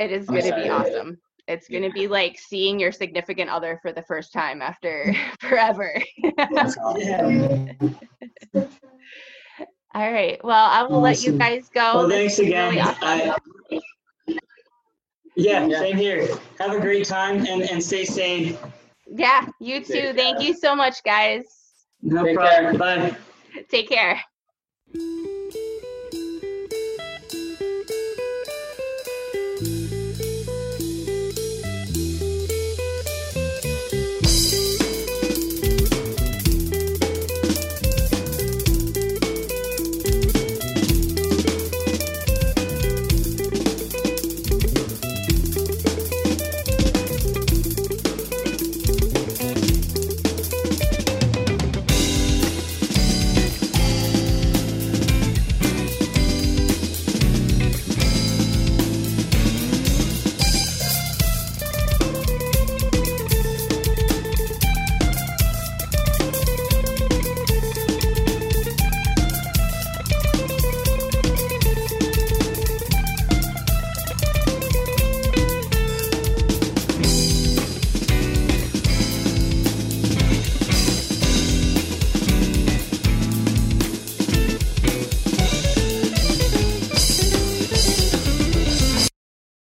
it 0.00 0.10
is 0.10 0.28
I'm 0.28 0.34
going 0.36 0.50
to 0.50 0.56
be 0.56 0.68
awesome. 0.68 1.18
It's 1.46 1.66
going 1.68 1.82
to 1.84 1.90
be 1.90 2.08
like 2.08 2.38
seeing 2.38 2.78
your 2.78 2.92
significant 2.92 3.48
other 3.48 3.78
for 3.80 3.90
the 3.90 4.02
first 4.02 4.34
time 4.34 4.60
after 4.60 5.14
forever. 5.40 5.94
Yeah. 6.22 6.68
all 9.94 10.12
right. 10.12 10.38
Well, 10.44 10.66
I 10.70 10.82
will 10.82 11.00
let 11.00 11.22
you 11.22 11.32
guys 11.38 11.70
go. 11.72 11.94
Well, 11.94 12.08
This 12.08 12.36
thanks 12.36 12.38
again. 12.40 12.68
really 12.74 12.80
awesome. 12.80 12.98
I, 13.02 13.36
yeah, 15.36 15.66
Yeah. 15.66 15.78
same 15.78 15.96
here. 15.96 16.28
Have 16.60 16.72
a 16.76 16.80
great 16.80 17.06
time 17.06 17.46
and, 17.46 17.62
and 17.62 17.82
stay 17.82 18.04
sane. 18.04 18.58
Yeah, 19.10 19.46
you 19.60 19.80
too. 19.80 20.12
Take 20.12 20.16
Thank 20.16 20.42
you 20.42 20.54
so 20.54 20.74
much, 20.74 21.02
guys. 21.04 21.44
No 22.02 22.24
Take 22.24 22.36
problem. 22.36 22.76
Bye. 22.76 23.16
Take 23.70 23.88
care. 23.88 24.20